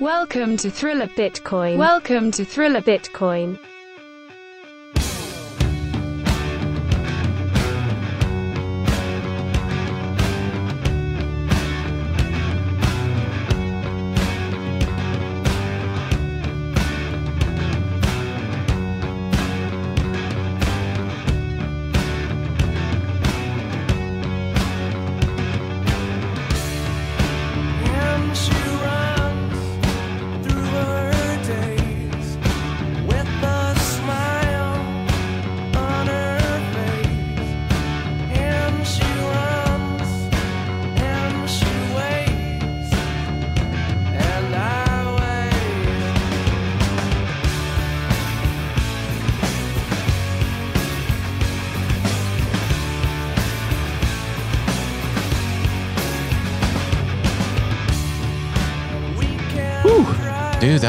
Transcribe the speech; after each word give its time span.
Welcome 0.00 0.56
to 0.58 0.70
Thriller 0.70 1.08
Bitcoin. 1.08 1.76
Welcome 1.76 2.30
to 2.30 2.44
Thriller 2.44 2.80
Bitcoin. 2.80 3.58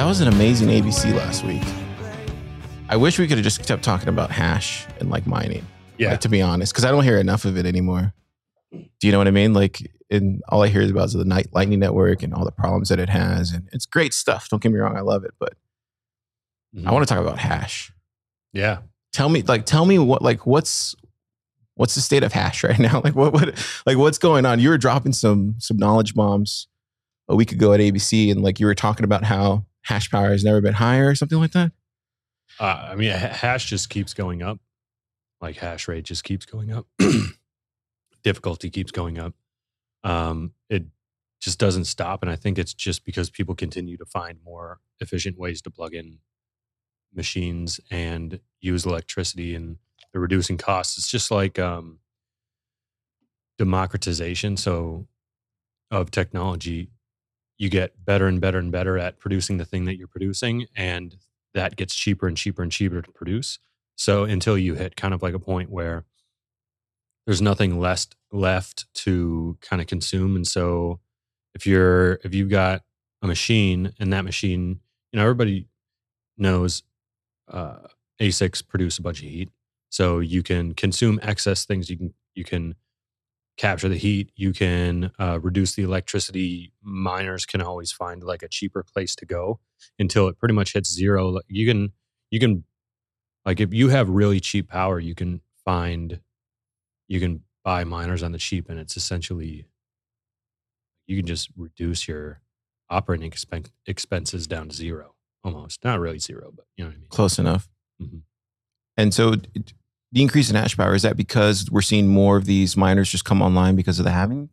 Was 0.10 0.22
an 0.22 0.28
amazing 0.28 0.70
ABC 0.70 1.14
last 1.16 1.46
week. 1.46 1.62
I 2.90 2.98
wish 2.98 3.20
we 3.20 3.28
could 3.28 3.38
have 3.38 3.44
just 3.44 3.64
kept 3.68 3.84
talking 3.84 4.10
about 4.10 4.32
hash 4.32 4.88
and 5.00 5.12
like 5.12 5.28
mining. 5.28 5.64
Yeah. 6.00 6.10
Like, 6.10 6.22
to 6.22 6.30
be 6.30 6.42
honest, 6.42 6.74
because 6.74 6.84
I 6.84 6.90
don't 6.90 7.04
hear 7.04 7.20
enough 7.20 7.46
of 7.46 7.60
it 7.60 7.68
anymore. 7.68 8.12
Do 8.72 8.88
you 9.04 9.12
know 9.12 9.20
what 9.20 9.28
I 9.28 9.32
mean? 9.32 9.54
Like, 9.54 9.88
and 10.10 10.42
all 10.50 10.64
I 10.64 10.70
hear 10.70 10.82
is 10.82 10.90
about 10.90 11.06
is 11.06 11.14
the 11.14 11.26
night 11.26 11.50
Lightning 11.54 11.78
Network 11.78 12.24
and 12.24 12.34
all 12.34 12.44
the 12.44 12.52
problems 12.52 12.90
that 12.90 12.98
it 12.98 13.08
has, 13.08 13.52
and 13.52 13.70
it's 13.72 13.86
great 13.86 14.16
stuff. 14.16 14.50
Don't 14.50 14.64
get 14.64 14.72
me 14.72 14.80
wrong, 14.80 14.98
I 14.98 15.02
love 15.02 15.24
it, 15.26 15.36
but 15.40 15.54
mm-hmm. 16.76 16.88
I 16.88 16.92
want 16.92 17.08
to 17.08 17.14
talk 17.14 17.24
about 17.24 17.38
hash. 17.38 17.94
Yeah. 18.52 18.80
Tell 19.14 19.30
me, 19.30 19.44
like, 19.44 19.68
tell 19.68 19.86
me 19.86 20.00
what, 20.00 20.24
like, 20.24 20.48
what's 20.48 20.96
what's 21.76 21.94
the 21.94 22.02
state 22.02 22.24
of 22.24 22.34
hash 22.34 22.64
right 22.64 22.80
now? 22.80 23.00
Like, 23.04 23.14
what, 23.14 23.32
what, 23.32 23.82
like, 23.86 23.98
what's 24.00 24.18
going 24.18 24.48
on? 24.48 24.60
You 24.60 24.70
were 24.70 24.80
dropping 24.80 25.14
some 25.14 25.58
some 25.60 25.78
knowledge 25.78 26.16
bombs 26.16 26.68
a 27.28 27.36
week 27.36 27.52
ago 27.52 27.74
at 27.74 27.80
ABC, 27.80 28.32
and 28.32 28.42
like 28.42 28.60
you 28.60 28.66
were 28.66 28.74
talking 28.74 29.04
about 29.04 29.24
how 29.24 29.68
hash 29.84 30.10
power 30.10 30.32
has 30.32 30.44
never 30.44 30.62
been 30.62 30.74
higher 30.74 31.08
or 31.10 31.16
something 31.16 31.40
like 31.40 31.52
that. 31.52 31.72
Uh, 32.60 32.90
I 32.92 32.96
mean, 32.96 33.12
hash 33.12 33.66
just 33.66 33.90
keeps 33.90 34.14
going 34.14 34.42
up. 34.42 34.60
Like 35.42 35.58
hash 35.58 35.88
rate 35.88 36.06
just 36.06 36.24
keeps 36.24 36.46
going 36.46 36.72
up. 36.72 36.86
Difficulty 38.24 38.70
keeps 38.70 38.92
going 38.92 39.18
up. 39.18 39.34
Um, 40.04 40.54
it 40.70 40.86
just 41.40 41.60
doesn't 41.60 41.86
stop. 41.86 42.22
And 42.22 42.30
I 42.30 42.36
think 42.36 42.58
it's 42.58 42.74
just 42.74 43.06
because 43.06 43.30
people 43.30 43.56
continue 43.56 43.98
to 43.98 44.06
find 44.06 44.40
more 44.44 44.80
efficient 45.00 45.38
ways 45.38 45.62
to 45.62 45.70
plug 45.70 45.94
in 45.94 46.20
machines 47.14 47.80
and 47.90 48.40
use 48.60 48.86
electricity 48.86 49.56
and 49.56 49.78
they're 50.12 50.22
reducing 50.22 50.58
costs. 50.58 50.98
It's 50.98 51.10
just 51.10 51.32
like 51.32 51.58
um, 51.58 52.00
democratization. 53.58 54.58
So, 54.58 55.08
of 55.92 56.12
technology, 56.12 56.90
you 57.60 57.70
get 57.70 58.04
better 58.04 58.26
and 58.26 58.42
better 58.42 58.58
and 58.58 58.72
better 58.72 58.98
at 58.98 59.20
producing 59.20 59.58
the 59.58 59.66
thing 59.66 59.86
that 59.86 59.98
you're 59.98 60.08
producing. 60.08 60.66
And 60.76 61.16
that 61.54 61.76
gets 61.76 61.94
cheaper 61.94 62.26
and 62.26 62.36
cheaper 62.36 62.64
and 62.64 62.72
cheaper 62.72 63.02
to 63.02 63.12
produce. 63.12 63.60
So 63.96 64.24
until 64.24 64.58
you 64.58 64.76
hit 64.76 64.96
kind 64.96 65.14
of 65.14 65.22
like 65.22 65.34
a 65.34 65.40
point 65.40 65.70
where 65.70 66.06
there's 67.28 67.42
nothing 67.42 67.80
left 67.80 68.16
left 68.32 68.92
to 68.94 69.58
kind 69.62 69.82
of 69.82 69.88
consume. 69.88 70.36
And 70.36 70.48
so 70.48 71.02
if 71.54 71.68
you're 71.68 72.14
if 72.24 72.34
you've 72.34 72.50
got 72.50 72.82
a 73.22 73.28
machine 73.28 73.94
and 74.00 74.14
that 74.14 74.24
machine, 74.24 74.80
you 75.12 75.18
know, 75.18 75.24
everybody 75.24 75.68
knows 76.38 76.84
uh, 77.50 77.80
ASICs 78.22 78.66
produce 78.66 78.98
a 78.98 79.02
bunch 79.02 79.22
of 79.22 79.28
heat. 79.28 79.50
So 79.90 80.20
you 80.20 80.44
can 80.44 80.74
consume 80.74 81.20
excess 81.22 81.66
things. 81.66 81.90
You 81.90 81.98
can 81.98 82.14
you 82.36 82.46
can 82.46 82.76
capture 83.60 83.90
the 83.90 83.98
heat. 83.98 84.32
You 84.38 84.54
can 84.54 85.12
uh, 85.20 85.40
reduce 85.42 85.76
the 85.76 85.84
electricity. 85.84 86.74
Miners 86.82 87.46
can 87.46 87.62
always 87.62 87.92
find 87.92 88.24
like 88.24 88.42
a 88.42 88.48
cheaper 88.48 88.84
place 88.84 89.16
to 89.18 89.26
go 89.26 89.60
until 90.00 90.30
it 90.30 90.40
pretty 90.40 90.56
much 90.56 90.74
hits 90.74 90.92
zero. 90.92 91.40
You 91.50 91.68
can 91.68 91.92
you 92.32 92.40
can 92.40 92.64
like 93.46 93.60
if 93.60 93.74
you 93.74 93.90
have 93.90 94.10
really 94.10 94.40
cheap 94.40 94.70
power, 94.70 95.00
you 95.00 95.14
can 95.16 95.42
find 95.66 96.22
you 97.10 97.20
can 97.20 97.44
buy 97.64 97.84
miners 97.84 98.24
on 98.24 98.32
the 98.32 98.38
cheap, 98.40 98.70
and 98.70 98.80
it's 98.80 98.98
essentially 98.98 99.68
you 101.08 101.18
can 101.18 101.26
just 101.26 101.50
reduce 101.58 102.08
your 102.08 102.42
operating 102.90 103.30
expen- 103.30 103.72
expenses 103.86 104.48
down 104.48 104.70
to 104.70 104.76
zero 104.76 105.16
almost. 105.44 105.84
Not 105.84 106.00
really 106.00 106.20
zero, 106.20 106.52
but 106.56 106.66
you 106.78 106.84
know 106.86 106.90
what 106.90 106.96
I 106.96 107.00
mean. 107.00 107.10
Close 107.10 107.40
enough. 107.40 107.70
Mhm. 108.02 108.22
And 108.98 109.14
so, 109.14 109.36
the 110.12 110.22
increase 110.22 110.50
in 110.50 110.56
hash 110.56 110.76
power 110.76 110.96
is 110.96 111.04
that 111.04 111.18
because 111.18 111.70
we're 111.72 111.82
seeing 111.82 112.08
more 112.08 112.38
of 112.38 112.46
these 112.46 112.76
miners 112.76 113.12
just 113.12 113.26
come 113.26 113.42
online 113.42 113.76
because 113.76 114.00
of 114.00 114.06
the 114.06 114.12
halving, 114.12 114.50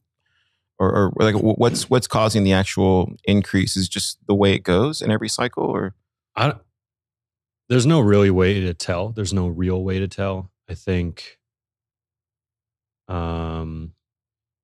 or, 0.79 0.91
or 0.91 1.13
like 1.17 1.37
what's 1.37 1.89
what's 1.89 2.07
causing 2.07 2.45
the 2.45 2.53
actual 2.53 3.13
increase? 3.25 3.77
Is 3.77 3.89
just 3.89 4.19
the 4.27 4.35
way 4.35 4.53
it 4.53 4.63
goes 4.63 5.01
in 5.01 5.11
every 5.11 5.29
cycle, 5.29 5.65
or 5.65 5.95
I 6.37 6.55
there's 7.69 7.87
no 7.87 8.01
really 8.01 8.31
way 8.31 8.61
to 8.61 8.75
tell. 8.75 9.11
There's 9.11 9.33
no 9.33 9.49
real 9.49 9.83
way 9.83 9.99
to 9.99 10.09
tell. 10.09 10.51
I 10.69 10.75
think, 10.75 11.39
um, 13.09 13.93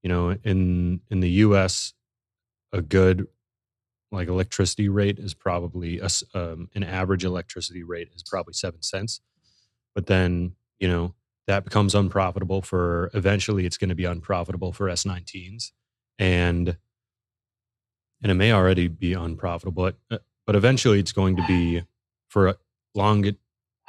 you 0.03 0.09
know, 0.09 0.37
in 0.45 1.01
in 1.11 1.21
the 1.21 1.31
U.S., 1.31 1.95
a 2.73 2.83
good 2.83 3.27
like 4.11 4.29
electricity 4.29 4.89
rate 4.91 5.19
is 5.19 5.33
probably 5.33 5.99
a 5.99 6.09
um, 6.35 6.69
an 6.75 6.85
average 6.85 7.25
electricity 7.25 7.83
rate 7.83 8.11
is 8.15 8.23
probably 8.23 8.53
seven 8.53 8.83
cents, 8.83 9.21
but 9.95 10.07
then 10.07 10.55
you 10.83 10.89
know 10.89 11.15
that 11.47 11.65
becomes 11.65 11.95
unprofitable 11.95 12.61
for 12.61 13.11
eventually 13.15 13.65
it's 13.65 13.79
going 13.79 13.89
to 13.89 13.95
be 13.95 14.05
unprofitable 14.05 14.73
for 14.73 14.89
S19s 14.89 15.71
and 16.19 16.77
and 18.21 18.31
it 18.31 18.35
may 18.35 18.53
already 18.53 18.89
be 18.89 19.15
unprofitable 19.15 19.85
but, 19.85 19.97
uh, 20.11 20.19
but 20.45 20.57
eventually 20.57 20.99
it's 20.99 21.13
going 21.13 21.37
to 21.37 21.47
be 21.47 21.83
for 22.29 22.49
a 22.49 22.57
long 22.95 23.31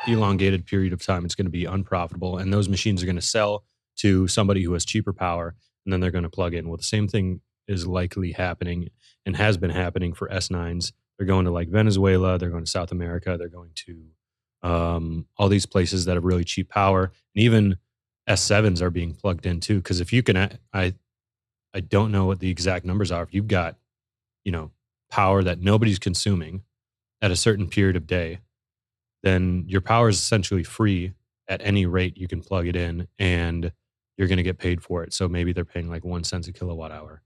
elongated 0.07 0.65
period 0.65 0.93
of 0.93 1.03
time 1.03 1.25
it's 1.25 1.35
going 1.35 1.45
to 1.45 1.51
be 1.51 1.65
unprofitable. 1.65 2.37
And 2.37 2.53
those 2.53 2.69
machines 2.69 3.01
are 3.01 3.05
going 3.05 3.15
to 3.15 3.21
sell 3.21 3.63
to 3.97 4.27
somebody 4.27 4.63
who 4.63 4.73
has 4.73 4.85
cheaper 4.85 5.13
power 5.13 5.55
and 5.85 5.91
then 5.91 5.99
they're 5.99 6.11
going 6.11 6.23
to 6.23 6.29
plug 6.29 6.53
in. 6.53 6.67
Well 6.67 6.77
the 6.77 6.83
same 6.83 7.07
thing 7.07 7.41
is 7.67 7.87
likely 7.87 8.33
happening 8.33 8.89
and 9.25 9.35
has 9.35 9.57
been 9.57 9.71
happening 9.71 10.13
for 10.13 10.27
s9s 10.29 10.91
they're 11.17 11.25
going 11.25 11.45
to 11.45 11.51
like 11.51 11.69
venezuela 11.69 12.37
they're 12.37 12.49
going 12.49 12.65
to 12.65 12.69
south 12.69 12.91
america 12.91 13.37
they're 13.37 13.47
going 13.47 13.71
to 13.73 14.03
um, 14.63 15.27
all 15.37 15.49
these 15.49 15.65
places 15.65 16.05
that 16.05 16.15
have 16.15 16.23
really 16.25 16.43
cheap 16.43 16.69
power. 16.69 17.11
And 17.35 17.43
even 17.43 17.77
s7s 18.29 18.81
are 18.81 18.89
being 18.89 19.13
plugged 19.13 19.45
in 19.45 19.59
too 19.59 19.77
because 19.77 19.99
if 19.99 20.13
you 20.13 20.23
can 20.23 20.37
I, 20.73 20.93
I 21.73 21.79
don't 21.81 22.11
know 22.11 22.25
what 22.25 22.39
the 22.39 22.49
exact 22.49 22.85
numbers 22.85 23.11
are. 23.11 23.23
If 23.23 23.33
you've 23.33 23.47
got 23.47 23.77
you 24.45 24.51
know 24.51 24.71
power 25.11 25.43
that 25.43 25.59
nobody's 25.61 25.99
consuming 25.99 26.63
at 27.21 27.31
a 27.31 27.35
certain 27.35 27.69
period 27.69 27.95
of 27.95 28.07
day 28.07 28.39
then 29.23 29.65
your 29.67 29.81
power 29.81 30.09
is 30.09 30.17
essentially 30.17 30.63
free 30.63 31.13
at 31.47 31.61
any 31.63 31.85
rate 31.85 32.17
you 32.17 32.27
can 32.27 32.41
plug 32.41 32.67
it 32.67 32.75
in 32.75 33.07
and 33.19 33.71
you're 34.17 34.27
going 34.27 34.37
to 34.37 34.43
get 34.43 34.59
paid 34.59 34.81
for 34.81 35.03
it. 35.03 35.13
So 35.13 35.27
maybe 35.27 35.53
they're 35.53 35.65
paying 35.65 35.89
like 35.89 36.05
one 36.05 36.23
cent 36.23 36.47
a 36.47 36.53
kilowatt 36.53 36.91
hour. 36.91 37.21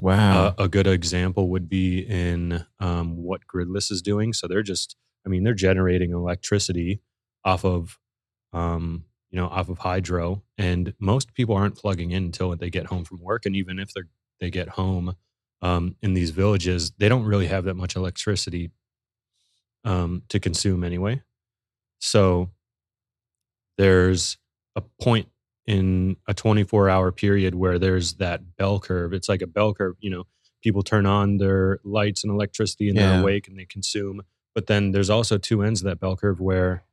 Wow, 0.00 0.46
uh, 0.46 0.54
a 0.58 0.68
good 0.68 0.86
example 0.86 1.48
would 1.50 1.68
be 1.68 2.00
in 2.00 2.64
um, 2.78 3.16
what 3.16 3.46
Gridless 3.46 3.90
is 3.90 4.02
doing. 4.02 4.32
So 4.32 4.46
they're 4.48 4.62
just, 4.62 4.96
I 5.24 5.28
mean, 5.28 5.44
they're 5.44 5.54
generating 5.54 6.12
electricity 6.12 7.00
off 7.44 7.64
of, 7.64 7.98
um, 8.52 9.04
you 9.30 9.36
know, 9.38 9.46
off 9.46 9.68
of 9.68 9.78
hydro, 9.78 10.42
and 10.58 10.94
most 10.98 11.34
people 11.34 11.54
aren't 11.56 11.76
plugging 11.76 12.10
in 12.10 12.24
until 12.24 12.54
they 12.56 12.70
get 12.70 12.86
home 12.86 13.04
from 13.04 13.20
work. 13.22 13.46
And 13.46 13.54
even 13.56 13.78
if 13.78 13.92
they 13.94 14.02
they 14.40 14.50
get 14.50 14.70
home 14.70 15.14
um, 15.62 15.96
in 16.02 16.14
these 16.14 16.30
villages, 16.30 16.92
they 16.92 17.08
don't 17.08 17.24
really 17.24 17.46
have 17.46 17.64
that 17.64 17.74
much 17.74 17.94
electricity 17.96 18.70
um, 19.84 20.22
to 20.30 20.40
consume 20.40 20.82
anyway. 20.82 21.22
So 21.98 22.50
there's 23.78 24.38
a 24.76 24.82
point 25.00 25.28
in 25.66 26.16
a 26.26 26.34
24 26.34 26.88
hour 26.88 27.12
period 27.12 27.54
where 27.54 27.78
there's 27.78 28.14
that 28.14 28.56
bell 28.56 28.80
curve. 28.80 29.12
It's 29.12 29.28
like 29.28 29.42
a 29.42 29.46
bell 29.46 29.74
curve, 29.74 29.96
you 30.00 30.10
know, 30.10 30.24
people 30.62 30.82
turn 30.82 31.06
on 31.06 31.38
their 31.38 31.78
lights 31.84 32.24
and 32.24 32.32
electricity 32.32 32.88
and 32.88 32.96
Yeah. 32.98 33.10
they're 33.12 33.20
awake 33.22 33.48
and 33.48 33.58
they 33.58 33.64
consume. 33.66 34.22
But 34.54 34.66
then 34.66 34.92
there's 34.92 35.10
also 35.10 35.38
two 35.38 35.62
ends 35.62 35.80
of 35.80 35.86
that 35.86 36.00
bell 36.00 36.16
curve 36.16 36.40
where 36.40 36.84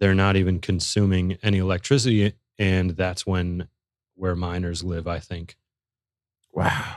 they're 0.00 0.14
not 0.14 0.36
even 0.36 0.58
consuming 0.60 1.38
any 1.42 1.58
electricity. 1.58 2.34
And 2.58 2.90
that's 2.90 3.26
when 3.26 3.68
where 4.14 4.34
miners 4.34 4.82
live, 4.82 5.06
I 5.06 5.18
think. 5.18 5.56
wow. 6.52 6.96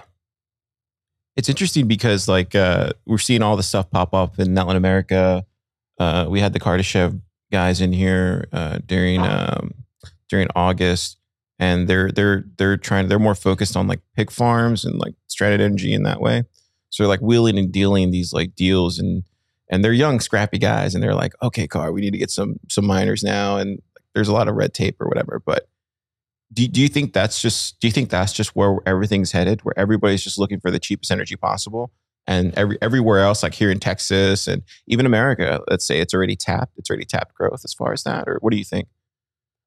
it's 1.36 1.50
interesting 1.50 1.88
because 1.88 2.28
like 2.28 2.56
uh, 2.56 2.92
we're 3.06 3.18
seeing 3.18 3.42
all 3.42 3.58
the 3.58 3.64
stuff 3.64 3.90
pop 3.90 4.14
up 4.14 4.40
in 4.40 4.56
Latin 4.56 4.76
America. 4.76 5.46
Uh, 5.98 6.28
we 6.30 6.40
had 6.40 6.54
the 6.54 6.60
Kardashev 6.60 7.20
guys 7.52 7.82
in 7.82 7.92
here 7.92 8.48
uh, 8.54 8.80
during 8.86 9.22
um, 9.22 9.74
during 10.30 10.48
August, 10.56 11.18
and 11.58 11.88
they're 11.88 12.12
they're 12.12 12.46
they're 12.58 12.78
trying 12.78 13.08
they're 13.08 13.20
more 13.20 13.36
focused 13.36 13.76
on 13.76 13.88
like 13.88 14.00
pig 14.16 14.32
farms 14.32 14.86
and 14.86 14.98
like 14.98 15.14
stranded 15.28 15.62
energy 15.62 15.94
in 15.94 16.04
that 16.04 16.22
way. 16.22 16.44
So 16.90 17.04
they're 17.04 17.10
like 17.10 17.22
wheeling 17.22 17.58
and 17.58 17.72
dealing 17.72 18.12
these 18.12 18.34
like 18.34 18.56
deals 18.56 18.98
and 19.00 19.24
and 19.70 19.84
they're 19.84 19.94
young 19.94 20.20
scrappy 20.20 20.58
guys 20.58 20.94
and 20.94 21.04
they're 21.04 21.16
like 21.16 21.34
okay 21.42 21.68
car 21.68 21.92
we 21.92 22.02
need 22.02 22.12
to 22.12 22.18
get 22.18 22.32
some 22.32 22.60
some 22.70 22.86
miners 22.86 23.24
now 23.24 23.58
and 23.58 23.82
there's 24.14 24.28
a 24.28 24.34
lot 24.34 24.48
of 24.48 24.56
red 24.56 24.74
tape 24.74 25.00
or 25.00 25.08
whatever 25.08 25.42
but 25.46 25.68
do, 26.52 26.68
do 26.68 26.82
you 26.82 26.88
think 26.88 27.14
that's 27.14 27.42
just 27.42 27.80
do 27.80 27.88
you 27.88 27.92
think 27.92 28.10
that's 28.10 28.34
just 28.34 28.56
where 28.56 28.78
everything's 28.86 29.32
headed 29.32 29.62
where 29.62 29.78
everybody's 29.78 30.24
just 30.24 30.40
looking 30.40 30.60
for 30.60 30.72
the 30.72 30.80
cheapest 30.80 31.12
energy 31.12 31.36
possible 31.36 31.92
and 32.28 32.54
every 32.56 32.78
everywhere 32.82 33.20
else 33.20 33.44
like 33.44 33.54
here 33.54 33.72
in 33.72 33.80
texas 33.80 34.48
and 34.48 34.64
even 34.88 35.06
america 35.06 35.62
let's 35.70 35.86
say 35.86 36.00
it's 36.00 36.14
already 36.14 36.36
tapped 36.36 36.78
it's 36.78 36.90
already 36.90 37.06
tapped 37.06 37.34
growth 37.36 37.62
as 37.64 37.74
far 37.74 37.94
as 37.94 38.04
that 38.04 38.28
or 38.28 38.38
what 38.42 38.52
do 38.52 38.58
you 38.58 38.66
think 38.66 38.88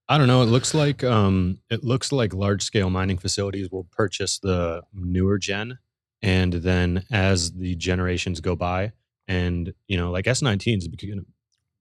I 0.09 0.19
don't 0.19 0.27
know. 0.27 0.43
It 0.43 0.47
looks 0.47 0.75
like 0.75 1.05
um, 1.05 1.61
it 1.71 1.85
looks 1.85 2.13
like 2.13 2.35
large 2.35 2.63
scale 2.63 2.91
mining 2.91 3.19
facilities 3.19 3.71
will 3.71 3.85
purchase 3.93 4.39
the 4.39 4.83
newer 4.93 5.39
gen, 5.39 5.79
and 6.21 6.53
then 6.53 7.05
as 7.11 7.53
the 7.53 7.77
generations 7.77 8.41
go 8.41 8.55
by, 8.55 8.93
and 9.29 9.73
you 9.87 9.97
know, 9.97 10.11
like 10.11 10.25
S19 10.27 10.79
is 10.79 10.89
becoming 10.89 11.27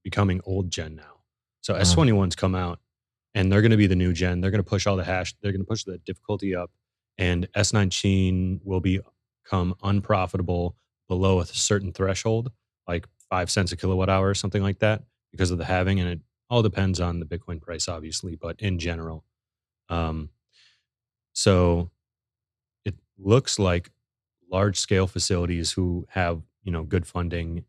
becoming 0.03 0.41
old 0.45 0.71
gen 0.71 0.95
now. 0.95 1.21
So 1.61 1.73
Uh-huh. 1.75 1.83
S21s 1.83 2.35
come 2.35 2.55
out, 2.55 2.79
and 3.35 3.51
they're 3.51 3.61
going 3.61 3.71
to 3.71 3.77
be 3.77 3.87
the 3.87 3.95
new 3.95 4.13
gen. 4.13 4.41
They're 4.41 4.51
going 4.51 4.63
to 4.63 4.69
push 4.69 4.87
all 4.87 4.95
the 4.97 5.03
hash. 5.03 5.33
They're 5.41 5.51
going 5.51 5.61
to 5.61 5.67
push 5.67 5.83
the 5.83 5.97
difficulty 5.99 6.55
up, 6.55 6.71
and 7.17 7.47
S19 7.55 8.61
will 8.63 8.79
become 8.81 9.75
unprofitable 9.83 10.75
below 11.07 11.39
a 11.39 11.45
certain 11.45 11.91
threshold, 11.91 12.51
like 12.87 13.07
five 13.29 13.51
cents 13.51 13.71
a 13.71 13.77
kilowatt 13.77 14.09
hour 14.09 14.27
or 14.27 14.33
something 14.35 14.63
like 14.63 14.79
that, 14.79 15.03
because 15.31 15.51
of 15.51 15.57
the 15.57 15.65
halving. 15.65 15.99
And 15.99 16.09
it 16.09 16.19
all 16.49 16.61
depends 16.61 16.99
on 16.99 17.19
the 17.19 17.25
Bitcoin 17.25 17.61
price, 17.61 17.87
obviously, 17.87 18.35
but 18.35 18.59
in 18.61 18.79
general. 18.79 19.23
Um, 19.89 20.29
so 21.33 21.91
it 22.85 22.95
looks 23.17 23.59
like 23.59 23.89
large 24.51 24.77
scale 24.77 25.07
facilities 25.07 25.71
who 25.71 26.05
have 26.09 26.41
you 26.63 26.71
know 26.71 26.83
good 26.83 27.05
funding 27.07 27.65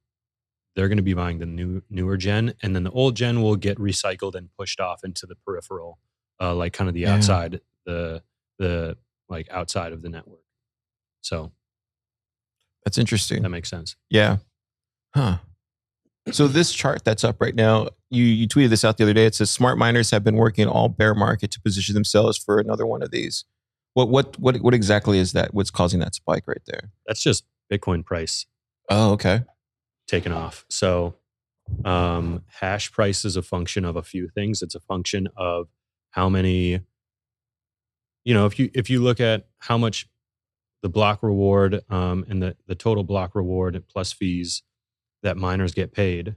they're 0.74 0.88
going 0.88 0.96
to 0.96 1.02
be 1.02 1.12
buying 1.14 1.38
the 1.38 1.46
new 1.46 1.82
newer 1.90 2.16
gen 2.16 2.54
and 2.62 2.74
then 2.74 2.82
the 2.84 2.90
old 2.92 3.14
gen 3.16 3.42
will 3.42 3.56
get 3.56 3.78
recycled 3.78 4.34
and 4.34 4.48
pushed 4.58 4.80
off 4.80 5.04
into 5.04 5.26
the 5.26 5.34
peripheral 5.46 5.98
uh, 6.40 6.54
like 6.54 6.72
kind 6.72 6.88
of 6.88 6.94
the 6.94 7.00
Yeah. 7.02 7.14
outside 7.14 7.60
the 7.84 8.22
the 8.58 8.96
like 9.28 9.48
outside 9.50 9.92
of 9.92 10.02
the 10.02 10.08
network 10.08 10.40
so 11.20 11.52
that's 12.84 12.98
interesting 12.98 13.42
that 13.42 13.48
makes 13.48 13.68
sense 13.70 13.96
Yeah. 14.10 14.38
Huh. 15.14 15.38
So 16.30 16.46
this 16.48 16.72
chart 16.72 17.04
that's 17.04 17.24
up 17.24 17.40
right 17.40 17.54
now, 17.54 17.88
you 18.08 18.22
you 18.24 18.46
tweeted 18.48 18.70
this 18.70 18.84
out 18.84 18.96
the 18.96 19.02
other 19.04 19.12
day. 19.12 19.26
It 19.26 19.34
says 19.34 19.50
smart 19.50 19.76
miners 19.76 20.10
have 20.12 20.22
been 20.22 20.36
working 20.36 20.66
all 20.68 20.88
bear 20.88 21.14
market 21.14 21.50
to 21.50 21.60
position 21.60 21.94
themselves 21.94 22.38
for 22.38 22.58
another 22.60 22.86
one 22.86 23.02
of 23.02 23.10
these. 23.10 23.44
What 23.94 24.08
what 24.08 24.38
what 24.38 24.56
what 24.62 24.72
exactly 24.72 25.18
is 25.18 25.32
that? 25.32 25.52
What's 25.52 25.70
causing 25.70 25.98
that 26.00 26.14
spike 26.14 26.44
right 26.46 26.62
there? 26.66 26.92
that's 27.06 27.22
just 27.22 27.44
bitcoin 27.70 28.04
price 28.04 28.46
Oh, 28.90 29.12
okay. 29.12 29.42
taken 30.06 30.32
off. 30.32 30.64
So 30.70 31.16
um, 31.84 32.44
hash 32.60 32.92
price 32.92 33.24
is 33.24 33.36
a 33.36 33.42
function 33.42 33.84
of 33.84 33.96
a 33.96 34.02
few 34.02 34.28
things. 34.28 34.62
It's 34.62 34.74
a 34.74 34.80
function 34.80 35.28
of 35.36 35.68
how 36.10 36.28
many, 36.28 36.80
you 38.24 38.34
know, 38.34 38.46
if 38.46 38.58
you 38.58 38.70
if 38.74 38.90
you 38.90 39.02
look 39.02 39.20
at 39.20 39.46
how 39.60 39.78
much 39.78 40.08
the 40.82 40.88
block 40.88 41.22
reward 41.22 41.82
um, 41.90 42.24
and 42.28 42.42
the 42.42 42.56
the 42.66 42.74
total 42.74 43.04
block 43.04 43.34
reward 43.34 43.82
plus 43.88 44.12
fees 44.12 44.62
that 45.22 45.36
miners 45.36 45.74
get 45.74 45.92
paid. 45.92 46.36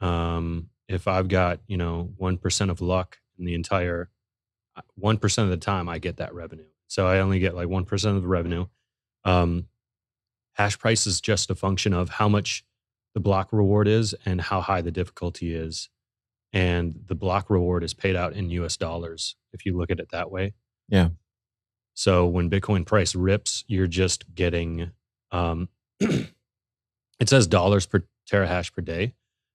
Um, 0.00 0.70
if 0.88 1.08
I've 1.08 1.28
got 1.28 1.60
you 1.68 1.76
know 1.76 2.12
one 2.16 2.38
percent 2.38 2.70
of 2.70 2.80
luck 2.80 3.18
in 3.38 3.44
the 3.44 3.54
entire 3.54 4.10
one 4.96 5.18
percent 5.18 5.46
of 5.46 5.50
the 5.50 5.64
time, 5.64 5.88
I 5.88 5.98
get 5.98 6.18
that 6.18 6.34
revenue. 6.34 6.66
So 6.88 7.06
I 7.06 7.20
only 7.20 7.38
get 7.38 7.54
like 7.54 7.68
one 7.68 7.84
percent 7.84 8.16
of 8.16 8.22
the 8.22 8.28
revenue. 8.28 8.66
Um, 9.24 9.66
hash 10.54 10.78
price 10.78 11.06
is 11.06 11.20
just 11.20 11.50
a 11.50 11.54
function 11.54 11.92
of 11.92 12.10
how 12.10 12.28
much 12.28 12.64
the 13.14 13.20
block 13.20 13.52
reward 13.52 13.88
is 13.88 14.14
and 14.24 14.40
how 14.40 14.60
high 14.60 14.80
the 14.80 14.90
difficulty 14.90 15.54
is. 15.54 15.88
And 16.52 17.00
the 17.06 17.14
block 17.14 17.48
reward 17.50 17.82
is 17.82 17.94
paid 17.94 18.16
out 18.16 18.34
in 18.34 18.50
US 18.50 18.76
dollars 18.76 19.36
if 19.52 19.64
you 19.64 19.76
look 19.76 19.90
at 19.90 20.00
it 20.00 20.10
that 20.10 20.30
way. 20.30 20.54
Yeah. 20.88 21.10
So 21.94 22.26
when 22.26 22.50
Bitcoin 22.50 22.86
price 22.86 23.14
rips, 23.14 23.64
you're 23.66 23.86
just 23.86 24.34
getting, 24.34 24.90
um, 25.30 25.68
it 26.00 26.28
says 27.26 27.46
dollars 27.46 27.86
per 27.86 28.04
terahash 28.30 28.72
per 28.72 28.82
day. 28.82 29.14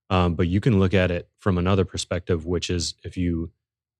Um, 0.10 0.36
but 0.36 0.48
you 0.48 0.62
can 0.62 0.80
look 0.80 0.94
at 0.94 1.12
it 1.12 1.28
from 1.40 1.58
another 1.58 1.84
perspective, 1.84 2.46
which 2.46 2.70
is 2.70 2.94
if 3.04 3.18
you 3.18 3.52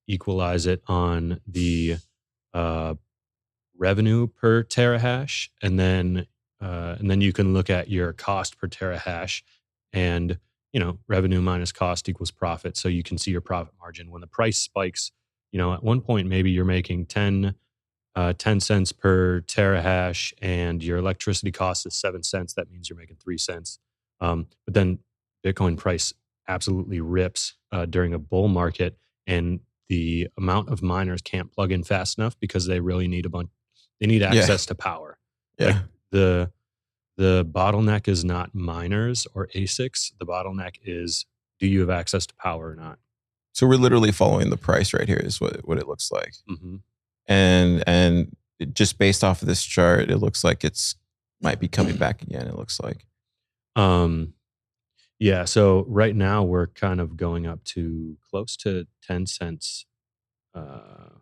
equalize 0.06 0.66
it 0.66 0.82
on 0.86 1.40
the 1.46 1.96
uh, 2.54 2.94
revenue 3.76 4.26
per 4.26 4.62
terahash, 4.62 5.48
and 5.62 5.78
then 5.78 6.26
uh, 6.60 6.96
and 6.98 7.10
then 7.10 7.20
you 7.20 7.32
can 7.32 7.52
look 7.52 7.70
at 7.70 7.88
your 7.88 8.12
cost 8.12 8.58
per 8.58 8.66
terahash, 8.66 9.42
and 9.92 10.38
you 10.72 10.80
know 10.80 10.98
revenue 11.08 11.40
minus 11.40 11.72
cost 11.72 12.08
equals 12.08 12.30
profit. 12.30 12.76
So 12.76 12.88
you 12.88 13.02
can 13.02 13.18
see 13.18 13.30
your 13.30 13.40
profit 13.40 13.74
margin 13.78 14.10
when 14.10 14.20
the 14.20 14.26
price 14.26 14.58
spikes. 14.58 15.12
You 15.52 15.58
know, 15.58 15.72
at 15.72 15.82
one 15.82 16.00
point 16.00 16.28
maybe 16.28 16.50
you're 16.50 16.66
making 16.66 17.06
10, 17.06 17.54
uh, 18.14 18.34
10 18.36 18.60
cents 18.60 18.92
per 18.92 19.40
terahash, 19.42 20.32
and 20.42 20.82
your 20.82 20.98
electricity 20.98 21.50
cost 21.50 21.86
is 21.86 21.94
seven 21.94 22.22
cents. 22.22 22.52
That 22.54 22.70
means 22.70 22.90
you're 22.90 22.98
making 22.98 23.16
three 23.16 23.38
cents. 23.38 23.78
Um, 24.20 24.48
but 24.66 24.74
then 24.74 24.98
Bitcoin 25.44 25.76
price 25.76 26.12
absolutely 26.48 27.00
rips 27.00 27.54
uh, 27.72 27.86
during 27.86 28.12
a 28.12 28.18
bull 28.18 28.48
market, 28.48 28.98
and 29.26 29.60
the 29.88 30.28
amount 30.36 30.68
of 30.68 30.82
miners 30.82 31.22
can't 31.22 31.50
plug 31.52 31.72
in 31.72 31.82
fast 31.82 32.18
enough 32.18 32.38
because 32.40 32.66
they 32.66 32.80
really 32.80 33.08
need 33.08 33.24
a 33.24 33.30
bunch. 33.30 33.48
They 34.00 34.06
need 34.06 34.22
access 34.22 34.66
to 34.66 34.74
power. 34.74 35.18
Yeah. 35.58 35.80
The 36.10 36.50
The 37.16 37.44
bottleneck 37.44 38.06
is 38.08 38.24
not 38.24 38.54
miners 38.54 39.26
or 39.34 39.48
ASICs. 39.54 40.12
The 40.18 40.26
bottleneck 40.26 40.76
is 40.84 41.26
do 41.58 41.66
you 41.66 41.80
have 41.80 41.90
access 41.90 42.26
to 42.26 42.34
power 42.36 42.70
or 42.70 42.76
not? 42.76 42.98
So 43.52 43.66
we're 43.66 43.74
literally 43.76 44.12
following 44.12 44.50
the 44.50 44.56
price 44.56 44.94
right 44.94 45.08
here 45.08 45.16
is 45.22 45.40
what 45.40 45.66
what 45.66 45.78
it 45.78 45.88
looks 45.88 46.10
like. 46.12 46.34
Mm-hmm. 46.48 46.76
And 47.26 47.84
and 47.86 48.36
it- 48.60 48.74
just 48.74 48.98
based 48.98 49.22
off 49.24 49.42
of 49.42 49.48
this 49.48 49.64
chart, 49.64 50.10
it 50.10 50.18
looks 50.18 50.44
like 50.44 50.64
it's 50.64 50.94
might 51.40 51.58
be 51.60 51.68
coming 51.68 51.96
back 52.04 52.22
again. 52.22 52.46
It 52.46 52.56
looks 52.56 52.80
like. 52.80 53.06
Um, 53.76 54.34
yeah. 55.18 55.44
So 55.44 55.84
right 55.88 56.14
now 56.14 56.42
we're 56.44 56.66
kind 56.68 57.00
of 57.00 57.16
going 57.16 57.46
up 57.46 57.62
to 57.74 58.16
close 58.30 58.56
to 58.58 58.86
ten 59.02 59.26
cents 59.26 59.86
uh, 60.54 61.18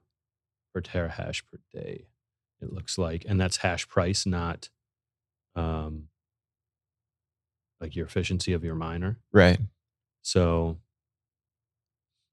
per 0.75 0.81
terahash 0.83 1.43
per 1.50 1.59
day. 1.73 2.09
It 2.61 2.73
looks 2.73 2.97
like, 2.99 3.25
and 3.28 3.40
that's 3.40 3.59
hash 3.59 3.87
price, 3.88 4.25
not 4.26 4.69
um, 5.57 6.05
like 7.81 7.97
your 7.97 8.07
efficiency 8.07 8.53
of 8.53 8.65
your 8.65 8.75
miner. 8.75 9.19
Right. 9.33 9.59
So, 10.23 10.79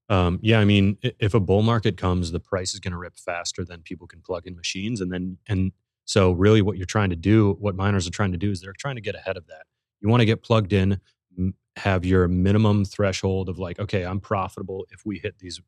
um, 0.10 0.40
yeah, 0.42 0.60
I 0.60 0.66
mean, 0.66 0.98
if 1.02 1.34
a 1.34 1.40
bull 1.40 1.64
market 1.64 1.98
comes, 1.98 2.32
the 2.32 2.40
price 2.40 2.74
is 2.74 2.80
going 2.80 2.92
to 2.92 2.98
rip 2.98 3.18
faster 3.18 3.64
than 3.64 3.82
people 3.82 4.06
can 4.06 4.22
plug 4.22 4.46
in 4.46 4.56
machines, 4.56 5.02
and 5.02 5.12
then 5.12 5.38
and 5.48 5.72
so 6.06 6.32
really, 6.32 6.62
what 6.62 6.78
you're 6.78 6.86
trying 6.86 7.10
to 7.12 7.16
do, 7.16 7.56
what 7.60 7.76
miners 7.76 8.06
are 8.08 8.12
trying 8.12 8.34
to 8.34 8.38
do, 8.38 8.52
is 8.52 8.62
they're 8.62 8.74
trying 8.78 8.96
to 8.96 9.02
get 9.02 9.16
ahead 9.16 9.38
of 9.38 9.48
that. 9.48 9.64
You 10.02 10.10
want 10.10 10.20
to 10.20 10.26
get 10.26 10.44
plugged 10.44 10.74
in, 10.74 11.00
have 11.78 12.04
your 12.06 12.28
minimum 12.28 12.84
threshold 12.84 13.48
of 13.48 13.58
like, 13.58 13.80
okay, 13.80 14.06
I'm 14.06 14.20
profitable 14.20 14.86
if 14.92 15.06
we 15.06 15.20
hit 15.20 15.40
these 15.40 15.62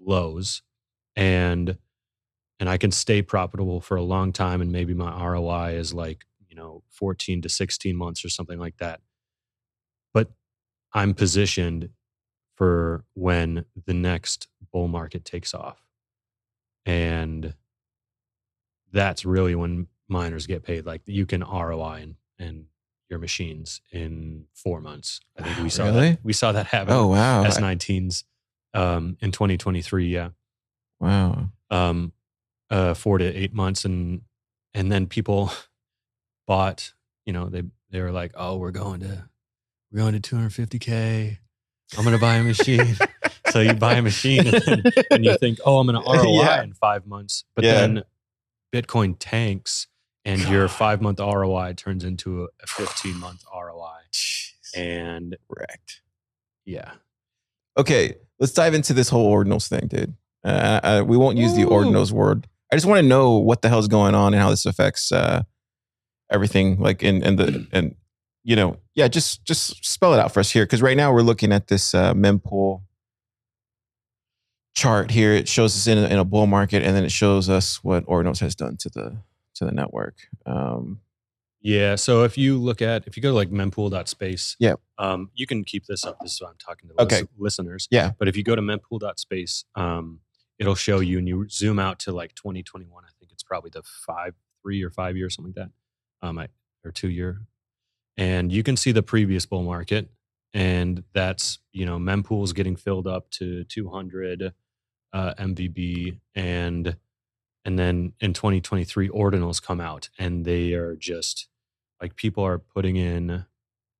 lows, 0.00 0.62
and 1.16 1.76
and 2.60 2.68
I 2.68 2.78
can 2.78 2.90
stay 2.90 3.22
profitable 3.22 3.80
for 3.80 3.96
a 3.96 4.02
long 4.02 4.32
time, 4.32 4.60
and 4.60 4.72
maybe 4.72 4.94
my 4.94 5.24
ROI 5.24 5.74
is 5.74 5.92
like 5.92 6.24
know 6.58 6.82
14 6.90 7.42
to 7.42 7.48
16 7.48 7.96
months 7.96 8.24
or 8.24 8.28
something 8.28 8.58
like 8.58 8.76
that. 8.78 9.00
But 10.12 10.30
I'm 10.92 11.14
positioned 11.14 11.90
for 12.54 13.04
when 13.14 13.64
the 13.86 13.94
next 13.94 14.48
bull 14.72 14.88
market 14.88 15.24
takes 15.24 15.54
off. 15.54 15.82
And 16.84 17.54
that's 18.92 19.24
really 19.24 19.54
when 19.54 19.86
miners 20.08 20.46
get 20.46 20.64
paid. 20.64 20.86
Like 20.86 21.02
you 21.06 21.26
can 21.26 21.42
ROI 21.42 22.00
and, 22.02 22.14
and 22.38 22.64
your 23.08 23.18
machines 23.18 23.80
in 23.92 24.46
four 24.54 24.80
months. 24.80 25.20
I 25.38 25.42
think 25.42 25.58
we 25.58 25.68
saw 25.70 25.84
Really? 25.84 26.10
that. 26.10 26.24
We 26.24 26.32
saw 26.32 26.52
that 26.52 26.66
happen. 26.66 26.92
Oh 26.94 27.06
wow. 27.06 27.44
S19s 27.44 28.24
um, 28.74 29.16
in 29.20 29.30
2023. 29.30 30.08
Yeah. 30.08 30.30
Wow. 31.00 31.50
Um, 31.70 32.12
uh, 32.70 32.94
four 32.94 33.18
to 33.18 33.24
eight 33.24 33.54
months. 33.54 33.84
And, 33.84 34.22
and 34.74 34.90
then 34.90 35.06
people 35.06 35.52
bought, 36.48 36.92
you 37.24 37.32
know, 37.32 37.48
they, 37.48 37.62
they 37.90 38.00
were 38.00 38.10
like, 38.10 38.32
oh, 38.34 38.56
we're 38.56 38.72
going 38.72 39.00
to, 39.00 39.28
we're 39.92 40.00
going 40.00 40.20
to 40.20 40.36
250K. 40.36 41.38
I'm 41.96 42.04
going 42.04 42.16
to 42.16 42.20
buy 42.20 42.34
a 42.36 42.42
machine. 42.42 42.96
so 43.46 43.60
you 43.60 43.74
buy 43.74 43.94
a 43.94 44.02
machine 44.02 44.46
and, 44.48 44.62
then, 44.66 44.82
and 45.10 45.24
you 45.24 45.36
think, 45.38 45.58
oh, 45.64 45.78
I'm 45.78 45.86
going 45.86 46.02
to 46.02 46.10
ROI 46.10 46.42
Yeah. 46.42 46.62
in 46.64 46.72
five 46.74 47.06
months. 47.06 47.44
But 47.54 47.64
Yeah. 47.64 47.74
then 47.74 48.02
Bitcoin 48.74 49.14
tanks 49.18 49.86
and 50.24 50.40
your 50.48 50.66
five 50.68 51.00
month 51.00 51.20
ROI 51.20 51.74
turns 51.76 52.02
into 52.04 52.48
a 52.62 52.66
15 52.66 53.18
month 53.20 53.44
ROI. 53.54 53.98
And 54.76 55.36
Correct. 55.50 56.02
yeah, 56.64 56.92
Okay, 57.78 58.16
let's 58.40 58.52
dive 58.52 58.74
into 58.74 58.92
this 58.92 59.08
whole 59.08 59.32
ordinals 59.32 59.68
thing, 59.68 59.86
dude. 59.86 60.14
Uh, 60.44 60.80
uh, 60.82 61.04
we 61.06 61.16
won't 61.16 61.38
use 61.38 61.54
the 61.54 61.62
ordinals 61.64 62.10
word. 62.12 62.46
I 62.72 62.76
just 62.76 62.86
want 62.86 63.00
to 63.00 63.06
know 63.06 63.38
what 63.38 63.62
the 63.62 63.68
hell's 63.68 63.88
going 63.88 64.14
on 64.14 64.34
and 64.34 64.42
how 64.42 64.50
this 64.50 64.66
affects 64.66 65.10
uh, 65.12 65.42
everything. 66.30 66.78
Like 66.78 67.02
in 67.02 67.22
in 67.22 67.36
the 67.36 67.66
and 67.72 67.94
you 68.44 68.56
know, 68.56 68.76
yeah, 68.94 69.08
just 69.08 69.44
just 69.44 69.84
spell 69.84 70.14
it 70.14 70.20
out 70.20 70.32
for 70.32 70.40
us 70.40 70.50
here 70.50 70.64
because 70.64 70.82
right 70.82 70.96
now 70.96 71.12
we're 71.12 71.22
looking 71.22 71.52
at 71.52 71.68
this 71.68 71.94
uh, 71.94 72.14
mempool 72.14 72.82
chart 74.74 75.10
here. 75.10 75.32
It 75.32 75.48
shows 75.48 75.74
us 75.76 75.86
in 75.86 75.98
a, 75.98 76.06
in 76.06 76.18
a 76.18 76.24
bull 76.24 76.46
market, 76.46 76.82
and 76.82 76.96
then 76.96 77.04
it 77.04 77.12
shows 77.12 77.48
us 77.48 77.82
what 77.82 78.04
ordinals 78.06 78.40
has 78.40 78.54
done 78.54 78.76
to 78.78 78.88
the 78.88 79.16
to 79.56 79.64
the 79.64 79.72
network. 79.72 80.16
Um, 80.46 81.00
Yeah. 81.60 81.96
So 81.96 82.22
if 82.22 82.38
you 82.38 82.56
look 82.58 82.80
at, 82.80 83.06
if 83.08 83.16
you 83.16 83.22
go 83.22 83.30
to 83.30 83.34
like 83.34 83.50
mempool.space, 83.50 84.56
Yeah. 84.60 84.74
um, 84.98 85.30
you 85.34 85.46
can 85.46 85.64
keep 85.64 85.86
this 85.86 86.04
up. 86.04 86.20
This 86.20 86.34
is 86.34 86.40
what 86.40 86.50
I'm 86.50 86.56
talking 86.58 86.88
to 86.90 87.02
Okay. 87.02 87.22
listeners. 87.36 87.88
Yeah. 87.90 88.12
But 88.18 88.28
if 88.28 88.36
you 88.36 88.44
go 88.44 88.54
to 88.54 88.62
mempool.space, 88.62 89.64
um, 89.74 90.20
it'll 90.60 90.76
show 90.76 91.00
you 91.00 91.18
and 91.18 91.26
you 91.26 91.48
zoom 91.48 91.80
out 91.80 91.98
to 92.00 92.12
like 92.12 92.36
2021. 92.36 93.02
I 93.04 93.08
think 93.18 93.32
it's 93.32 93.42
probably 93.42 93.70
the 93.70 93.82
five, 93.82 94.34
three 94.62 94.80
or 94.84 94.90
five 94.90 95.16
year, 95.16 95.28
something 95.28 95.52
like 95.56 95.66
that. 95.66 95.72
Um, 96.22 96.38
or 96.84 96.90
two 96.92 97.08
year. 97.08 97.40
And 98.16 98.52
you 98.52 98.62
can 98.62 98.76
see 98.76 98.92
the 98.92 99.02
previous 99.02 99.46
bull 99.46 99.62
market. 99.62 100.08
And 100.54 101.04
that's, 101.12 101.58
you 101.72 101.86
know, 101.86 101.98
mempools 101.98 102.54
getting 102.54 102.74
filled 102.74 103.06
up 103.06 103.30
to 103.32 103.64
200 103.64 104.52
uh, 105.12 105.34
MVB 105.34 106.20
and 106.34 106.96
and 107.64 107.78
then 107.78 108.12
in 108.20 108.32
2023 108.32 109.08
ordinals 109.10 109.62
come 109.62 109.80
out 109.80 110.08
and 110.18 110.44
they 110.44 110.72
are 110.72 110.96
just 110.96 111.48
like 112.00 112.16
people 112.16 112.44
are 112.44 112.58
putting 112.58 112.96
in 112.96 113.44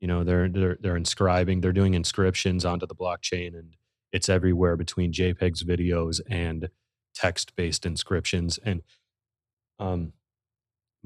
you 0.01 0.07
know 0.09 0.23
they're 0.25 0.49
they're 0.49 0.79
they're 0.81 0.97
inscribing 0.97 1.61
they're 1.61 1.73
doing 1.73 1.95
inscriptions 1.95 2.65
onto 2.65 2.87
the 2.87 2.95
blockchain 2.95 3.59
and 3.59 3.77
it's 4.13 4.29
everywhere 4.29 4.77
between 4.77 5.13
jpegs 5.13 5.65
videos 5.65 6.21
and 6.29 6.69
text 7.15 7.57
based 7.57 7.85
inscriptions 7.87 8.59
and 8.65 8.83
um 9.79 10.13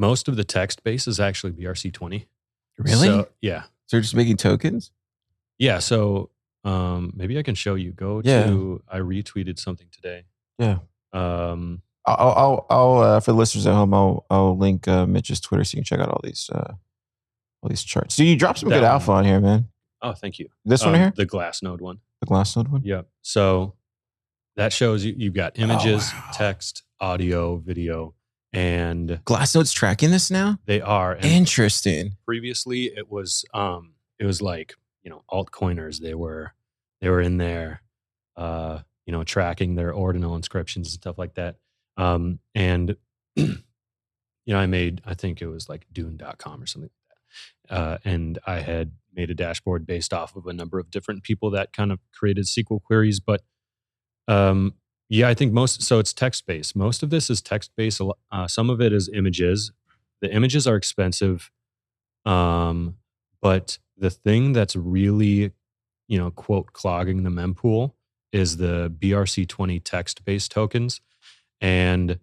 most 0.08 0.28
of 0.28 0.34
the 0.36 0.44
text 0.44 0.82
base 0.84 1.06
is 1.12 1.18
actually 1.20 1.52
brc20 1.52 2.26
really? 2.78 2.92
so, 3.08 3.22
So, 3.22 3.28
yeah 3.40 3.62
they're 3.90 4.00
just 4.00 4.14
making 4.16 4.36
tokens? 4.36 4.90
yeah 5.58 5.78
so 5.78 6.30
um 6.64 7.12
maybe 7.16 7.38
i 7.38 7.42
can 7.42 7.54
show 7.54 7.74
you 7.74 7.90
go 7.92 8.20
Yeah. 8.24 8.46
to 8.46 8.82
i 8.88 8.98
retweeted 8.98 9.58
something 9.58 9.88
today 9.92 10.24
Yeah. 10.58 10.78
um 11.12 11.82
I'll, 12.04 12.32
I'll, 12.42 12.66
I'll 12.68 12.98
uh, 12.98 13.20
for 13.20 13.30
the 13.30 13.38
listeners 13.38 13.64
at 13.64 13.74
home, 13.74 13.94
I'll, 13.94 14.26
I'll 14.28 14.58
link 14.58 14.88
uh, 14.88 15.06
Mitch's 15.06 15.38
Twitter 15.40 15.62
so 15.62 15.76
you 15.76 15.82
can 15.82 15.84
check 15.84 16.00
out 16.00 16.08
all 16.08 16.20
these, 16.24 16.50
uh, 16.52 16.72
all 17.62 17.68
these 17.68 17.84
charts. 17.84 18.16
So 18.16 18.24
you 18.24 18.34
dropped 18.34 18.58
some 18.58 18.70
That 18.70 18.78
good 18.78 18.82
one. 18.82 18.90
alpha 18.90 19.12
on 19.12 19.24
here, 19.24 19.38
man. 19.40 19.68
oh 20.02 20.12
thank 20.12 20.40
you 20.40 20.48
This 20.64 20.82
one 20.84 20.94
Um, 20.96 21.00
here, 21.00 21.12
the 21.14 21.26
Glassnode 21.26 21.80
one 21.80 21.98
the 22.20 22.26
Glassnode 22.26 22.66
one. 22.74 22.82
Yep. 22.82 23.06
So 23.22 23.74
that 24.56 24.72
shows 24.72 25.04
you 25.04 25.14
you've 25.16 25.32
got 25.34 25.56
images, 25.60 26.02
Oh, 26.12 26.16
wow. 26.26 26.30
text, 26.32 26.82
audio, 26.98 27.58
video, 27.58 28.14
and 28.52 29.20
Glassnode's 29.24 29.72
tracking 29.72 30.10
this 30.10 30.30
now. 30.30 30.58
they 30.66 30.80
are. 30.80 31.12
And 31.14 31.24
Interesting. 31.24 32.16
previously 32.26 32.84
it 32.84 33.10
was 33.10 33.44
um 33.54 33.94
it 34.18 34.26
was 34.26 34.40
like, 34.42 34.74
you 35.02 35.10
know, 35.10 35.22
altcoiners. 35.30 35.98
They 36.00 36.14
were 36.14 36.52
they 37.00 37.08
were 37.08 37.20
in 37.20 37.38
there 37.38 37.82
uh, 38.36 38.80
you 39.06 39.12
know, 39.12 39.24
tracking 39.24 39.74
their 39.74 39.92
ordinal 39.92 40.36
inscriptions 40.36 40.88
and 40.88 40.92
stuff 40.94 41.18
like 41.18 41.34
that. 41.34 41.56
Um 41.96 42.38
and 42.54 42.96
you 43.36 43.56
know, 44.46 44.58
I 44.58 44.66
made 44.66 45.02
I 45.04 45.14
think 45.14 45.40
it 45.42 45.46
was 45.48 45.68
like 45.68 45.86
dune.com 45.92 46.62
or 46.62 46.66
something 46.66 46.90
like 46.90 46.90
that. 47.68 47.74
Uh, 47.74 47.98
and 48.04 48.38
I 48.46 48.60
had 48.60 48.92
made 49.14 49.30
a 49.30 49.34
dashboard 49.34 49.86
based 49.86 50.12
off 50.12 50.36
of 50.36 50.46
a 50.46 50.52
number 50.52 50.78
of 50.78 50.90
different 50.90 51.22
people 51.22 51.50
that 51.50 51.72
kind 51.72 51.92
of 51.92 52.00
created 52.14 52.44
SQL 52.44 52.82
queries. 52.82 53.20
But 53.20 53.42
um, 54.28 54.74
yeah, 55.12 55.28
I 55.28 55.34
think 55.34 55.52
most, 55.52 55.82
so 55.82 55.98
it's 55.98 56.14
text 56.14 56.46
based. 56.46 56.74
Most 56.74 57.02
of 57.02 57.10
this 57.10 57.28
is 57.28 57.42
text 57.42 57.70
based. 57.76 58.00
Uh, 58.30 58.48
some 58.48 58.70
of 58.70 58.80
it 58.80 58.94
is 58.94 59.10
images. 59.12 59.70
The 60.22 60.32
images 60.32 60.66
are 60.66 60.74
expensive. 60.74 61.50
Um, 62.24 62.96
but 63.42 63.78
the 63.98 64.08
thing 64.08 64.54
that's 64.54 64.74
really, 64.74 65.52
you 66.08 66.18
know, 66.18 66.30
quote, 66.30 66.72
clogging 66.72 67.24
the 67.24 67.30
mempool 67.30 67.92
is 68.32 68.56
the 68.56 68.90
BRC20 68.98 69.82
text 69.84 70.24
based 70.24 70.50
tokens. 70.50 71.02
And 71.60 72.18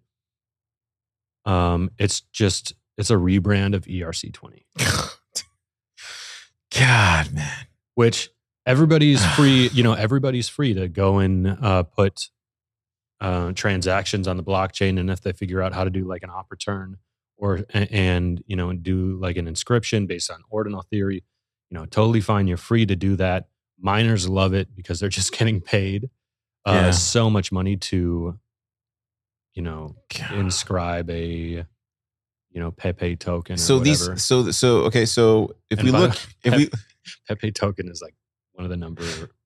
um, 1.46 1.92
it's 2.00 2.22
just, 2.22 2.74
it's 2.98 3.12
a 3.12 3.16
rebrand 3.16 3.76
of 3.76 3.88
E 3.88 4.02
ERC20. 4.02 4.64
God, 6.76 7.34
man. 7.34 7.68
which 7.94 8.32
everybody's 8.66 9.24
free 9.36 9.70
you 9.74 9.84
know 9.84 9.94
everybody's 9.94 10.50
free 10.50 10.74
to 10.74 10.88
go 10.88 11.20
and 11.20 11.48
uh, 11.48 11.84
put 11.84 12.30
uh, 13.22 13.52
transactions 13.54 14.28
on 14.28 14.38
the 14.38 14.44
blockchain 14.44 15.00
and 15.00 15.10
if 15.10 15.22
they 15.22 15.34
figure 15.34 15.62
out 15.62 15.74
how 15.74 15.84
to 15.84 15.90
do 15.90 16.06
like 16.08 16.24
an 16.24 16.30
op 16.30 16.48
return 16.52 16.98
or 17.38 17.66
and 17.74 18.44
you 18.48 18.56
know 18.56 18.72
do 18.74 19.18
like 19.20 19.38
an 19.38 19.48
inscription 19.48 20.06
based 20.08 20.32
on 20.32 20.42
ordinal 20.50 20.82
theory 20.84 21.24
you 21.70 21.78
know 21.78 21.86
totally 21.86 22.22
fine 22.22 22.48
you're 22.48 22.58
free 22.58 22.86
to 22.86 22.96
do 22.96 23.16
that 23.16 23.48
miners 23.80 24.28
love 24.30 24.54
it 24.54 24.74
because 24.76 25.00
they're 25.00 25.10
just 25.22 25.32
getting 25.38 25.60
paid 25.62 26.10
uh, 26.66 26.72
Yeah. 26.74 26.92
so 26.92 27.30
much 27.30 27.52
money 27.52 27.76
to 27.78 28.40
you 29.54 29.62
know 29.62 29.96
God. 30.18 30.32
inscribe 30.34 31.10
a 31.10 31.66
you 32.52 32.60
know 32.60 32.72
pepe 32.72 33.16
token 33.16 33.58
So 33.58 33.80
these, 33.80 34.24
so 34.24 34.50
so 34.52 34.78
okay. 34.86 35.06
So 35.06 35.56
if 35.70 35.80
And 35.80 35.86
we 35.88 35.92
look, 35.92 36.16
if 36.44 36.56
we 36.56 36.70
pepe 37.28 37.52
token 37.52 37.88
is 37.90 38.02
like 38.02 38.16
one 38.54 38.64
of 38.66 38.70
the 38.72 38.78
number 38.78 39.04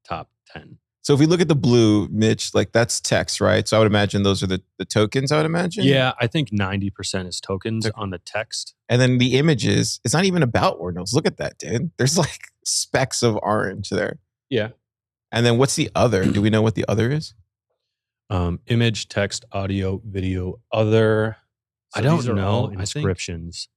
top 0.08 0.30
10 0.54 0.78
so 1.04 1.14
if 1.14 1.20
we 1.20 1.26
look 1.28 1.40
at 1.42 1.48
the 1.48 1.56
blue, 1.56 2.08
Mitch, 2.10 2.54
like 2.56 2.72
that's 2.72 3.00
text, 3.00 3.40
right? 3.40 3.68
So 3.68 3.78
I 3.78 3.80
would 3.80 3.88
imagine 3.88 4.24
those 4.24 4.42
are 4.42 4.48
the 4.48 4.62
the 4.80 4.86
tokens. 4.86 5.32
I 5.32 5.38
would 5.38 5.46
imagine. 5.46 5.84
Yeah, 5.84 6.14
I 6.20 6.26
think 6.28 6.50
90% 6.50 7.28
is 7.28 7.40
tokens 7.40 7.86
Tok- 7.86 7.94
on 7.98 8.10
the 8.10 8.18
text. 8.20 8.74
And 8.90 9.00
then 9.02 9.18
the 9.20 9.38
images, 9.38 10.00
it's 10.04 10.14
not 10.14 10.26
even 10.26 10.42
about 10.42 10.80
ordinals. 10.80 11.14
Look 11.14 11.28
at 11.28 11.38
that, 11.38 11.58
dude. 11.60 11.92
There's 11.98 12.18
like 12.18 12.48
specks 12.66 13.22
of 13.22 13.38
orange 13.44 13.90
there. 13.90 14.20
Yeah. 14.50 14.70
And 15.32 15.46
then 15.46 15.58
what's 15.58 15.76
the 15.76 15.90
other? 15.96 16.26
Do 16.26 16.42
we 16.42 16.50
know 16.50 16.62
what 16.62 16.76
the 16.76 16.86
other 16.88 17.12
is? 17.12 17.34
Um, 18.30 18.60
image, 18.68 19.10
text, 19.10 19.46
audio, 19.52 20.02
video, 20.06 20.60
other. 20.72 21.38
I 21.96 22.02
don't 22.02 22.26
know 22.26 22.48
all, 22.48 22.66
I 22.66 22.70
think- 22.70 22.80
inscriptions. 22.82 23.68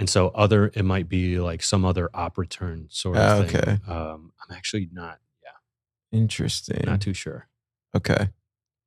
And 0.00 0.08
so 0.08 0.28
other, 0.28 0.70
it 0.74 0.84
might 0.84 1.08
be 1.08 1.40
like 1.40 1.62
some 1.62 1.84
other 1.84 2.08
op 2.14 2.38
return 2.38 2.86
sort 2.88 3.16
of 3.16 3.22
Ah, 3.22 3.48
thing. 3.48 3.80
Um, 3.88 4.32
I'm 4.48 4.56
actually 4.56 4.88
not, 4.92 5.18
Interesting. 6.12 6.82
not 6.86 7.00
too 7.00 7.14
sure. 7.14 7.48
Okay. 7.96 8.28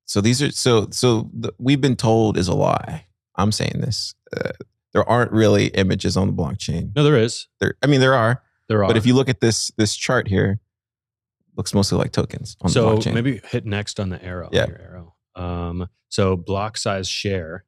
So 0.06 0.22
these 0.22 0.42
are 0.42 0.52
so 0.52 0.88
so 0.92 1.30
the, 1.34 1.54
we've 1.58 1.82
been 1.82 1.96
told 1.96 2.38
is 2.38 2.48
a 2.48 2.54
lie. 2.54 3.06
I'm 3.36 3.52
saying 3.52 3.80
this. 3.82 4.14
Uh, 4.36 4.52
there 4.94 5.08
aren't 5.08 5.32
really 5.32 5.68
images 5.68 6.18
on 6.18 6.28
the 6.28 6.34
blockchain. 6.34 6.92
No, 6.96 7.04
there 7.04 7.16
is. 7.18 7.48
There, 7.62 7.76
I 7.82 7.88
mean, 7.88 8.02
there 8.02 8.14
are, 8.14 8.44
There 8.68 8.84
are. 8.84 8.88
but 8.88 8.98
if 8.98 9.06
you 9.06 9.14
look 9.14 9.30
at 9.30 9.40
this 9.40 9.72
this 9.78 9.96
chart 9.96 10.28
here, 10.28 10.60
looks 11.56 11.74
mostly 11.74 11.98
like 11.98 12.12
tokens 12.12 12.58
on 12.62 12.70
so 12.70 12.90
the 12.90 12.96
blockchain. 12.98 13.14
maybe 13.14 13.42
hit 13.50 13.66
next 13.66 14.00
on 14.00 14.10
the 14.10 14.22
arrow. 14.24 14.50
Yeah. 14.52 14.68
Your 14.68 14.82
arrow. 14.82 15.16
Um, 15.36 15.88
so 16.10 16.36
block 16.36 16.76
size 16.78 17.08
share. 17.08 17.64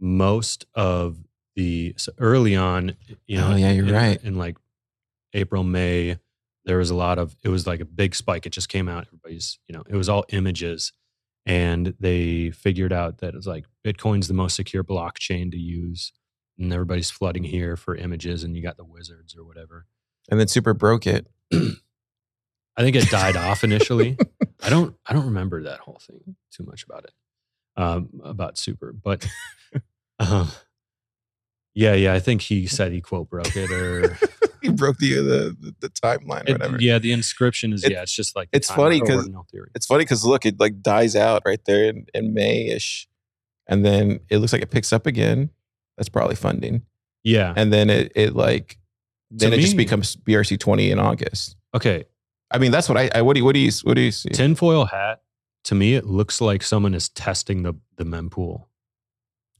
Most 0.00 0.66
of 0.74 1.16
the 1.56 1.94
so 1.96 2.12
early 2.18 2.54
on, 2.54 2.94
you 3.26 3.38
know, 3.38 3.52
Oh, 3.52 3.56
yeah, 3.56 3.72
you're 3.72 3.86
in, 3.88 3.94
right. 3.94 4.22
In 4.22 4.36
like 4.36 4.56
April, 5.34 5.64
May, 5.64 6.18
there 6.68 6.76
was 6.76 6.90
a 6.90 6.94
lot 6.94 7.18
of. 7.18 7.34
It 7.42 7.48
was 7.48 7.66
like 7.66 7.80
a 7.80 7.86
big 7.86 8.14
spike. 8.14 8.44
It 8.44 8.50
just 8.50 8.68
came 8.68 8.90
out. 8.90 9.06
Everybody's, 9.06 9.58
you 9.66 9.74
know, 9.74 9.82
it 9.88 9.96
was 9.96 10.10
all 10.10 10.26
images, 10.28 10.92
and 11.46 11.94
they 11.98 12.50
figured 12.50 12.92
out 12.92 13.18
that 13.18 13.34
it's 13.34 13.46
like 13.46 13.64
Bitcoin's 13.82 14.28
the 14.28 14.34
most 14.34 14.54
secure 14.54 14.84
blockchain 14.84 15.50
to 15.50 15.56
use, 15.56 16.12
and 16.58 16.70
everybody's 16.70 17.10
flooding 17.10 17.44
here 17.44 17.74
for 17.74 17.96
images, 17.96 18.44
and 18.44 18.54
you 18.54 18.62
got 18.62 18.76
the 18.76 18.84
wizards 18.84 19.34
or 19.34 19.44
whatever. 19.44 19.86
and 20.30 20.38
then 20.38 20.46
Super 20.46 20.74
broke 20.74 21.06
it. 21.06 21.26
I 21.52 22.82
think 22.82 22.96
it 22.96 23.08
died 23.08 23.36
off 23.36 23.64
initially. 23.64 24.18
I 24.62 24.68
don't 24.68 24.94
I 25.06 25.14
don't 25.14 25.24
remember 25.24 25.62
that 25.62 25.80
whole 25.80 26.00
thing 26.06 26.36
too 26.52 26.64
much 26.64 26.84
about 26.84 27.04
it. 27.04 27.12
Um, 27.76 28.20
about 28.22 28.58
super, 28.58 28.92
but 28.92 29.26
um, 30.18 30.48
yeah, 31.74 31.94
yeah. 31.94 32.12
I 32.12 32.20
think 32.20 32.42
he 32.42 32.66
said 32.66 32.92
he 32.92 33.00
quote 33.00 33.30
broke 33.30 33.56
it 33.56 33.70
or 33.70 34.18
he 34.62 34.70
broke 34.70 34.98
the 34.98 35.18
uh, 35.18 35.22
the, 35.22 35.56
the, 35.60 35.74
the 35.80 35.88
timeline 35.90 36.46
or 36.46 36.50
it- 36.50 36.52
whatever. 36.52 36.76
yeah. 36.80 36.98
The 36.98 37.12
inscription 37.12 37.72
is 37.72 37.84
It- 37.84 37.92
yeah. 37.92 38.02
It's 38.02 38.12
just 38.12 38.34
like 38.36 38.48
it's 38.52 38.70
funny 38.70 39.00
or 39.00 39.06
'cause 39.06 39.16
ordinal 39.16 39.46
theory. 39.50 39.70
It's 39.74 39.86
funny 39.86 40.04
because 40.04 40.24
look, 40.24 40.44
it 40.46 40.58
like 40.60 40.82
dies 40.82 41.14
out 41.16 41.42
right 41.44 41.60
there 41.66 41.84
in, 41.90 42.06
in 42.14 42.34
May 42.34 42.66
ish, 42.68 43.08
and 43.66 43.84
then 43.84 44.20
it 44.28 44.38
looks 44.38 44.52
like 44.52 44.62
it 44.62 44.70
picks 44.70 44.92
up 44.92 45.06
again. 45.06 45.50
That's 45.96 46.08
probably 46.08 46.36
funding, 46.36 46.82
Yeah. 47.24 47.52
and 47.56 47.72
then 47.72 47.90
it 47.90 48.12
it 48.14 48.34
like 48.36 48.78
then 49.30 49.50
To 49.50 49.58
it 49.58 49.60
just 49.60 49.76
becomes 49.76 50.16
BRC 50.16 50.58
twenty 50.58 50.90
in 50.90 50.98
August. 50.98 51.56
Okay. 51.74 52.04
I 52.50 52.56
mean, 52.58 52.70
that's 52.70 52.88
what 52.88 52.96
I, 52.96 53.10
I 53.14 53.22
what 53.22 53.34
do 53.34 53.40
you 53.40 53.44
what 53.44 53.52
do 53.54 53.60
you 53.60 53.70
what 53.82 53.94
do 53.94 54.00
you 54.00 54.10
see? 54.12 54.30
Tinfoil 54.30 54.86
hat. 54.86 55.22
To 55.64 55.74
me, 55.74 55.94
it 55.96 56.06
looks 56.06 56.40
like 56.40 56.62
someone 56.62 56.94
is 56.94 57.08
testing 57.10 57.62
the 57.62 57.74
the 57.96 58.04
mempool. 58.04 58.66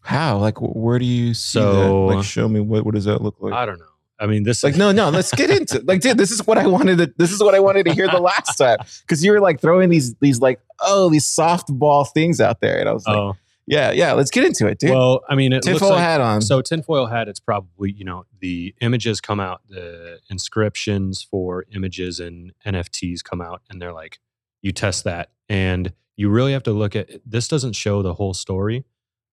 How? 0.01 0.39
Like, 0.39 0.57
where 0.61 0.99
do 0.99 1.05
you 1.05 1.35
see 1.35 1.59
So- 1.59 2.09
that? 2.09 2.15
Like, 2.17 2.25
show 2.25 2.49
me 2.49 2.61
what 2.61 2.85
what 2.85 2.95
does 2.95 3.05
that 3.05 3.21
look 3.21 3.37
like? 3.41 3.53
I 3.53 3.67
don't 3.67 3.79
know. 3.79 3.85
I 4.21 4.27
mean, 4.27 4.43
this 4.43 4.65
like, 4.65 4.77
no, 4.77 4.91
no. 4.93 5.11
Let's 5.11 5.33
get 5.33 5.51
into 5.51 5.81
like, 5.87 6.01
dude. 6.01 6.19
This 6.19 6.31
is 6.31 6.47
what 6.47 6.59
I 6.59 6.67
wanted 6.67 6.99
to. 6.99 7.15
This 7.17 7.31
is 7.33 7.43
what 7.43 7.55
I 7.55 7.61
wanted 7.61 7.87
to 7.87 7.93
hear 7.95 8.09
the 8.09 8.21
last 8.21 8.57
time 8.57 8.79
because 9.03 9.25
you 9.25 9.31
were 9.33 9.41
like 9.41 9.61
throwing 9.61 9.91
these 9.91 10.15
these 10.17 10.41
like 10.41 10.61
oh 10.81 11.09
these 11.11 11.25
softball 11.25 12.07
things 12.13 12.41
out 12.41 12.61
there, 12.61 12.79
and 12.81 12.89
I 12.89 12.93
was 12.93 13.07
like, 13.07 13.17
Oh, 13.17 13.37
yeah, 13.67 13.91
yeah. 13.93 14.13
Let's 14.15 14.31
get 14.31 14.45
into 14.45 14.67
it, 14.67 14.79
dude. 14.79 14.91
well, 14.91 15.21
I 15.29 15.35
mean, 15.35 15.53
it 15.53 15.57
looks 15.57 15.67
Tinfoil 15.67 15.91
like, 15.91 16.01
hat 16.01 16.21
on. 16.21 16.41
So 16.43 16.63
tinfoil 16.63 17.07
hat, 17.07 17.29
it's 17.29 17.39
probably, 17.41 17.93
you 17.93 18.05
know, 18.05 18.25
the 18.41 18.75
images 18.81 19.21
come 19.21 19.41
out, 19.41 19.61
the 19.69 20.19
inscriptions 20.31 21.23
for 21.23 21.67
images 21.75 22.19
and 22.19 22.53
NFTs 22.67 23.23
come 23.23 23.41
out, 23.41 23.63
and 23.69 23.81
they're 23.81 23.93
like, 23.93 24.19
you 24.63 24.73
test 24.73 25.05
that. 25.05 25.31
And 25.49 25.93
you 26.17 26.29
really 26.31 26.53
have 26.53 26.63
to 26.65 26.73
look 26.73 26.97
at 26.97 27.09
this 27.25 27.47
doesn't 27.47 27.75
show 27.75 28.03
the 28.03 28.15
whole 28.15 28.35
story. 28.35 28.85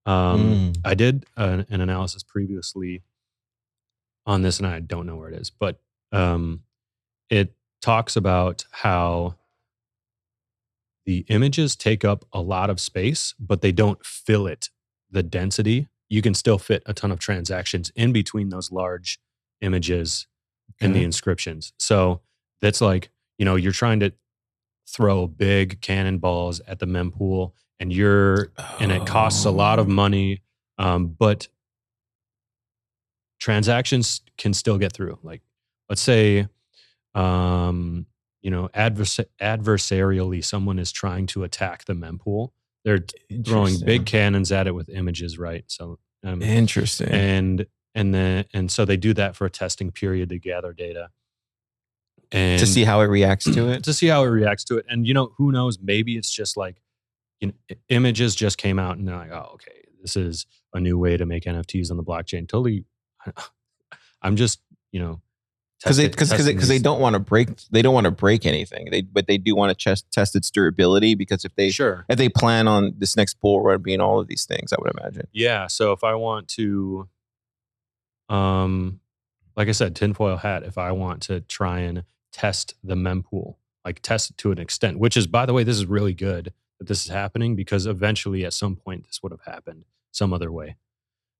Um, 0.05 0.71
Mm. 0.73 0.77
I 0.85 0.93
did 0.93 1.25
an, 1.35 1.65
an 1.69 1.81
analysis 1.81 2.21
previously 2.21 3.01
on 4.25 4.41
this, 4.41 4.57
and 4.57 4.67
I 4.67 4.79
don't 4.79 5.05
know 5.05 5.15
where 5.15 5.29
it 5.29 5.39
is, 5.39 5.49
but 5.49 5.79
um, 6.11 6.63
it 7.29 7.53
talks 7.81 8.15
about 8.15 8.65
how 8.71 9.35
the 11.05 11.25
images 11.29 11.75
take 11.75 12.03
up 12.03 12.25
a 12.33 12.41
lot 12.41 12.69
of 12.69 12.79
space, 12.79 13.33
but 13.39 13.61
they 13.61 13.71
don't 13.71 14.03
fill 14.05 14.47
it 14.47 14.69
the 15.11 15.21
density. 15.23 15.87
You 16.09 16.21
can 16.21 16.33
still 16.33 16.57
fit 16.57 16.81
a 16.85 16.93
ton 16.93 17.11
of 17.11 17.19
transactions 17.19 17.91
in 17.95 18.11
between 18.11 18.49
those 18.49 18.71
large 18.71 19.19
images 19.61 20.27
and 20.81 20.95
the 20.95 21.03
inscriptions. 21.03 21.73
So 21.77 22.21
that's 22.61 22.81
like, 22.81 23.09
you 23.37 23.45
know, 23.45 23.55
you're 23.55 23.71
trying 23.71 23.99
to 23.99 24.11
throw 24.87 25.27
big 25.27 25.79
cannonballs 25.81 26.59
at 26.67 26.79
the 26.79 26.85
mempool 26.87 27.51
and 27.79 27.91
you're 27.93 28.51
and 28.79 28.91
it 28.91 29.05
costs 29.05 29.45
a 29.45 29.51
lot 29.51 29.77
Oh. 29.79 29.83
of 29.83 29.87
money 29.87 30.41
um, 30.77 31.07
but 31.07 31.47
transactions 33.45 34.21
can 34.39 34.55
still 34.55 34.79
get 34.79 34.91
through 34.91 35.19
like 35.21 35.43
let's 35.87 36.01
say 36.01 36.47
um, 37.13 38.07
you 38.41 38.49
know 38.49 38.69
advers- 38.69 39.23
adversarially 39.39 40.43
someone 40.43 40.79
is 40.79 40.91
trying 40.91 41.27
to 41.27 41.43
attack 41.43 41.85
the 41.85 41.93
mempool 41.93 42.49
they're 42.83 43.05
throwing 43.45 43.79
big 43.85 44.07
cannons 44.07 44.51
at 44.51 44.65
it 44.65 44.73
with 44.73 44.89
images 44.89 45.37
right 45.37 45.63
so 45.67 45.99
um, 46.23 46.41
Interesting. 46.41 47.09
and 47.09 47.67
and 47.93 48.15
then 48.15 48.45
and 48.51 48.71
so 48.71 48.83
they 48.83 48.97
do 48.97 49.13
that 49.13 49.35
for 49.35 49.45
a 49.45 49.51
testing 49.51 49.91
period 49.91 50.29
to 50.29 50.39
gather 50.39 50.73
data 50.73 51.09
and 52.31 52.59
to 52.59 52.65
see 52.65 52.83
how 52.83 53.01
it 53.01 53.05
reacts 53.05 53.45
to 53.45 53.69
it. 53.69 53.83
to 53.83 53.93
see 53.93 54.07
how 54.07 54.23
it 54.23 54.29
reacts 54.29 54.63
to 54.63 54.77
it. 54.77 54.87
And 54.89 55.05
you 55.05 55.13
know, 55.13 55.33
who 55.37 55.51
knows? 55.51 55.77
Maybe 55.79 56.17
it's 56.17 56.31
just 56.31 56.57
like 56.57 56.81
you 57.39 57.49
know, 57.49 57.75
images 57.89 58.33
just 58.33 58.57
came 58.57 58.79
out 58.79 58.97
and 58.97 59.07
they're 59.07 59.15
like, 59.15 59.31
oh, 59.31 59.51
okay, 59.53 59.83
this 60.01 60.15
is 60.15 60.47
a 60.73 60.79
new 60.79 60.97
way 60.97 61.15
to 61.15 61.27
make 61.27 61.43
NFTs 61.43 61.91
on 61.91 61.97
the 61.97 62.03
blockchain. 62.03 62.47
Totally. 62.47 62.85
I'm 64.21 64.35
just 64.35 64.59
you 64.91 64.99
know 64.99 65.21
because 65.83 65.97
they 65.97 66.07
because 66.07 66.31
because 66.31 66.45
they 66.67 66.75
these- 66.75 66.81
don't 66.81 66.99
want 66.99 67.13
to 67.13 67.19
break 67.19 67.49
they 67.69 67.81
don't 67.81 67.93
want 67.93 68.05
to 68.05 68.11
break 68.11 68.45
anything 68.45 68.89
they 68.91 69.01
but 69.01 69.27
they 69.27 69.37
do 69.37 69.55
want 69.55 69.77
to 69.77 69.83
test 69.83 70.09
test 70.11 70.35
its 70.35 70.49
durability 70.49 71.13
because 71.15 71.45
if 71.45 71.53
they 71.55 71.69
sure 71.69 72.05
if 72.09 72.17
they 72.17 72.29
plan 72.29 72.67
on 72.67 72.93
this 72.97 73.15
next 73.17 73.39
bull 73.41 73.61
run 73.61 73.81
being 73.81 73.99
all 74.01 74.19
of 74.19 74.27
these 74.27 74.45
things 74.45 74.71
i 74.73 74.77
would 74.79 74.91
imagine 74.99 75.27
yeah. 75.33 75.67
So 75.67 75.91
if 75.91 76.03
I 76.03 76.15
want 76.15 76.47
to, 76.49 77.07
um, 78.29 78.99
like 79.55 79.67
I 79.67 79.71
said, 79.71 79.95
tinfoil 79.95 80.37
hat. 80.37 80.63
If 80.63 80.77
I 80.77 80.91
want 80.91 81.21
to 81.23 81.41
try 81.41 81.79
and 81.79 82.03
test 82.31 82.73
the 82.83 82.95
mempool, 82.95 83.55
like 83.83 84.01
test 84.01 84.31
it 84.31 84.37
to 84.37 84.51
an 84.51 84.59
extent, 84.59 84.97
which 84.99 85.15
is 85.17 85.27
by 85.27 85.45
the 85.45 85.53
way, 85.53 85.63
this 85.63 85.77
is 85.77 85.85
really 85.85 86.13
good 86.13 86.53
that 86.79 86.87
this 86.87 87.05
is 87.05 87.11
happening 87.11 87.55
because 87.55 87.85
eventually 87.85 88.43
at 88.45 88.53
some 88.53 88.75
point 88.75 89.05
this 89.05 89.21
would 89.21 89.31
have 89.31 89.43
happened 89.45 89.85
some 90.11 90.33
other 90.33 90.51
way. 90.51 90.75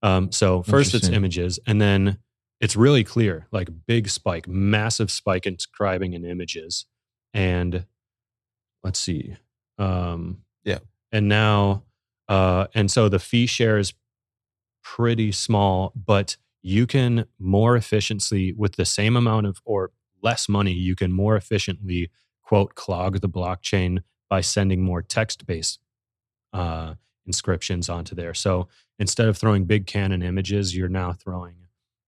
Um, 0.01 0.31
so 0.31 0.61
first 0.63 0.93
it's 0.93 1.07
images 1.09 1.59
and 1.65 1.81
then 1.81 2.19
it's 2.61 2.75
really 2.75 3.03
clear, 3.03 3.47
like 3.51 3.69
big 3.85 4.07
spike, 4.09 4.47
massive 4.47 5.11
spike 5.11 5.45
in 5.45 5.57
scribing 5.57 6.13
in 6.13 6.23
images. 6.25 6.85
And 7.33 7.85
let's 8.83 8.99
see. 8.99 9.35
Um, 9.77 10.43
Yeah. 10.63 10.79
And 11.11 11.27
now, 11.27 11.83
uh, 12.27 12.67
and 12.73 12.89
so 12.89 13.09
the 13.09 13.19
fee 13.19 13.45
share 13.45 13.77
is 13.77 13.93
pretty 14.83 15.31
small, 15.31 15.91
but 15.95 16.37
you 16.61 16.87
can 16.87 17.25
more 17.39 17.75
efficiently, 17.75 18.53
with 18.53 18.75
the 18.75 18.85
same 18.85 19.15
amount 19.15 19.47
of 19.47 19.61
or 19.65 19.91
less 20.21 20.49
money, 20.49 20.73
you 20.73 20.95
can 20.95 21.11
more 21.11 21.35
efficiently 21.35 22.09
quote 22.41 22.75
clog 22.75 23.21
the 23.21 23.29
blockchain 23.29 24.01
by 24.29 24.41
sending 24.41 24.81
more 24.81 25.01
text 25.01 25.45
based 25.45 25.79
uh, 26.53 26.95
inscriptions 27.25 27.89
onto 27.89 28.15
there. 28.15 28.33
So 28.33 28.67
instead 28.99 29.27
of 29.27 29.37
throwing 29.37 29.65
big 29.65 29.87
cannon 29.87 30.21
images, 30.21 30.75
you're 30.75 30.87
now 30.89 31.13
throwing, 31.13 31.55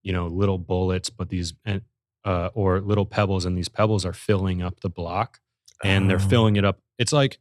you 0.04 0.14
know, 0.14 0.28
little 0.28 0.58
bullets, 0.58 1.10
but 1.10 1.30
these 1.30 1.54
and 1.66 1.82
uh, 2.26 2.50
or 2.54 2.82
little 2.82 3.06
pebbles, 3.06 3.46
and 3.46 3.58
these 3.58 3.70
pebbles 3.70 4.06
are 4.06 4.14
filling 4.14 4.62
up 4.62 4.82
the 4.82 4.90
block, 4.90 5.40
and 5.84 6.10
they're 6.10 6.18
Oh. 6.18 6.28
filling 6.30 6.56
it 6.58 6.66
up. 6.66 6.80
It's 6.98 7.14
like 7.14 7.40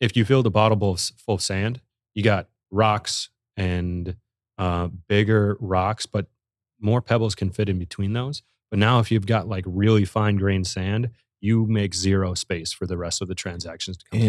if 0.00 0.16
you 0.16 0.24
filled 0.24 0.46
a 0.46 0.50
bottle 0.50 0.96
full 1.24 1.34
of, 1.36 1.42
sand, 1.42 1.80
you 2.14 2.22
got 2.24 2.48
rocks 2.72 3.30
and 3.56 4.16
uh, 4.58 4.88
bigger 5.08 5.56
rocks, 5.60 6.06
but 6.06 6.26
more 6.80 7.00
pebbles 7.00 7.34
can 7.36 7.50
fit 7.50 7.68
in 7.68 7.78
between 7.78 8.12
those. 8.12 8.42
But 8.70 8.80
now, 8.80 8.98
if 8.98 9.10
you've 9.12 9.26
got 9.26 9.46
like 9.48 9.64
really 9.68 10.04
fine 10.04 10.36
grained 10.36 10.66
sand, 10.66 11.10
you 11.40 11.66
make 11.66 11.94
zero 11.94 12.34
space 12.34 12.72
for 12.72 12.86
the 12.86 12.96
rest 12.96 13.22
of 13.22 13.28
the 13.28 13.34
transactions 13.36 13.98
to 13.98 14.04
come 14.10 14.18
through. 14.20 14.28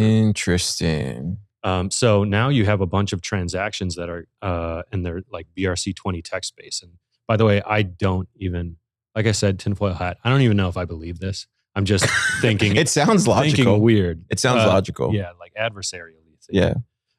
Um, 1.66 1.90
so 1.92 2.24
now 2.24 2.50
you 2.50 2.66
have 2.66 2.80
a 2.80 2.86
bunch 2.86 3.12
of 3.12 3.22
transactions 3.22 3.96
that 3.96 4.08
are, 4.08 4.28
uh, 4.42 4.84
and 4.92 5.06
they're 5.06 5.24
like 5.32 5.48
BRC20 5.58 6.24
text 6.24 6.56
based. 6.56 6.84
And 6.84 6.94
by 7.28 7.36
the 7.38 7.44
way, 7.46 7.62
I 7.66 7.82
don't 7.82 8.30
even, 8.36 8.78
like 9.16 9.26
I 9.26 9.32
said, 9.32 9.58
tinfoil 9.60 9.96
hat. 9.96 10.18
I 10.24 10.30
don't 10.30 10.42
even 10.42 10.58
know 10.58 10.70
if 10.70 10.78
I 10.78 10.86
believe 10.86 11.20
this. 11.20 11.48
I'm 11.76 11.84
just 11.86 12.06
thinking, 12.42 12.76
it 12.76 12.88
sounds 12.88 13.28
logical 13.28 13.82
weird. 13.82 14.24
it 14.30 14.40
sounds 14.40 14.62
Uh, 14.64 14.68
logical 14.68 15.14
Yeah, 15.14 15.32
like 15.40 15.54
adversarially. 15.60 16.38
yeah 16.50 16.76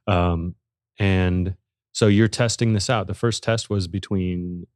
Um, 0.06 0.54
and 0.98 1.56
so 1.92 2.06
you're 2.06 2.28
testing 2.28 2.72
this 2.72 2.88
out. 2.88 3.06
The 3.09 3.14
first 3.14 3.42
test 3.42 3.68
was 3.68 3.88
between 3.88 4.66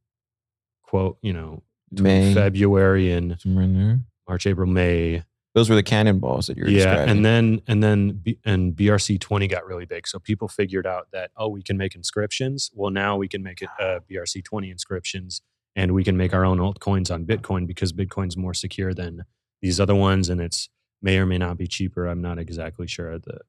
quote, 0.83 1.17
you 1.21 1.31
know, 1.31 1.63
may 1.91 2.33
February 2.33 3.11
and 3.13 3.39
somewhere 3.39 3.63
in 3.63 3.73
there. 3.73 3.99
March, 4.27 4.45
April, 4.45 4.67
May. 4.69 5.23
Those 5.53 5.69
were 5.69 5.75
the 5.75 5.83
cannonballs 5.83 6.47
that 6.47 6.57
you're 6.57 6.69
yeah, 6.69 6.85
describing 6.85 7.09
and 7.09 7.25
then 7.25 7.61
and 7.67 7.83
then 7.83 8.11
B, 8.11 8.37
and 8.45 8.73
BRC 8.73 9.19
twenty 9.19 9.47
got 9.47 9.65
really 9.65 9.85
big. 9.85 10.07
So 10.07 10.19
people 10.19 10.47
figured 10.47 10.87
out 10.87 11.07
that 11.11 11.31
oh, 11.35 11.49
we 11.49 11.61
can 11.61 11.77
make 11.77 11.95
inscriptions. 11.95 12.71
Well, 12.73 12.91
now 12.91 13.17
we 13.17 13.27
can 13.27 13.43
make 13.43 13.61
it 13.61 13.69
uh, 13.79 13.99
BRC 14.09 14.43
twenty 14.45 14.69
inscriptions, 14.69 15.41
and 15.75 15.93
we 15.93 16.03
can 16.03 16.15
make 16.15 16.33
our 16.33 16.45
own 16.45 16.59
altcoins 16.59 17.13
on 17.13 17.25
Bitcoin 17.25 17.67
because 17.67 17.91
Bitcoin's 17.91 18.37
more 18.37 18.53
secure 18.53 18.93
than 18.93 19.25
these 19.61 19.79
other 19.79 19.95
ones, 19.95 20.29
and 20.29 20.39
it's 20.39 20.69
may 21.01 21.17
or 21.17 21.25
may 21.25 21.37
not 21.37 21.57
be 21.57 21.67
cheaper. 21.67 22.07
I'm 22.07 22.21
not 22.21 22.39
exactly 22.39 22.87
sure 22.87 23.19
the 23.19 23.39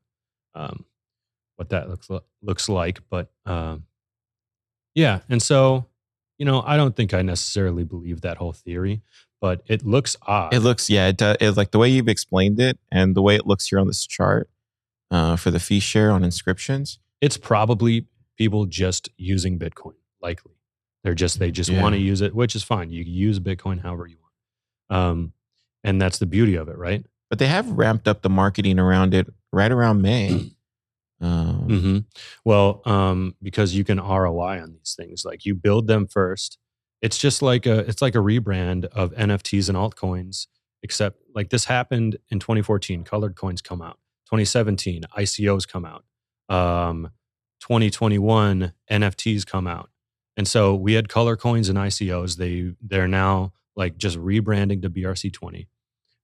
um, 0.54 0.84
what 1.56 1.68
that 1.68 1.88
looks 1.88 2.08
looks 2.42 2.68
like, 2.68 3.00
but 3.10 3.30
um, 3.46 3.84
yeah. 4.94 5.20
And 5.28 5.40
so 5.40 5.86
you 6.38 6.46
know, 6.46 6.62
I 6.66 6.76
don't 6.76 6.96
think 6.96 7.14
I 7.14 7.22
necessarily 7.22 7.84
believe 7.84 8.22
that 8.22 8.38
whole 8.38 8.52
theory, 8.52 9.02
but 9.42 9.60
it 9.66 9.84
looks 9.84 10.16
odd. 10.26 10.54
it 10.54 10.60
looks 10.60 10.88
yeah 10.88 11.08
it, 11.08 11.18
does, 11.18 11.36
it 11.40 11.56
like 11.58 11.72
the 11.72 11.78
way 11.78 11.90
you've 11.90 12.08
explained 12.08 12.58
it 12.58 12.78
and 12.90 13.14
the 13.14 13.20
way 13.20 13.34
it 13.36 13.46
looks 13.46 13.66
here 13.68 13.78
on 13.78 13.86
this 13.88 14.06
chart 14.06 14.48
uh, 15.10 15.36
for 15.36 15.50
the 15.50 15.60
fee 15.60 15.80
share 15.80 16.10
on 16.10 16.24
inscriptions 16.24 16.98
it's 17.20 17.36
probably 17.36 18.06
people 18.38 18.64
just 18.66 19.08
using 19.18 19.58
Bitcoin. 19.58 19.92
Likely, 20.20 20.54
they're 21.04 21.14
just 21.14 21.38
they 21.38 21.50
just 21.52 21.70
Yeah. 21.70 21.82
want 21.82 21.92
to 21.94 22.00
use 22.00 22.20
it, 22.20 22.34
which 22.34 22.56
is 22.56 22.62
fine. 22.64 22.90
You 22.90 23.04
can 23.04 23.12
use 23.12 23.38
Bitcoin 23.38 23.80
however 23.82 24.06
you 24.06 24.16
want, 24.20 25.00
um, 25.02 25.32
and 25.84 26.00
that's 26.00 26.18
the 26.18 26.26
beauty 26.26 26.54
of 26.56 26.68
it, 26.68 26.76
right? 26.78 27.04
but 27.30 27.38
they 27.38 27.46
have 27.46 27.70
ramped 27.70 28.06
up 28.08 28.20
the 28.22 28.28
marketing 28.30 28.78
around 28.78 29.14
it 29.14 29.26
right 29.52 29.70
around 29.72 30.02
may 30.02 30.50
um, 31.20 31.66
hmm 31.68 31.98
Well, 32.44 32.82
um, 32.84 33.36
because 33.42 33.74
you 33.74 33.84
can 33.84 33.98
ROI 33.98 34.60
on 34.62 34.72
these 34.74 34.94
things. 34.96 35.24
Like 35.24 35.44
you 35.44 35.54
build 35.54 35.86
them 35.86 36.06
first. 36.06 36.58
It's 37.02 37.18
just 37.18 37.42
like 37.42 37.66
a 37.66 37.80
it's 37.80 38.00
like 38.00 38.14
a 38.14 38.18
rebrand 38.18 38.86
of 38.86 39.12
NFTs 39.12 39.68
and 39.68 39.76
altcoins. 39.76 40.46
Except 40.84 41.20
like 41.32 41.50
this 41.50 41.66
happened 41.66 42.16
in 42.30 42.40
2014. 42.40 43.04
Colored 43.04 43.36
coins 43.36 43.60
come 43.62 43.82
out. 43.82 43.98
2017 44.26 45.02
ICOs 45.16 45.68
come 45.68 45.84
out. 45.84 46.04
Um, 46.48 47.10
2021 47.60 48.72
NFTs 48.90 49.46
come 49.46 49.68
out. 49.68 49.90
And 50.36 50.48
so 50.48 50.74
we 50.74 50.94
had 50.94 51.08
color 51.08 51.36
coins 51.36 51.68
and 51.68 51.78
ICOs. 51.78 52.36
They 52.36 52.72
they're 52.80 53.08
now 53.08 53.52
like 53.76 53.96
just 53.96 54.18
rebranding 54.18 54.82
to 54.82 54.90
BRC20. 54.90 55.66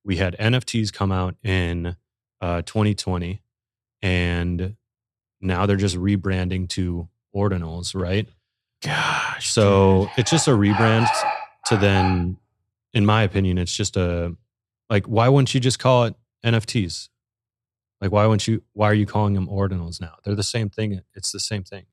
We 0.04 0.16
had 0.16 0.36
NFTs 0.38 0.92
come 0.92 1.12
out 1.12 1.36
in 1.42 1.96
uh, 2.40 2.62
2020, 2.62 3.42
and 4.00 4.76
now 5.40 5.66
they're 5.66 5.76
just 5.76 5.96
rebranding 5.96 6.68
to 6.70 7.08
ordinals, 7.34 7.94
right? 7.94 8.28
Gosh 8.82 9.50
So 9.52 10.04
dude. 10.04 10.10
it's 10.18 10.30
just 10.30 10.48
a 10.48 10.52
rebrand 10.52 11.08
to 11.66 11.76
then, 11.76 12.38
in 12.94 13.04
my 13.06 13.22
opinion, 13.22 13.58
it's 13.58 13.74
just 13.76 13.96
a 13.96 14.36
like 14.90 15.06
why 15.06 15.28
wouldn't 15.28 15.54
you 15.54 15.60
just 15.60 15.78
call 15.78 16.04
it 16.04 16.14
NFTs? 16.44 17.08
Like 18.00 18.12
why 18.12 18.24
wouldn't 18.26 18.46
you? 18.48 18.62
Why 18.74 18.88
are 18.90 18.94
you 18.94 19.06
calling 19.06 19.34
them 19.34 19.48
ordinals 19.48 20.00
now? 20.00 20.14
They're 20.24 20.34
the 20.36 20.42
same 20.42 20.70
thing. 20.70 21.00
It's 21.14 21.32
the 21.32 21.40
same 21.40 21.64
thing. 21.64 21.86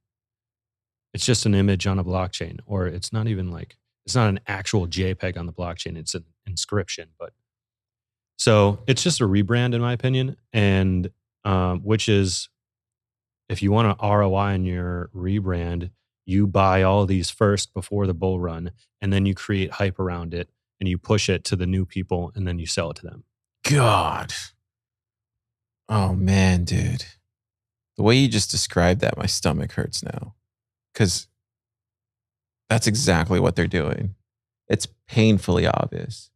it's 1.13 1.25
just 1.25 1.45
an 1.45 1.55
image 1.55 1.87
on 1.87 1.97
a 1.99 2.03
blockchain, 2.03 2.59
or 2.65 2.87
it's 2.87 3.11
not 3.13 3.27
even 3.27 3.49
like 3.51 3.77
it's 4.05 4.15
not 4.15 4.29
an 4.29 4.39
actual 4.47 4.87
JPEG 4.87 5.37
on 5.37 5.45
the 5.47 5.53
blockchain. 5.53 5.97
It's 5.97 6.13
an 6.13 6.25
inscription, 6.45 7.09
but 7.19 7.33
so 8.37 8.79
it's 8.87 9.01
just 9.01 9.21
a 9.21 9.25
rebrand, 9.27 9.73
in 9.73 9.81
my 9.81 9.93
opinion, 9.93 10.35
and 10.53 11.09
um, 11.43 11.79
which 11.81 12.07
is 12.09 12.49
if 13.49 13.61
you 13.63 13.71
want 13.71 13.87
an 13.99 14.07
ROI 14.09 14.53
in 14.53 14.65
your 14.65 15.09
rebrand, 15.15 15.89
you 16.25 16.47
buy 16.47 16.81
all 16.81 17.05
these 17.05 17.29
first 17.29 17.73
before 17.73 18.07
the 18.07 18.13
bull 18.13 18.39
run, 18.39 18.71
and 19.01 19.13
then 19.13 19.25
you 19.25 19.35
create 19.35 19.71
hype 19.71 19.99
around 19.99 20.33
it, 20.33 20.49
and 20.79 20.89
you 20.89 20.97
push 20.97 21.29
it 21.29 21.43
to 21.45 21.55
the 21.55 21.67
new 21.67 21.85
people, 21.85 22.31
and 22.35 22.47
then 22.47 22.59
you 22.59 22.65
sell 22.65 22.91
it 22.91 22.97
to 22.97 23.05
them. 23.05 23.23
God. 23.63 24.33
Oh 25.87 26.13
man, 26.13 26.63
dude. 26.63 27.05
The 27.97 28.03
way 28.03 28.15
you 28.15 28.27
just 28.27 28.51
described 28.51 29.01
that, 29.01 29.17
my 29.17 29.25
stomach 29.25 29.71
hurts 29.73 30.03
now. 30.03 30.35
Cause 30.93 31.27
that's 32.69 32.87
exactly 32.87 33.39
what 33.39 33.55
they're 33.55 33.67
doing. 33.67 34.15
It's 34.67 34.87
painfully 35.07 35.67
obvious. 35.67 36.31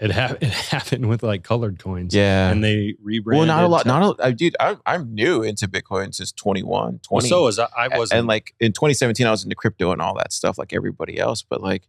It, 0.00 0.10
ha- 0.10 0.36
it 0.40 0.50
happened 0.50 1.08
with 1.08 1.22
like 1.22 1.42
colored 1.44 1.78
coins, 1.78 2.14
Yeah. 2.14 2.50
and 2.50 2.62
they 2.64 2.94
rebranded. 3.02 3.46
well, 3.48 3.56
not 3.56 3.64
a 3.64 3.68
lot. 3.68 3.82
to- 3.82 3.88
Not 3.88 4.18
a, 4.20 4.24
I, 4.26 4.30
dude, 4.32 4.56
I, 4.58 4.76
I'm 4.86 5.14
new 5.14 5.42
into 5.42 5.68
Bitcoin 5.68 6.14
since 6.14 6.32
21, 6.32 6.98
20. 7.00 7.04
Well, 7.10 7.20
so 7.28 7.42
was 7.44 7.58
I. 7.58 7.68
I 7.76 7.96
wasn't. 7.98 8.18
and 8.18 8.28
like 8.28 8.54
in 8.60 8.72
2017 8.72 9.26
i 9.26 9.30
was 9.30 9.44
into 9.44 9.54
crypto 9.56 9.92
and 9.92 10.02
all 10.02 10.14
that 10.16 10.32
stuff 10.32 10.58
like 10.58 10.72
everybody 10.72 11.18
else 11.18 11.42
but 11.42 11.60
like 11.62 11.88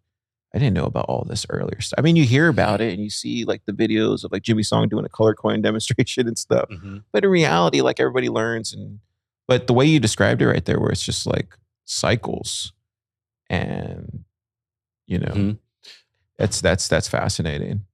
i 0.53 0.57
didn't 0.59 0.73
know 0.75 0.85
about 0.85 1.05
all 1.09 1.25
this 1.27 1.45
earlier 1.49 1.81
stuff 1.81 1.97
i 1.97 2.01
mean 2.01 2.15
you 2.15 2.23
hear 2.23 2.47
about 2.47 2.81
it 2.81 2.93
and 2.93 3.01
you 3.03 3.09
see 3.09 3.43
like 3.45 3.61
the 3.65 3.73
videos 3.73 4.23
of 4.23 4.31
like 4.31 4.43
jimmy 4.43 4.63
song 4.63 4.87
doing 4.87 5.03
a 5.05 5.09
color 5.09 5.33
coin 5.33 5.61
demonstration 5.67 6.27
and 6.27 6.37
stuff 6.37 6.69
Mhm. 6.69 7.03
but 7.11 7.23
in 7.23 7.29
reality 7.31 7.81
like 7.81 7.99
everybody 7.99 8.29
learns 8.29 8.73
and 8.73 8.99
but 9.47 9.65
the 9.67 9.73
way 9.73 9.85
you 9.85 9.99
described 9.99 10.41
it 10.41 10.47
right 10.47 10.65
there 10.65 10.79
where 10.79 10.91
it's 10.91 11.03
just 11.03 11.25
like 11.25 11.57
cycles 11.85 12.73
and 13.49 14.23
you 15.07 15.17
know 15.19 15.31
Mhm. 15.33 15.57
that's 16.37 16.61
that's 16.61 16.87
that's 16.87 17.07
fascinating 17.07 17.85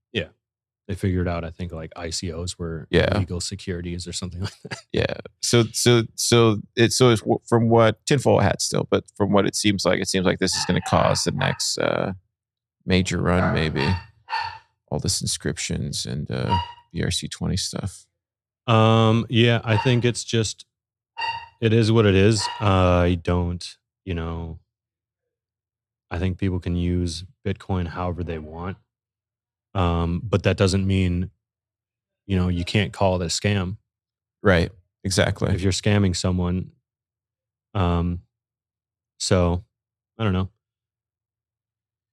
they 0.88 0.96
figured 0.96 1.28
out. 1.28 1.44
I 1.46 1.50
think 1.50 1.72
like 1.72 1.94
ICOs 1.96 2.58
were 2.60 2.88
Yeah. 2.90 3.18
legal 3.18 3.40
securities 3.40 4.08
or 4.08 4.14
something 4.14 4.42
like 4.48 4.62
that. 4.64 4.80
yeah 4.92 5.14
so 5.42 5.64
so 5.72 6.04
so 6.16 6.58
it's 6.76 6.96
so 6.98 7.10
it's 7.12 7.24
from 7.48 7.70
what 7.70 8.06
tinfoil 8.06 8.40
hat 8.40 8.62
still 8.62 8.88
but 8.90 9.04
from 9.16 9.32
what 9.32 9.46
it 9.46 9.56
seems 9.56 9.86
like 9.86 10.00
it 10.02 10.08
seems 10.08 10.26
like 10.26 10.40
this 10.40 10.56
is 10.56 10.66
going 10.66 10.80
to 10.82 10.90
cause 10.90 11.24
the 11.24 11.32
next 11.32 11.78
uh 11.78 12.12
major 12.86 13.22
run 13.22 13.54
maybe 13.54 13.88
all 14.92 15.00
this 15.00 15.22
inscriptions 15.22 16.06
and 16.06 16.30
uh 16.32 16.58
brc20 16.94 17.58
stuff 17.60 18.06
Um, 18.68 19.26
yeah, 19.30 19.60
I 19.64 19.78
think 19.78 20.06
it's 20.06 20.24
just 20.24 20.66
it 21.62 21.74
is 21.74 21.92
what 21.92 22.06
it 22.06 22.16
is. 22.16 22.42
Uh, 22.62 23.04
I 23.12 23.16
don't, 23.16 23.78
you 24.06 24.14
know, 24.14 24.60
I 26.12 26.20
think 26.20 26.38
people 26.38 26.60
can 26.60 26.76
use 26.76 27.24
Bitcoin 27.46 27.88
however 27.88 28.24
they 28.24 28.38
want. 28.40 28.78
Um, 29.76 30.22
but 30.24 30.44
that 30.44 30.58
doesn't 30.58 30.86
mean, 30.86 31.32
you 32.28 32.38
know, 32.38 32.48
you 32.48 32.64
can't 32.64 32.94
call 32.94 33.22
it 33.22 33.26
a 33.26 33.28
scam. 33.30 33.78
right 34.42 34.72
exactly 35.06 35.54
if 35.54 35.62
you're 35.62 35.72
scamming 35.74 36.16
someone. 36.16 36.72
Um, 37.74 38.22
so 39.20 39.64
I 40.18 40.24
don't 40.24 40.34
know. 40.34 40.50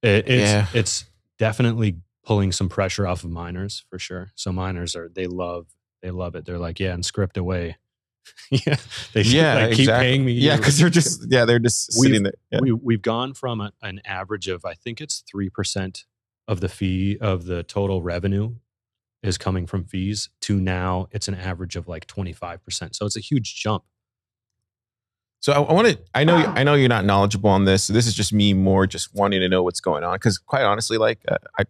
It, 0.02 0.28
it's 0.28 0.50
Yeah. 0.50 0.66
it's 0.74 1.04
definitely 1.38 1.96
pulling 2.24 2.52
some 2.52 2.68
pressure 2.68 3.06
off 3.06 3.24
of 3.24 3.30
miners 3.30 3.84
for 3.90 3.98
sure. 3.98 4.30
So 4.34 4.52
miners 4.52 4.96
are 4.96 5.08
they 5.08 5.26
love 5.26 5.66
they 6.02 6.10
love 6.10 6.34
it. 6.34 6.46
They're 6.46 6.58
like, 6.58 6.80
yeah, 6.80 6.94
and 6.94 7.04
script 7.04 7.36
away. 7.36 7.76
yeah, 8.50 8.76
they 9.12 9.22
should, 9.22 9.32
yeah 9.34 9.54
like, 9.54 9.70
keep 9.70 9.80
exactly. 9.80 10.04
paying 10.06 10.24
me. 10.24 10.32
yeah 10.32 10.56
because 10.56 10.78
they're 10.78 10.88
just 11.00 11.26
yeah 11.30 11.44
they're 11.44 11.58
just 11.58 11.96
We've- 11.98 12.10
sitting 12.12 12.22
there 12.24 12.32
yeah. 12.50 12.60
we 12.60 12.72
we've 12.72 13.02
gone 13.02 13.34
from 13.34 13.60
a, 13.60 13.72
an 13.82 14.00
average 14.04 14.48
of 14.48 14.64
I 14.64 14.74
think 14.74 15.00
it's 15.00 15.22
three 15.30 15.50
percent 15.50 16.04
of 16.50 16.60
the 16.60 16.68
fee 16.68 17.16
of 17.20 17.44
the 17.44 17.62
total 17.62 18.02
revenue 18.02 18.56
is 19.22 19.38
coming 19.38 19.66
from 19.66 19.84
fees 19.84 20.30
to 20.40 20.60
now 20.60 21.06
it's 21.12 21.28
an 21.28 21.34
average 21.34 21.76
of 21.76 21.86
like 21.86 22.06
twenty 22.06 22.32
five 22.32 22.64
percent. 22.64 22.96
So 22.96 23.06
it's 23.06 23.16
a 23.16 23.20
huge 23.20 23.54
jump. 23.54 23.84
So 25.38 25.52
I, 25.52 25.62
I 25.62 25.72
want 25.72 25.86
to. 25.88 25.98
I 26.12 26.24
know. 26.24 26.36
I 26.36 26.64
know 26.64 26.74
you're 26.74 26.88
not 26.88 27.04
knowledgeable 27.04 27.50
on 27.50 27.64
this. 27.66 27.84
So 27.84 27.92
this 27.92 28.06
is 28.06 28.14
just 28.14 28.32
me 28.32 28.52
more 28.52 28.86
just 28.86 29.14
wanting 29.14 29.40
to 29.40 29.48
know 29.48 29.62
what's 29.62 29.80
going 29.80 30.02
on. 30.04 30.14
Because 30.14 30.38
quite 30.38 30.64
honestly, 30.64 30.98
like 30.98 31.20
uh, 31.28 31.36
I, 31.58 31.64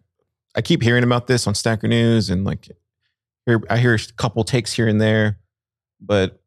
I 0.55 0.61
keep 0.61 0.81
hearing 0.81 1.03
about 1.03 1.27
this 1.27 1.45
on 1.45 1.53
Stacker 1.53 1.87
News, 1.87 2.29
and 2.29 2.43
like, 2.43 2.67
here 3.45 3.61
I 3.69 3.77
hear 3.77 3.93
a 3.93 3.99
couple 4.17 4.43
takes 4.43 4.73
here 4.73 4.87
and 4.87 4.99
there, 4.99 5.37
but 6.01 6.41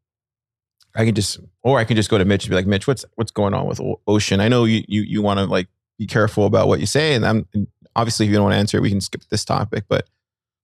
I 0.93 1.05
can 1.05 1.15
just, 1.15 1.39
or 1.63 1.79
I 1.79 1.83
can 1.83 1.95
just 1.95 2.09
go 2.09 2.17
to 2.17 2.25
Mitch 2.25 2.45
and 2.45 2.49
be 2.51 2.55
like, 2.55 2.67
Mitch, 2.67 2.85
what's 2.85 3.05
what's 3.15 3.31
going 3.31 3.53
on 3.53 3.65
with 3.65 3.79
Ocean? 4.05 4.39
I 4.39 4.49
know 4.49 4.65
you 4.65 4.83
you 4.87 5.01
you 5.01 5.21
want 5.21 5.39
to 5.39 5.45
like 5.45 5.67
be 5.97 6.05
careful 6.05 6.45
about 6.45 6.67
what 6.67 6.79
you 6.79 6.85
say, 6.85 7.15
and 7.15 7.25
I'm 7.25 7.47
and 7.53 7.67
obviously 7.95 8.25
if 8.25 8.29
you 8.29 8.35
don't 8.35 8.43
want 8.43 8.53
to 8.53 8.59
answer 8.59 8.77
it, 8.77 8.81
we 8.81 8.89
can 8.89 9.01
skip 9.01 9.21
this 9.29 9.45
topic, 9.45 9.85
but. 9.87 10.07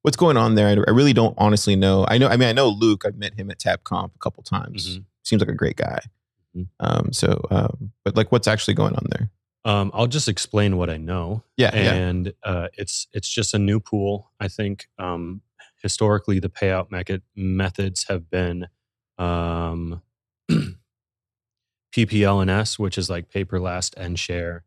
What's 0.04 0.18
going 0.18 0.36
on 0.36 0.56
there? 0.56 0.68
I, 0.68 0.72
I 0.72 0.96
really 0.96 1.14
don't 1.14 1.36
honestly 1.38 1.76
know. 1.76 2.08
I 2.08 2.18
know. 2.18 2.28
I 2.28 2.36
mean, 2.36 2.50
I 2.50 2.54
know 2.54 2.70
Luke. 2.70 3.04
I've 3.06 3.18
met 3.18 3.36
him 3.36 3.52
at 3.52 3.60
TabConf 3.60 4.10
a 4.16 4.18
couple 4.18 4.42
times. 4.42 4.98
Mhm. 4.98 5.06
Seems 5.24 5.44
like 5.44 5.50
a 5.50 5.54
great 5.54 5.76
guy. 5.76 6.00
Mhm. 6.58 6.70
Um, 6.80 7.14
so, 7.14 7.40
um, 7.52 7.92
but 8.04 8.16
like, 8.18 8.32
what's 8.32 8.48
actually 8.48 8.74
going 8.74 8.96
on 8.96 9.06
there? 9.12 9.30
Um, 9.64 9.92
I'll 9.94 10.08
just 10.08 10.28
explain 10.28 10.78
what 10.78 10.90
I 10.90 10.98
know. 10.98 11.44
Yeah, 11.56 11.70
yeah, 11.76 11.94
and 11.94 12.34
uh, 12.42 12.70
it's 12.80 13.06
it's 13.14 13.30
just 13.30 13.54
a 13.54 13.60
new 13.60 13.80
pool. 13.80 14.32
I 14.40 14.48
think 14.48 14.88
um, 14.98 15.44
historically 15.84 16.40
the 16.40 16.50
payout 16.50 16.90
method 16.90 17.22
methods 17.36 18.06
have 18.06 18.28
been 18.28 18.70
um, 19.20 20.02
PPLNS, 21.94 22.80
which 22.80 22.98
is 22.98 23.08
like 23.10 23.30
pay 23.30 23.44
per 23.44 23.60
last 23.60 23.94
N 23.98 24.16
share, 24.16 24.64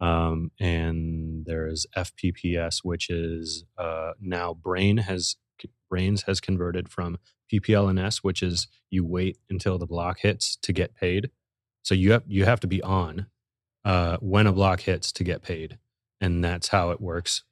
um, 0.00 0.50
and 0.60 1.46
there's 1.46 1.86
FPPS, 1.96 2.80
which 2.82 3.10
is 3.10 3.64
uh, 3.78 4.12
now 4.20 4.54
Brain 4.54 4.98
has 4.98 5.36
Braiins 5.92 6.24
has 6.26 6.40
converted 6.40 6.88
from 6.88 7.18
PPLNS, 7.52 8.18
which 8.18 8.42
is 8.42 8.66
you 8.90 9.04
wait 9.04 9.38
until 9.48 9.78
the 9.78 9.86
block 9.86 10.20
hits 10.20 10.56
to 10.56 10.72
get 10.72 10.94
paid. 10.94 11.30
So 11.82 11.94
you 11.94 12.12
have 12.12 12.24
you 12.26 12.44
have 12.44 12.60
to 12.60 12.66
be 12.66 12.82
on 12.82 13.26
uh, 13.84 14.16
when 14.20 14.46
a 14.46 14.52
block 14.52 14.80
hits 14.80 15.12
to 15.12 15.24
get 15.24 15.42
paid, 15.42 15.78
and 16.20 16.44
that's 16.44 16.68
how 16.68 16.90
it 16.90 17.00
works 17.00 17.44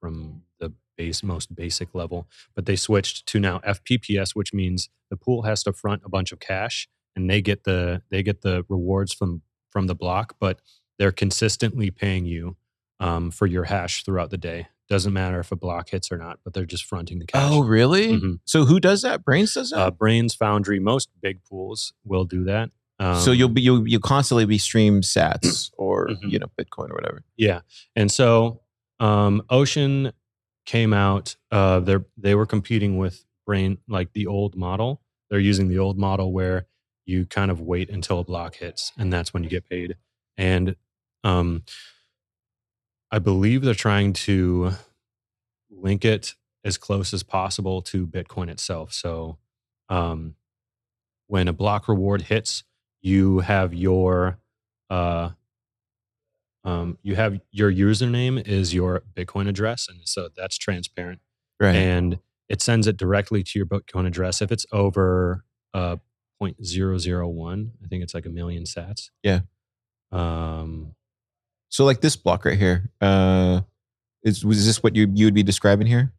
from 0.00 0.42
the 0.58 0.72
base 0.98 1.22
most 1.22 1.54
basic 1.54 1.94
level. 1.94 2.28
But 2.54 2.66
they 2.66 2.76
switched 2.76 3.26
to 3.26 3.40
now 3.40 3.60
FPPS, 3.60 4.34
which 4.34 4.52
means 4.52 4.88
the 5.10 5.16
pool 5.16 5.42
has 5.42 5.62
to 5.62 5.72
front 5.72 6.02
a 6.04 6.08
bunch 6.08 6.32
of 6.32 6.40
cash, 6.40 6.88
and 7.14 7.30
they 7.30 7.40
get 7.40 7.64
the 7.64 8.02
they 8.10 8.22
get 8.22 8.42
the 8.42 8.64
rewards 8.68 9.12
from 9.12 9.42
from 9.70 9.86
the 9.86 9.94
block, 9.94 10.36
but 10.40 10.60
they're 10.98 11.12
consistently 11.12 11.90
paying 11.90 12.24
you 12.26 12.56
um, 13.00 13.30
for 13.30 13.46
your 13.46 13.64
hash 13.64 14.04
throughout 14.04 14.30
the 14.30 14.38
day. 14.38 14.68
Doesn't 14.88 15.12
matter 15.12 15.40
if 15.40 15.50
a 15.50 15.56
block 15.56 15.90
hits 15.90 16.12
or 16.12 16.16
not, 16.16 16.38
but 16.44 16.54
they're 16.54 16.64
just 16.64 16.84
fronting 16.84 17.18
the 17.18 17.26
cash. 17.26 17.42
Oh, 17.52 17.62
really? 17.64 18.12
Mhm. 18.20 18.38
So 18.44 18.64
who 18.64 18.78
does 18.78 19.02
that? 19.02 19.24
Braiins 19.24 19.54
does 19.54 19.70
that. 19.70 19.78
Uh, 19.78 19.90
Braiins 19.90 20.36
Foundry, 20.38 20.78
most 20.78 21.08
big 21.20 21.42
pools 21.44 21.92
will 22.04 22.24
do 22.24 22.44
that. 22.44 22.70
Um, 22.98 23.20
so 23.20 23.32
you'll 23.32 23.48
be 23.50 23.60
you'll 23.60 23.86
you 23.86 23.98
constantly 24.00 24.46
be 24.46 24.58
stream 24.58 25.00
Sats 25.02 25.70
or 25.76 26.06
Mhm. 26.08 26.30
you 26.30 26.38
know 26.38 26.46
Bitcoin 26.58 26.90
or 26.90 26.94
whatever. 26.94 27.24
Yeah, 27.36 27.60
and 27.96 28.10
so 28.10 28.62
um, 29.00 29.42
Ocean 29.50 30.12
came 30.64 30.92
out. 30.94 31.36
Uh, 31.50 31.80
they 31.80 31.96
they 32.16 32.34
were 32.34 32.46
competing 32.46 32.96
with 32.96 33.24
Brain, 33.44 33.78
like 33.88 34.12
the 34.14 34.26
old 34.26 34.56
model. 34.56 35.02
They're 35.28 35.38
using 35.40 35.68
the 35.68 35.78
old 35.78 35.98
model 35.98 36.32
where 36.32 36.66
you 37.04 37.26
kind 37.26 37.50
of 37.50 37.60
wait 37.60 37.90
until 37.90 38.20
a 38.20 38.24
block 38.24 38.54
hits, 38.56 38.92
and 38.96 39.12
that's 39.12 39.34
when 39.34 39.42
you 39.42 39.50
get 39.50 39.68
paid. 39.68 39.96
And 40.38 40.76
um, 41.26 41.62
I 43.10 43.18
believe 43.18 43.62
they're 43.62 43.74
trying 43.74 44.12
to 44.14 44.72
link 45.70 46.04
it 46.04 46.34
as 46.64 46.78
close 46.78 47.12
as 47.14 47.22
possible 47.22 47.82
to 47.82 48.06
Bitcoin 48.06 48.48
itself. 48.48 48.92
So 48.92 49.38
um, 49.88 50.34
when 51.26 51.48
a 51.48 51.52
block 51.52 51.88
reward 51.88 52.22
hits, 52.22 52.64
you 53.02 53.40
have 53.40 53.72
your 53.74 54.38
uh, 54.90 55.30
um, 56.64 56.98
you 57.02 57.14
have 57.14 57.38
your 57.52 57.72
username 57.72 58.44
is 58.46 58.74
your 58.74 59.02
Bitcoin 59.14 59.48
address, 59.48 59.88
and 59.88 60.00
so 60.04 60.28
that's 60.36 60.58
transparent, 60.58 61.20
Right. 61.60 61.76
and 61.76 62.18
it 62.48 62.60
sends 62.60 62.86
it 62.88 62.96
directly 62.96 63.42
to 63.44 63.58
your 63.58 63.66
Bitcoin 63.66 64.06
address. 64.06 64.42
If 64.42 64.50
it's 64.50 64.66
over 64.72 65.44
uh, 65.74 65.96
0.001, 66.42 67.70
I 67.84 67.86
think 67.88 68.02
it's 68.02 68.14
like 68.14 68.26
a 68.26 68.30
million 68.30 68.64
Sats. 68.64 69.10
Yeah. 69.22 69.40
Um, 70.10 70.94
so 71.68 71.84
like 71.84 72.00
this 72.00 72.16
block 72.16 72.44
right 72.44 72.58
here, 72.58 72.90
uh, 73.00 73.60
is 74.22 74.44
was 74.44 74.64
this 74.66 74.82
what 74.82 74.94
you 74.96 75.10
you 75.14 75.26
would 75.26 75.34
be 75.34 75.42
describing 75.42 75.86
here? 75.86 76.12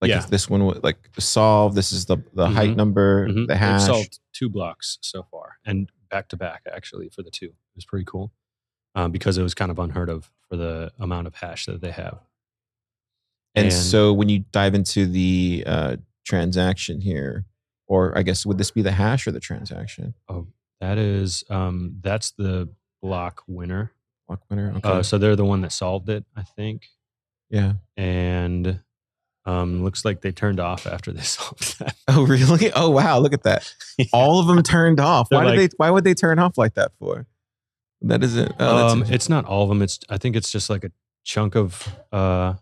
Like 0.00 0.08
Yeah. 0.10 0.18
if 0.18 0.28
this 0.30 0.48
one 0.50 0.64
would 0.66 0.82
like 0.82 0.98
solve. 1.18 1.74
This 1.74 1.92
is 1.92 2.06
the 2.06 2.18
the 2.34 2.48
height 2.48 2.70
Mhm. 2.70 2.76
number, 2.76 3.28
mhm. 3.28 3.46
the 3.46 3.56
hash. 3.56 3.82
solved 3.86 4.18
two 4.32 4.48
blocks 4.48 4.98
so 5.02 5.22
far, 5.30 5.58
and 5.64 5.90
back 6.10 6.28
to 6.28 6.36
back 6.36 6.62
actually 6.72 7.08
for 7.08 7.22
the 7.22 7.30
two. 7.30 7.46
It 7.46 7.76
was 7.76 7.84
pretty 7.84 8.04
cool 8.04 8.32
um, 8.94 9.12
because 9.12 9.38
it 9.38 9.42
was 9.42 9.54
kind 9.54 9.70
of 9.70 9.78
unheard 9.78 10.08
of 10.10 10.30
for 10.48 10.56
the 10.56 10.92
amount 10.98 11.26
of 11.26 11.34
hash 11.36 11.66
that 11.66 11.80
they 11.80 11.92
have. 11.92 12.18
And, 13.54 13.66
And- 13.66 13.72
so 13.72 14.12
when 14.12 14.28
you 14.28 14.40
dive 14.50 14.74
into 14.74 15.06
the 15.06 15.62
uh, 15.66 15.96
transaction 16.24 17.00
here, 17.00 17.44
or 17.86 18.16
I 18.16 18.22
guess 18.22 18.44
would 18.46 18.58
this 18.58 18.70
be 18.70 18.82
the 18.82 18.92
hash 18.92 19.26
or 19.26 19.32
the 19.32 19.40
transaction? 19.40 20.14
Oh, 20.28 20.46
That 20.80 20.98
is 20.98 21.44
um 21.48 21.98
that's 22.00 22.32
the 22.32 22.68
block 23.02 23.42
winner. 23.46 23.92
Block 24.32 24.50
winner. 24.50 24.72
Okay. 24.76 24.88
Uh, 24.88 25.02
so 25.02 25.18
they're 25.18 25.36
the 25.36 25.44
one 25.44 25.60
that 25.60 25.72
solved 25.72 26.08
it, 26.08 26.24
I 26.36 26.42
think. 26.42 26.86
yeah. 27.50 27.74
And 27.96 28.80
um 29.44 29.82
looks 29.82 30.04
like 30.04 30.20
they 30.20 30.30
turned 30.30 30.60
off 30.60 30.86
after 30.86 31.12
they 31.12 31.22
solved 31.36 31.78
that. 31.80 31.96
Oh 32.08 32.24
really? 32.24 32.72
Oh 32.74 32.90
wow! 32.90 33.18
Look 33.18 33.32
at 33.32 33.42
that. 33.42 33.72
All 34.12 34.38
of 34.40 34.46
them 34.46 34.62
turned 34.62 35.00
off. 35.00 35.28
They're 35.28 35.38
Why 35.42 35.56
did 35.56 35.70
they? 35.70 35.74
Why 35.76 35.90
would 35.90 36.04
they 36.04 36.14
turn 36.14 36.38
off 36.38 36.56
like 36.56 36.74
that 36.74 36.92
for? 36.98 37.26
That 38.02 38.22
isn't. 38.22 38.52
Oh, 38.58 38.88
um, 38.88 39.04
it's 39.08 39.28
not 39.28 39.44
all 39.44 39.62
of 39.62 39.68
them. 39.68 39.80
It's 39.82 40.00
I 40.08 40.18
think 40.18 40.34
it's 40.34 40.50
just 40.50 40.68
like 40.70 40.82
a 40.84 40.90
chunk 41.24 41.54
of 41.54 41.88
uh 42.12 42.54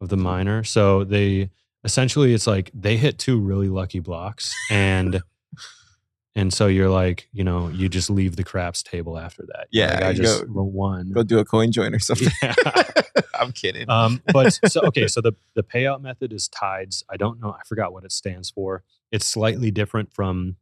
of 0.00 0.08
the 0.08 0.16
miner. 0.16 0.62
So 0.64 1.04
they 1.04 1.50
essentially 1.84 2.34
it's 2.34 2.46
like 2.46 2.70
they 2.74 2.96
hit 2.96 3.18
two 3.18 3.38
really 3.40 3.68
lucky 3.68 4.00
blocks 4.00 4.54
and 4.70 5.22
and 6.34 6.52
so 6.52 6.66
you're 6.66 6.88
like 6.88 7.28
you 7.32 7.44
know 7.44 7.68
you 7.68 7.88
just 7.88 8.10
leave 8.10 8.36
the 8.36 8.44
craps 8.44 8.82
table 8.82 9.18
after 9.18 9.44
that. 9.48 9.68
Yeah, 9.70 9.94
like, 9.94 10.02
I 10.02 10.12
just 10.14 10.46
go- 10.52 10.62
won. 10.62 11.10
Go 11.12 11.22
do 11.22 11.38
a 11.38 11.44
coin 11.44 11.72
join 11.72 11.94
or 11.94 11.98
something. 11.98 12.28
Yeah. 12.42 12.54
I'm 13.38 13.52
kidding. 13.52 13.88
um, 13.90 14.22
but 14.32 14.58
so 14.68 14.80
okay, 14.82 15.06
so 15.08 15.20
the 15.20 15.32
the 15.54 15.62
payout 15.62 16.00
method 16.00 16.32
is 16.32 16.48
tides. 16.48 17.04
I 17.10 17.16
don't 17.16 17.40
know. 17.40 17.50
I 17.50 17.60
forgot 17.66 17.92
what 17.92 18.04
it 18.04 18.12
stands 18.12 18.50
for. 18.50 18.82
It's 19.10 19.26
slightly 19.26 19.70
different 19.70 20.12
from 20.12 20.56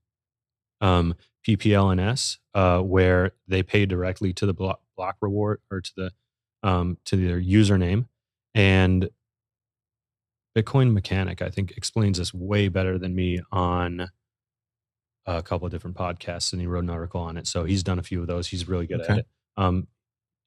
um, 0.81 1.15
PPLNS, 1.47 2.39
uh, 2.55 2.81
where 2.81 3.33
they 3.47 3.63
pay 3.63 3.87
directly 3.87 4.33
to 4.35 4.47
the 4.47 4.55
block, 4.55 4.81
block 4.97 5.17
reward 5.21 5.61
or 5.71 5.81
to 5.81 5.93
the 5.97 6.13
um, 6.63 6.99
to 7.07 7.17
their 7.17 7.41
username. 7.41 8.07
And 8.55 9.11
Bitcoin 10.57 10.93
Mechanic, 10.93 11.43
I 11.43 11.51
think, 11.51 11.73
explains 11.77 12.19
this 12.19 12.35
way 12.35 12.69
better 12.69 12.99
than 12.99 13.15
me 13.15 13.41
on 13.53 14.11
a 15.27 15.43
couple 15.43 15.67
of 15.67 15.73
different 15.73 15.97
podcasts, 15.97 16.53
and 16.53 16.61
he 16.61 16.67
wrote 16.67 16.85
an 16.85 16.91
article 16.91 17.21
on 17.21 17.37
it. 17.37 17.47
So 17.47 17.65
he's 17.65 17.83
done 17.83 17.99
a 17.99 18.03
few 18.03 18.21
of 18.21 18.27
those. 18.27 18.49
He's 18.49 18.69
really 18.69 18.87
good 18.87 19.01
Okay. 19.03 19.13
at 19.13 19.19
it. 19.21 19.27
Um, 19.57 19.87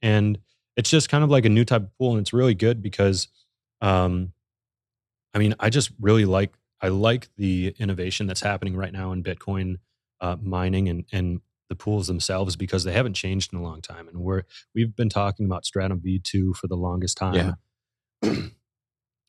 and 0.02 0.40
it's 0.76 0.90
just 0.90 1.10
kind 1.10 1.24
of 1.24 1.30
like 1.30 1.46
a 1.46 1.50
new 1.50 1.66
type 1.66 1.84
of 1.84 1.98
pool, 1.98 2.12
and 2.12 2.20
it's 2.22 2.34
really 2.34 2.56
good 2.56 2.82
because, 2.82 3.28
um, 3.82 4.34
I 5.34 5.40
mean, 5.40 5.56
I 5.60 5.70
just 5.70 5.92
really 6.00 6.26
like 6.26 6.54
I 6.82 6.90
like 6.90 7.30
the 7.38 7.74
innovation 7.80 8.28
that's 8.28 8.42
happening 8.42 8.76
right 8.76 8.92
now 8.92 9.12
in 9.14 9.24
Bitcoin 9.24 9.76
uh, 10.22 10.36
mining 10.42 10.90
and 10.90 11.06
and 11.12 11.42
the 11.70 11.76
pools 11.76 12.08
themselves 12.08 12.56
because 12.56 12.84
they 12.84 12.92
haven't 12.92 13.14
changed 13.14 13.54
in 13.54 13.60
a 13.60 13.64
long 13.64 13.82
time, 13.82 14.08
and 14.08 14.18
we're 14.18 14.44
we've 14.76 14.96
been 14.96 15.10
talking 15.10 15.46
about 15.46 15.66
Stratum 15.66 16.02
V2 16.02 16.56
for 16.56 16.68
the 16.68 16.76
longest 16.76 17.18
time. 17.18 17.56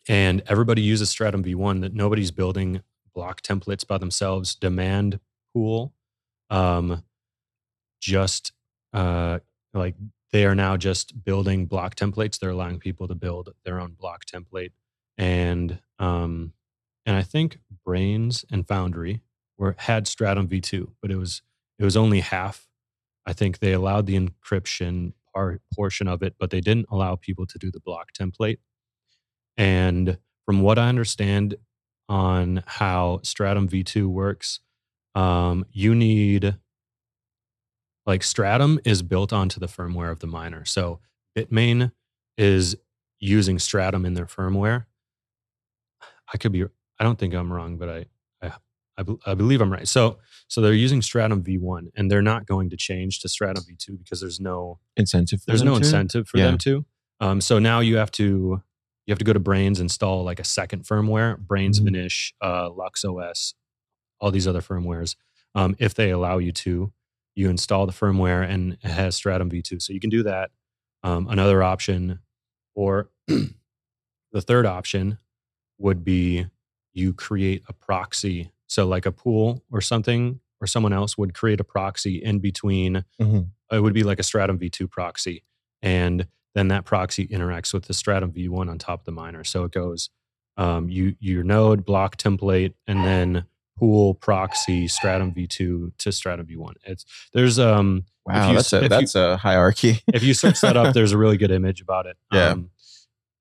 and 0.09 0.43
everybody 0.47 0.83
uses 0.83 1.11
Stratum 1.11 1.43
V1 1.45 1.81
that 1.83 1.95
nobody's 1.95 2.31
building 2.31 2.81
block 3.15 3.43
templates 3.43 3.87
by 3.87 3.99
themselves. 3.99 4.55
Demand 4.55 5.21
pool, 5.55 5.95
um, 6.51 7.03
just 8.01 8.53
uh, 8.93 9.39
like 9.73 9.95
they 10.33 10.45
are 10.45 10.55
now 10.55 10.77
just 10.77 11.25
building 11.25 11.67
block 11.67 11.95
templates. 11.95 12.39
They're 12.39 12.51
allowing 12.51 12.81
people 12.81 13.09
to 13.09 13.15
build 13.15 13.55
their 13.65 13.81
own 13.81 13.93
block 13.93 14.25
template, 14.27 14.73
and 15.17 15.79
um, 15.99 16.53
and 17.07 17.17
I 17.17 17.23
think 17.23 17.59
Braiins 17.87 18.45
and 18.51 18.67
Foundry 18.69 19.23
were 19.57 19.77
had 19.79 20.07
Stratum 20.07 20.49
V2, 20.49 20.89
but 21.01 21.11
it 21.11 21.17
was 21.17 21.43
it 21.79 21.85
was 21.85 21.97
only 21.97 22.21
half. 22.21 22.69
I 23.27 23.33
think 23.33 23.59
they 23.59 23.73
allowed 23.73 24.07
the 24.07 24.19
encryption 24.19 25.13
part 25.35 25.63
portion 25.75 26.09
of 26.09 26.23
it, 26.23 26.35
but 26.39 26.51
they 26.51 26.61
didn't 26.61 26.87
allow 26.91 27.17
people 27.17 27.47
to 27.47 27.59
do 27.59 27.71
the 27.71 27.81
block 27.81 28.11
template. 28.19 28.59
And 29.57 30.19
from 30.45 30.61
what 30.63 30.79
I 30.79 30.89
understand 30.89 31.57
on 32.09 32.63
how 32.67 33.21
Stratum 33.23 33.69
V2 33.69 34.07
works, 34.07 34.61
um, 35.15 35.65
you 35.73 35.95
need 35.95 36.57
like 38.07 38.23
Stratum 38.23 38.79
is 38.85 39.03
built 39.03 39.33
onto 39.33 39.59
the 39.61 39.67
firmware 39.67 40.11
of 40.13 40.21
the 40.21 40.27
miner. 40.27 40.65
So 40.65 41.01
Bitmain 41.37 41.93
is 42.37 42.77
using 43.19 43.59
Stratum 43.59 44.05
in 44.05 44.15
their 44.15 44.27
firmware. 44.27 44.85
I 46.33 46.37
could 46.39 46.53
be, 46.53 46.65
I 46.65 47.05
don't 47.05 47.19
think 47.19 47.35
I'm 47.35 47.53
wrong, 47.53 47.77
but 47.79 47.89
I, 47.89 48.05
I, 48.43 48.53
I, 48.99 49.05
I 49.27 49.35
believe 49.35 49.61
I'm 49.61 49.73
right. 49.73 49.89
So, 49.89 50.19
so 50.49 50.61
they're 50.61 50.73
using 50.73 51.01
Stratum 51.03 51.43
V1 51.43 51.89
and 51.97 52.11
they're 52.11 52.23
not 52.23 52.47
going 52.47 52.71
to 52.71 52.77
change 52.77 53.21
to 53.21 53.29
Stratum 53.29 53.65
V2 53.65 53.99
because 53.99 54.21
there's 54.21 54.41
no, 54.41 54.79
incentive. 54.97 55.41
for 55.41 55.47
there's 55.47 55.61
them 55.61 55.69
no 55.69 55.75
to? 55.75 55.79
incentive 55.85 56.29
for 56.29 56.39
Yeah. 56.39 56.45
them 56.47 56.59
to. 56.59 56.85
Um, 57.21 57.41
so 57.41 57.59
now 57.59 57.81
you 57.81 57.97
have 57.97 58.11
to 58.13 58.61
you 59.07 59.13
have 59.13 59.19
to 59.19 59.25
go 59.25 59.35
to 59.35 59.41
Braiins, 59.41 59.81
install 59.81 60.25
like 60.25 60.41
a 60.41 60.45
second 60.45 60.85
firmware, 60.85 61.37
Braiins, 61.39 61.79
Mhm. 61.79 61.91
Vnish, 61.91 62.33
uh, 62.41 62.71
LuxOS, 62.71 63.53
all 64.21 64.31
these 64.31 64.47
other 64.49 64.61
firmwares. 64.61 65.17
Um, 65.55 65.77
if 65.79 65.95
they 65.95 66.11
allow 66.11 66.39
you 66.39 66.53
to, 66.53 66.93
you 67.35 67.49
install 67.51 67.87
the 67.87 67.93
firmware 67.93 68.49
and 68.49 68.75
it 68.75 68.91
has 68.91 69.17
Stratum 69.17 69.51
V2. 69.51 69.83
So 69.83 69.93
you 69.93 70.01
can 70.01 70.11
do 70.11 70.23
that. 70.23 70.51
Um, 71.03 71.27
another 71.29 71.63
option, 71.63 72.21
or 72.75 73.11
the 73.27 74.41
third 74.41 74.67
option, 74.67 75.19
would 75.79 76.05
be 76.05 76.47
you 76.93 77.13
create 77.13 77.63
a 77.69 77.73
proxy. 77.73 78.51
So 78.67 78.87
like 78.87 79.07
a 79.07 79.13
pool 79.13 79.63
or 79.71 79.81
something, 79.81 80.41
or 80.61 80.67
someone 80.67 80.93
else 80.93 81.19
would 81.19 81.35
create 81.35 81.61
a 81.61 81.65
proxy 81.65 82.23
in 82.23 82.39
between 82.39 83.05
Mhm. 83.21 83.51
it 83.73 83.81
would 83.81 83.93
be 83.95 84.05
like 84.05 84.19
a 84.19 84.23
Stratum 84.23 84.59
V2 84.59 84.89
proxy. 84.89 85.43
And 85.83 86.27
then 86.55 86.69
that 86.69 86.85
proxy 86.85 87.27
interacts 87.27 87.75
with 87.75 87.85
the 87.87 87.95
Stratum 87.95 88.33
V1 88.33 88.71
on 88.71 88.79
top 88.79 89.01
of 89.01 89.05
the 89.05 89.13
miner. 89.13 89.45
So 89.45 89.65
it 89.65 89.73
goes 89.73 90.11
um, 90.57 90.89
you 90.89 91.17
your 91.19 91.43
node 91.43 91.85
block 91.85 92.17
template 92.17 92.75
and 92.87 93.05
then 93.05 93.45
pool 93.79 94.15
proxy 94.15 94.89
Stratum 94.89 95.33
V2 95.33 95.93
to 95.99 96.13
Stratum 96.13 96.47
V1. 96.47 96.75
It's 96.85 97.05
there's 97.33 97.59
um 97.59 98.05
Wow, 98.27 98.49
you 98.51 98.55
that's 98.57 98.73
a 98.73 98.77
if 98.77 98.83
you- 98.85 98.89
that's 98.89 99.15
a 99.15 99.37
hierarchy. 99.37 100.01
if 100.15 100.23
you 100.23 100.33
search 100.35 100.61
that 100.63 100.77
up, 100.77 100.95
there's 100.95 101.13
a 101.13 101.19
really 101.19 101.37
good 101.37 101.51
image 101.51 101.81
about 101.83 102.07
it. 102.07 102.17
Yeah. 102.33 102.51
Um, 102.51 102.71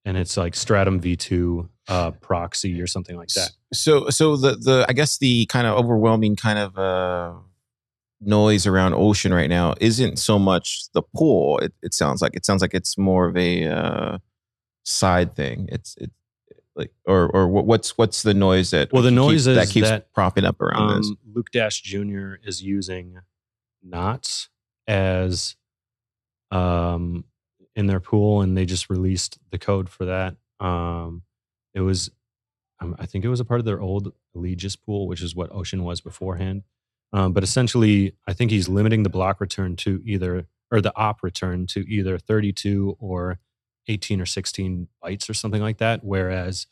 and 0.06 0.18
it's 0.18 0.36
like 0.36 0.56
Stratum 0.56 1.00
V2 1.00 1.70
uh, 1.88 2.12
proxy 2.12 2.82
or 2.82 2.88
something 2.88 3.16
like 3.16 3.30
that. 3.30 3.52
So 3.74 4.10
so 4.10 4.36
the 4.36 4.56
the 4.56 4.86
I 4.90 4.94
guess 4.94 5.18
the 5.18 5.46
kind 5.46 5.66
of 5.68 5.78
overwhelming 5.78 6.36
kind 6.36 6.60
of 6.60 6.78
uh 6.78 7.34
noise 8.20 8.66
around 8.66 8.94
ocean 8.94 9.34
right 9.34 9.50
now 9.50 9.74
isn't 9.80 10.18
so 10.18 10.40
much 10.40 10.86
the 10.94 11.02
pool. 11.16 11.60
It, 11.60 11.74
it 11.82 11.94
sounds 11.94 12.22
like 12.22 12.36
it 12.36 12.46
sounds 12.46 12.62
like 12.62 12.74
it's 12.74 12.98
more 12.98 13.28
of 13.28 13.38
a 13.38 13.66
uh, 13.68 14.18
side 14.84 15.36
thing. 15.36 15.68
It's 15.72 15.96
it 15.98 16.12
like 16.76 16.92
or 17.06 17.28
or 17.28 17.48
what's 17.48 17.98
what's 17.98 18.24
the 18.24 18.34
noise 18.34 18.72
that 18.72 18.92
Well, 18.92 19.04
the 19.04 19.10
keep- 19.10 19.16
noise 19.16 19.46
that 19.46 19.70
keeps 19.70 19.90
that, 19.90 20.12
propping 20.14 20.46
up 20.46 20.62
around 20.62 20.98
this. 20.98 21.08
Um, 21.10 21.18
Luke 21.34 21.52
Dash 21.52 21.82
Jr. 21.82 22.36
is 22.44 22.62
using 22.64 23.20
knots 23.84 24.50
as 24.88 25.56
um, 26.52 27.26
in 27.76 27.88
their 27.88 28.00
pool, 28.00 28.42
and 28.42 28.56
they 28.58 28.66
just 28.66 28.90
released 28.90 29.40
the 29.52 29.58
code 29.58 29.90
for 29.90 30.06
that. 30.06 30.36
Um, 30.60 31.24
it 31.74 31.82
was, 31.82 32.12
um, 32.80 32.96
I 33.00 33.06
think 33.06 33.26
it 33.26 33.30
was 33.30 33.40
a 33.40 33.46
part 33.46 33.60
of 33.60 33.66
their 33.66 33.82
old 33.82 34.14
Eligius 34.36 34.76
pool, 34.76 35.08
which 35.08 35.22
is 35.22 35.36
what 35.36 35.52
Ocean 35.52 35.84
was 35.84 36.02
beforehand. 36.02 36.64
Um, 37.12 37.34
but 37.34 37.44
essentially, 37.44 38.16
I 38.28 38.34
think 38.34 38.52
he's 38.52 38.70
limiting 38.70 39.04
the 39.04 39.10
block 39.10 39.40
return 39.42 39.76
to 39.78 40.02
either, 40.06 40.46
or 40.72 40.82
the 40.82 40.96
op 40.96 41.24
return 41.24 41.68
to 41.68 41.80
either 41.90 42.18
32 42.18 42.98
or 43.00 43.40
18 43.88 44.22
or 44.22 44.26
16 44.26 44.88
bytes 45.04 45.30
or 45.30 45.34
something 45.34 45.62
like 45.62 45.78
that. 45.78 46.04
Whereas 46.04 46.68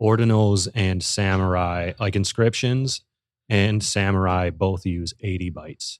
ordinals 0.00 0.68
and 0.74 1.00
Samourai, 1.00 1.98
like 2.00 2.16
inscriptions 2.16 3.02
and 3.48 3.80
Samourai, 3.80 4.56
both 4.56 4.84
use 4.86 5.14
80 5.20 5.50
bytes. 5.50 5.98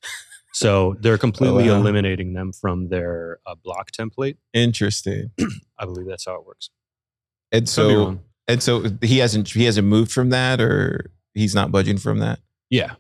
So 0.53 0.97
they're 1.01 1.19
completely 1.27 1.69
wow. 1.69 1.77
eliminating 1.77 2.33
them 2.33 2.53
from 2.53 2.89
their 2.89 3.39
uh, 3.47 3.55
block 3.63 3.91
template. 3.91 4.37
Interesting. 4.53 5.31
I 5.79 5.85
believe 5.85 6.07
that's 6.07 6.27
how 6.27 6.35
it 6.37 6.47
works. 6.47 6.71
And 7.51 7.69
so 7.69 8.19
and 8.49 8.63
so 8.63 8.85
he 9.03 9.19
hasn't 9.19 9.51
he 9.51 9.65
hasn't 9.65 9.87
moved 9.87 10.11
from 10.11 10.31
that 10.31 10.61
or 10.61 11.11
he's 11.35 11.55
not 11.55 11.71
budging 11.71 11.99
from 11.99 12.19
that. 12.21 12.41
yeah, 12.71 12.95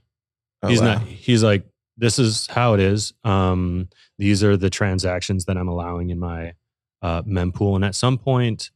Oh, 0.62 0.68
he's 0.68 0.80
wow. 0.80 0.94
not. 0.94 1.02
He's 1.02 1.42
like, 1.42 1.64
this 1.96 2.18
is 2.18 2.46
how 2.46 2.74
it 2.74 2.80
is. 2.80 3.12
Um, 3.24 3.88
these 4.18 4.42
are 4.44 4.56
the 4.56 4.70
transactions 4.70 5.44
that 5.46 5.56
I'm 5.56 5.68
allowing 5.68 6.10
in 6.10 6.18
my 6.18 6.54
uh, 7.02 7.22
mempool, 7.22 7.74
and 7.74 7.84
at 7.84 7.94
some 7.94 8.18
point, 8.18 8.70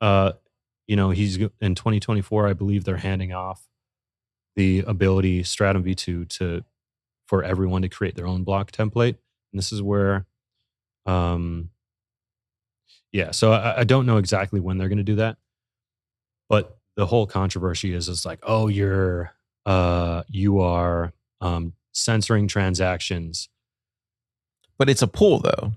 uh, 0.00 0.32
you 0.86 0.96
know, 0.96 1.10
he's 1.10 1.36
in 1.60 1.74
2024. 1.74 2.48
I 2.48 2.52
believe 2.54 2.84
they're 2.84 2.96
handing 2.96 3.32
off 3.32 3.68
the 4.56 4.80
ability 4.86 5.44
Stratum 5.44 5.84
V2 5.84 6.28
to 6.28 6.64
for 7.26 7.44
everyone 7.44 7.82
to 7.82 7.88
create 7.88 8.16
their 8.16 8.26
own 8.26 8.42
block 8.42 8.72
template, 8.72 9.16
and 9.52 9.58
this 9.58 9.72
is 9.72 9.82
where, 9.82 10.26
um, 11.06 11.70
yeah. 13.12 13.30
So 13.30 13.52
I, 13.52 13.80
I 13.80 13.84
don't 13.84 14.06
know 14.06 14.16
exactly 14.16 14.60
when 14.60 14.78
they're 14.78 14.88
going 14.88 14.98
to 14.98 15.04
do 15.04 15.16
that, 15.16 15.36
but 16.48 16.78
the 16.96 17.06
whole 17.06 17.26
controversy 17.26 17.94
is 17.94 18.08
it's 18.08 18.24
like, 18.24 18.40
oh, 18.42 18.68
you're 18.68 19.32
uh, 19.66 20.22
you 20.28 20.60
are 20.60 21.12
um, 21.40 21.74
censoring 21.92 22.48
transactions. 22.48 23.48
But 24.78 24.88
it's 24.88 25.02
a 25.02 25.06
pool 25.06 25.40
though. 25.40 25.72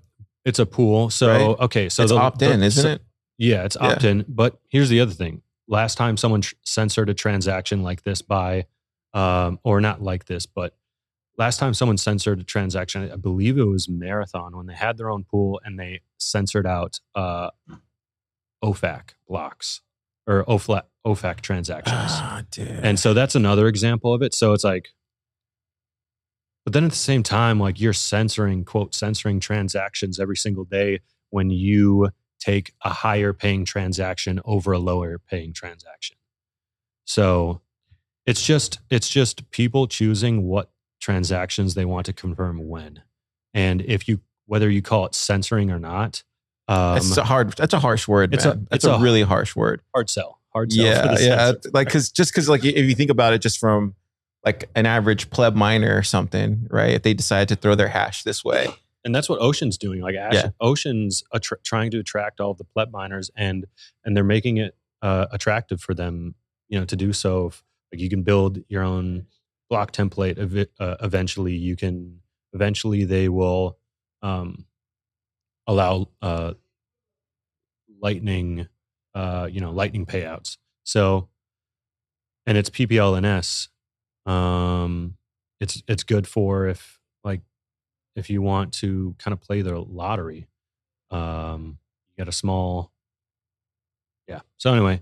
It's 0.45 0.59
a 0.59 0.65
pool. 0.65 1.09
So 1.09 1.27
Right. 1.27 1.59
okay, 1.65 1.89
so 1.89 2.03
it's 2.03 2.11
the- 2.11 2.17
opt 2.17 2.41
in, 2.41 2.59
the- 2.61 2.65
isn't 2.65 2.83
so- 2.83 2.89
it? 2.89 3.01
Yeah, 3.37 3.63
it's 3.65 3.77
Yeah. 3.79 3.87
opt 3.93 4.03
in. 4.03 4.25
But 4.27 4.59
here's 4.69 4.89
the 4.89 4.99
other 4.99 5.13
thing: 5.13 5.41
last 5.67 5.97
time 5.97 6.17
someone 6.17 6.41
tr- 6.41 6.55
censored 6.63 7.09
a 7.09 7.13
transaction 7.13 7.81
like 7.83 8.03
this 8.03 8.21
by, 8.21 8.65
um, 9.13 9.59
or 9.63 9.81
not 9.81 10.01
like 10.01 10.25
this, 10.25 10.45
but 10.45 10.75
last 11.37 11.57
time 11.57 11.73
someone 11.73 11.97
censored 11.97 12.39
a 12.39 12.43
transaction, 12.43 13.11
I 13.11 13.15
believe 13.15 13.57
it 13.57 13.63
was 13.63 13.89
Marathon 13.89 14.55
when 14.55 14.67
they 14.67 14.75
had 14.75 14.97
their 14.97 15.09
own 15.09 15.23
pool 15.23 15.59
and 15.63 15.79
they 15.79 16.01
censored 16.17 16.67
out 16.67 16.99
uh, 17.15 17.49
OFAC 18.63 19.15
blocks 19.27 19.81
or 20.27 20.43
OFAC, 20.45 20.83
OFAC 21.05 21.41
transactions. 21.41 21.95
Ah, 21.97 22.43
dude. 22.51 22.67
And 22.67 22.99
so 22.99 23.13
that's 23.13 23.33
another 23.35 23.67
example 23.67 24.13
of 24.13 24.21
it. 24.21 24.35
So 24.35 24.53
it's 24.53 24.63
like, 24.63 24.89
but 26.63 26.73
then 26.73 26.83
at 26.85 26.91
the 26.91 26.95
same 26.95 27.23
time, 27.23 27.59
like 27.59 27.79
you're 27.79 27.93
censoring, 27.93 28.65
quote, 28.65 28.93
censoring 28.93 29.39
transactions 29.39 30.19
every 30.19 30.37
single 30.37 30.63
day 30.65 30.99
when 31.29 31.49
you 31.49 32.09
take 32.39 32.73
a 32.83 32.89
higher 32.89 33.33
paying 33.33 33.65
transaction 33.65 34.39
over 34.45 34.71
a 34.71 34.79
lower 34.79 35.17
paying 35.19 35.53
transaction. 35.53 36.17
So 37.05 37.61
it's 38.25 38.45
just, 38.45 38.79
it's 38.89 39.09
just 39.09 39.49
people 39.51 39.87
choosing 39.87 40.43
what 40.43 40.71
transactions 40.99 41.73
they 41.73 41.85
want 41.85 42.05
to 42.07 42.13
confirm 42.13 42.67
when. 42.69 43.01
And 43.53 43.81
if 43.81 44.07
you, 44.07 44.21
whether 44.45 44.69
you 44.69 44.81
call 44.81 45.05
it 45.05 45.15
censoring 45.15 45.71
or 45.71 45.79
not, 45.79 46.23
um, 46.67 46.93
that's 46.95 47.17
a 47.17 47.23
hard. 47.23 47.53
That's 47.53 47.73
a 47.73 47.79
harsh 47.79 48.07
word. 48.07 48.33
it's 48.33 48.45
a- 48.45 48.59
that's 48.69 48.85
it's 48.85 48.85
a, 48.85 48.91
a- 48.93 48.99
really 48.99 49.23
harsh 49.23 49.55
word. 49.55 49.81
hard 49.93 50.09
sell, 50.09 50.39
hard 50.53 50.71
sell. 50.71 51.15
for 51.15 51.21
Yeah, 51.21 51.27
yeah. 51.27 51.51
Like, 51.73 51.87
because 51.87 52.11
just 52.11 52.31
because, 52.31 52.47
like, 52.47 52.63
if 52.63 52.85
you 52.85 52.95
think 52.95 53.09
about 53.09 53.33
it, 53.33 53.41
just 53.41 53.59
from 53.59 53.95
like 54.43 54.69
an 54.75 54.85
average 54.85 55.29
pleb 55.29 55.55
miner 55.55 55.95
or 55.95 56.03
something, 56.03 56.67
right? 56.69 56.91
If 56.91 57.03
they 57.03 57.13
decide 57.13 57.47
to 57.49 57.55
throw 57.55 57.75
their 57.75 57.89
hash 57.89 58.23
this 58.23 58.43
way, 58.43 58.67
and 59.03 59.13
that's 59.15 59.29
what 59.29 59.39
Ocean's 59.41 59.77
doing. 59.77 60.01
Like 60.01 60.15
Ash, 60.15 60.33
Yeah. 60.33 60.49
Ocean's 60.59 61.23
attra- 61.33 61.57
trying 61.63 61.91
to 61.91 61.99
attract 61.99 62.39
all 62.39 62.53
the 62.53 62.63
pleb 62.63 62.91
miners, 62.91 63.29
and 63.35 63.65
and 64.03 64.15
they're 64.15 64.23
making 64.23 64.57
it 64.57 64.75
uh, 65.01 65.27
attractive 65.31 65.81
for 65.81 65.93
them, 65.93 66.35
you 66.69 66.79
know, 66.79 66.85
to 66.85 66.95
do 66.95 67.13
so. 67.13 67.47
If, 67.47 67.63
like 67.91 67.99
you 67.99 68.09
can 68.09 68.23
build 68.23 68.59
your 68.69 68.83
own 68.83 69.27
block 69.69 69.91
template. 69.91 70.37
Ev- 70.37 70.67
uh, 70.79 70.95
eventually, 71.01 71.53
you 71.55 71.75
can. 71.75 72.19
Eventually, 72.53 73.05
they 73.05 73.29
will 73.29 73.77
um, 74.21 74.65
allow 75.67 76.09
uh, 76.21 76.53
lightning, 78.01 78.67
uh, 79.15 79.47
you 79.51 79.61
know, 79.61 79.71
lightning 79.71 80.05
payouts. 80.05 80.57
So, 80.83 81.29
and 82.45 82.57
it's 82.57 82.69
PPLNS. 82.69 83.69
Um, 84.25 85.15
it's 85.59 85.81
it's 85.87 86.03
good 86.03 86.27
for 86.27 86.67
if 86.67 86.99
like 87.23 87.41
if 88.15 88.29
you 88.29 88.41
want 88.41 88.73
to 88.73 89.15
kind 89.17 89.33
of 89.33 89.41
play 89.41 89.61
the 89.61 89.79
lottery. 89.79 90.47
Um, 91.09 91.77
you 92.09 92.23
get 92.23 92.29
a 92.29 92.31
small, 92.31 92.91
yeah. 94.27 94.41
So 94.57 94.73
anyway, 94.73 95.01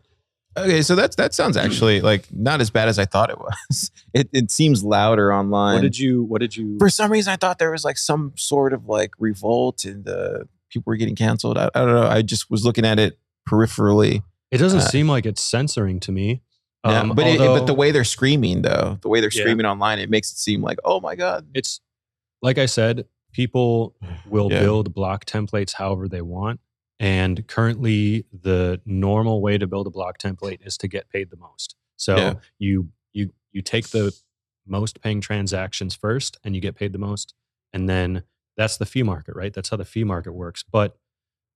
okay. 0.57 0.81
So 0.81 0.95
that's 0.95 1.15
that 1.17 1.33
sounds 1.33 1.57
actually 1.65 2.01
like 2.01 2.27
not 2.31 2.61
as 2.61 2.69
bad 2.69 2.87
as 2.87 2.99
I 2.99 3.05
thought 3.05 3.29
it 3.29 3.39
was. 3.39 3.91
It 4.11 4.27
it 4.33 4.49
seems 4.49 4.83
louder 4.83 5.31
online. 5.31 5.75
what 5.75 5.81
did 5.83 5.99
you? 5.99 6.23
What 6.23 6.41
did 6.41 6.57
you? 6.57 6.79
For 6.79 6.89
some 6.89 7.11
reason, 7.11 7.31
I 7.31 7.35
thought 7.35 7.59
there 7.59 7.69
was 7.69 7.85
like 7.85 7.97
some 7.97 8.33
sort 8.35 8.73
of 8.73 8.87
like 8.87 9.11
revolt 9.19 9.85
and 9.85 10.03
the 10.03 10.47
people 10.71 10.89
were 10.89 10.95
getting 10.95 11.15
canceled. 11.15 11.59
I, 11.59 11.69
I 11.75 11.85
don't 11.85 11.93
know. 11.93 12.07
I 12.07 12.23
just 12.23 12.49
was 12.49 12.65
looking 12.65 12.85
at 12.85 12.97
it 12.97 13.19
peripherally. 13.47 14.23
It 14.49 14.57
doesn't 14.57 14.79
uh, 14.79 14.87
seem 14.87 15.07
like 15.07 15.27
it's 15.27 15.43
censoring 15.43 15.99
to 16.01 16.11
me. 16.11 16.41
Yeah, 16.85 17.01
Um, 17.01 17.09
but 17.15 17.27
it, 17.27 17.37
but 17.39 17.67
the 17.67 17.73
way 17.73 17.91
they're 17.91 18.03
screaming 18.05 18.61
though, 18.61 18.97
the 19.01 19.09
way 19.09 19.19
they're 19.19 19.29
Yeah. 19.33 19.41
screaming 19.41 19.65
online, 19.65 19.99
it 19.99 20.09
makes 20.09 20.31
it 20.31 20.37
seem 20.37 20.61
like 20.61 20.79
oh 20.85 20.99
my 20.99 21.15
god. 21.15 21.47
it's 21.53 21.81
like 22.41 22.57
I 22.57 22.67
said, 22.67 23.05
people 23.33 23.95
will 24.25 24.49
Yeah. 24.49 24.59
build 24.59 24.93
block 24.93 25.25
templates 25.25 25.73
however 25.73 26.07
they 26.07 26.21
want. 26.21 26.59
And 27.01 27.47
currently, 27.47 28.25
the 28.33 28.81
normal 28.85 29.41
way 29.41 29.57
to 29.57 29.67
build 29.67 29.87
a 29.87 29.89
block 29.89 30.17
template 30.19 30.65
is 30.65 30.77
to 30.79 30.87
get 30.87 31.09
paid 31.09 31.29
the 31.29 31.37
most. 31.37 31.75
So 31.97 32.17
Yeah. 32.17 32.33
you 32.59 32.89
you 33.13 33.31
you 33.51 33.61
take 33.61 33.89
the 33.89 34.13
most 34.67 35.01
paying 35.01 35.19
transactions 35.21 35.95
first, 35.95 36.37
and 36.43 36.55
you 36.55 36.61
get 36.61 36.75
paid 36.75 36.93
the 36.93 36.99
most, 36.99 37.33
and 37.73 37.89
then 37.89 38.23
that's 38.57 38.77
the 38.77 38.85
fee 38.85 39.03
market, 39.03 39.35
right? 39.35 39.53
That's 39.53 39.69
how 39.69 39.77
the 39.77 39.85
fee 39.85 40.03
market 40.03 40.33
works. 40.33 40.63
But 40.69 40.97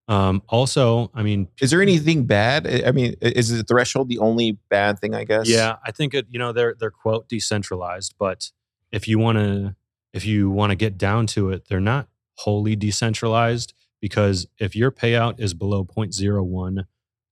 um, 0.08 0.42
also, 0.50 1.10
I 1.13 1.24
mean, 1.24 1.48
Is 1.62 1.72
there 1.72 1.82
anything 1.82 2.26
bad? 2.26 2.68
I 2.86 2.92
mean, 2.92 3.16
is 3.22 3.50
the 3.50 3.63
threshold 3.63 4.10
the 4.10 4.20
only 4.20 4.58
bad 4.70 5.00
thing? 5.00 5.13
I 5.16 5.24
guess. 5.24 5.48
Yeah, 5.48 5.78
I 5.86 5.92
think 5.92 6.13
it. 6.13 6.28
You 6.30 6.39
know, 6.39 6.52
they're 6.52 6.76
they're 6.78 6.92
quote 6.92 7.28
decentralized, 7.30 8.16
but 8.20 8.52
if 8.92 9.08
you 9.08 9.18
want 9.20 9.38
to 9.38 9.76
if 10.13 10.26
you 10.26 10.50
want 10.50 10.72
to 10.72 10.76
get 10.76 10.98
down 10.98 11.26
to 11.28 11.50
it, 11.52 11.68
they're 11.70 11.80
not 11.80 12.08
wholly 12.36 12.76
decentralized 12.76 13.74
because 14.02 14.46
if 14.60 14.76
your 14.76 14.92
payout 14.92 15.39
is 15.39 15.54
below 15.54 15.84
0.01, 15.86 16.84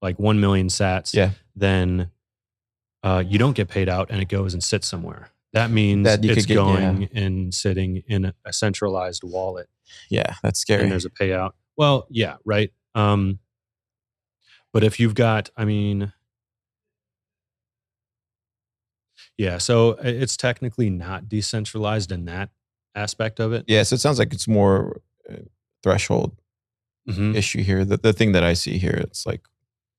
like 0.02 0.18
one 0.18 0.40
million 0.40 0.68
sats, 0.68 1.14
Yeah. 1.14 1.32
then 1.56 2.10
uh, 3.04 3.24
you 3.28 3.38
don't 3.38 3.56
get 3.56 3.68
paid 3.68 3.90
out 3.90 4.10
and 4.10 4.22
it 4.22 4.30
goes 4.30 4.54
and 4.54 4.64
sits 4.64 4.88
somewhere. 4.88 5.30
That 5.54 5.70
means 5.70 6.06
That 6.06 6.24
it's 6.24 6.46
get- 6.46 6.56
going 6.56 7.10
and 7.14 7.54
sitting 7.54 8.04
in 8.08 8.32
a 8.46 8.54
centralized 8.54 9.24
wallet 9.24 9.68
Yeah, 10.10 10.36
that's 10.42 10.60
scary. 10.60 10.84
and 10.84 10.92
there's 10.92 11.06
a 11.06 11.10
payout. 11.10 11.52
Well, 11.78 12.08
yeah, 12.10 12.36
right. 12.46 12.72
Um, 12.96 13.40
but 14.74 14.84
if 14.84 15.00
you've 15.00 15.16
got, 15.16 15.50
I 15.58 15.66
mean, 15.66 16.14
yeah, 19.38 19.58
so 19.58 19.92
it's 20.02 20.38
technically 20.38 20.90
not 20.90 21.28
decentralized 21.30 22.12
in 22.12 22.26
that 22.26 22.50
aspect 22.96 23.40
of 23.40 23.54
it. 23.54 23.66
yeah, 23.68 23.84
so 23.84 23.96
it 23.96 24.00
sounds 24.00 24.20
like 24.20 24.34
it's 24.34 24.48
more 24.48 25.02
uh, 25.30 25.36
threshold 25.84 26.36
Mhm. 27.10 27.36
issue 27.36 27.64
here. 27.64 27.84
The 27.86 27.98
the 27.98 28.14
thing 28.14 28.34
that 28.34 28.44
I 28.44 28.54
see 28.54 28.78
here, 28.78 28.96
it's 29.08 29.26
like 29.26 29.42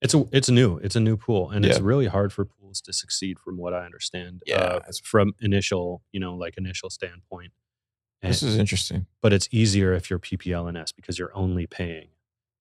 It's 0.00 0.14
a 0.14 0.24
it's 0.32 0.50
new. 0.50 0.78
It's 0.78 0.96
a 0.96 1.00
new 1.00 1.16
pool, 1.16 1.50
and 1.50 1.64
it's 1.64 1.80
really 1.80 2.06
hard 2.06 2.32
for 2.32 2.44
pools 2.44 2.80
to 2.82 2.92
succeed, 2.92 3.38
from 3.38 3.56
what 3.56 3.72
I 3.72 3.84
understand. 3.84 4.42
Yeah, 4.46 4.56
uh, 4.56 4.80
from 5.02 5.34
initial, 5.40 6.02
you 6.12 6.20
know, 6.20 6.34
like 6.34 6.54
initial 6.58 6.90
standpoint. 6.90 7.52
This 8.22 8.42
is 8.42 8.56
interesting. 8.56 9.06
but 9.20 9.32
it's 9.32 9.48
easier 9.50 9.92
if 9.92 10.08
you're 10.10 10.18
PPLNS 10.18 10.94
because 10.94 11.18
you're 11.18 11.36
only 11.36 11.66
paying. 11.66 12.08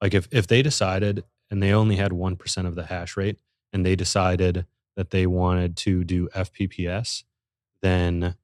Like 0.02 0.13
if 0.13 0.28
if 0.32 0.47
they 0.47 0.62
decided 0.62 1.24
and 1.50 1.62
they 1.62 1.71
only 1.71 1.97
had 1.97 2.13
one 2.13 2.36
percent 2.36 2.67
of 2.67 2.76
the 2.76 2.86
hash 2.86 3.15
rate, 3.15 3.39
and 3.71 3.86
they 3.86 3.95
decided 3.95 4.65
that 4.95 5.12
they 5.12 5.26
wanted 5.28 5.78
to 5.78 6.04
do 6.04 6.28
FPPS, 6.30 7.24
then 7.82 8.36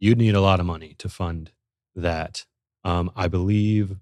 you'd 0.00 0.18
need 0.18 0.34
a 0.34 0.40
lot 0.40 0.60
of 0.60 0.66
money 0.66 0.94
to 0.98 1.08
fund 1.08 1.50
that. 1.94 2.46
Um, 2.84 3.10
I 3.14 3.28
believe 3.28 3.96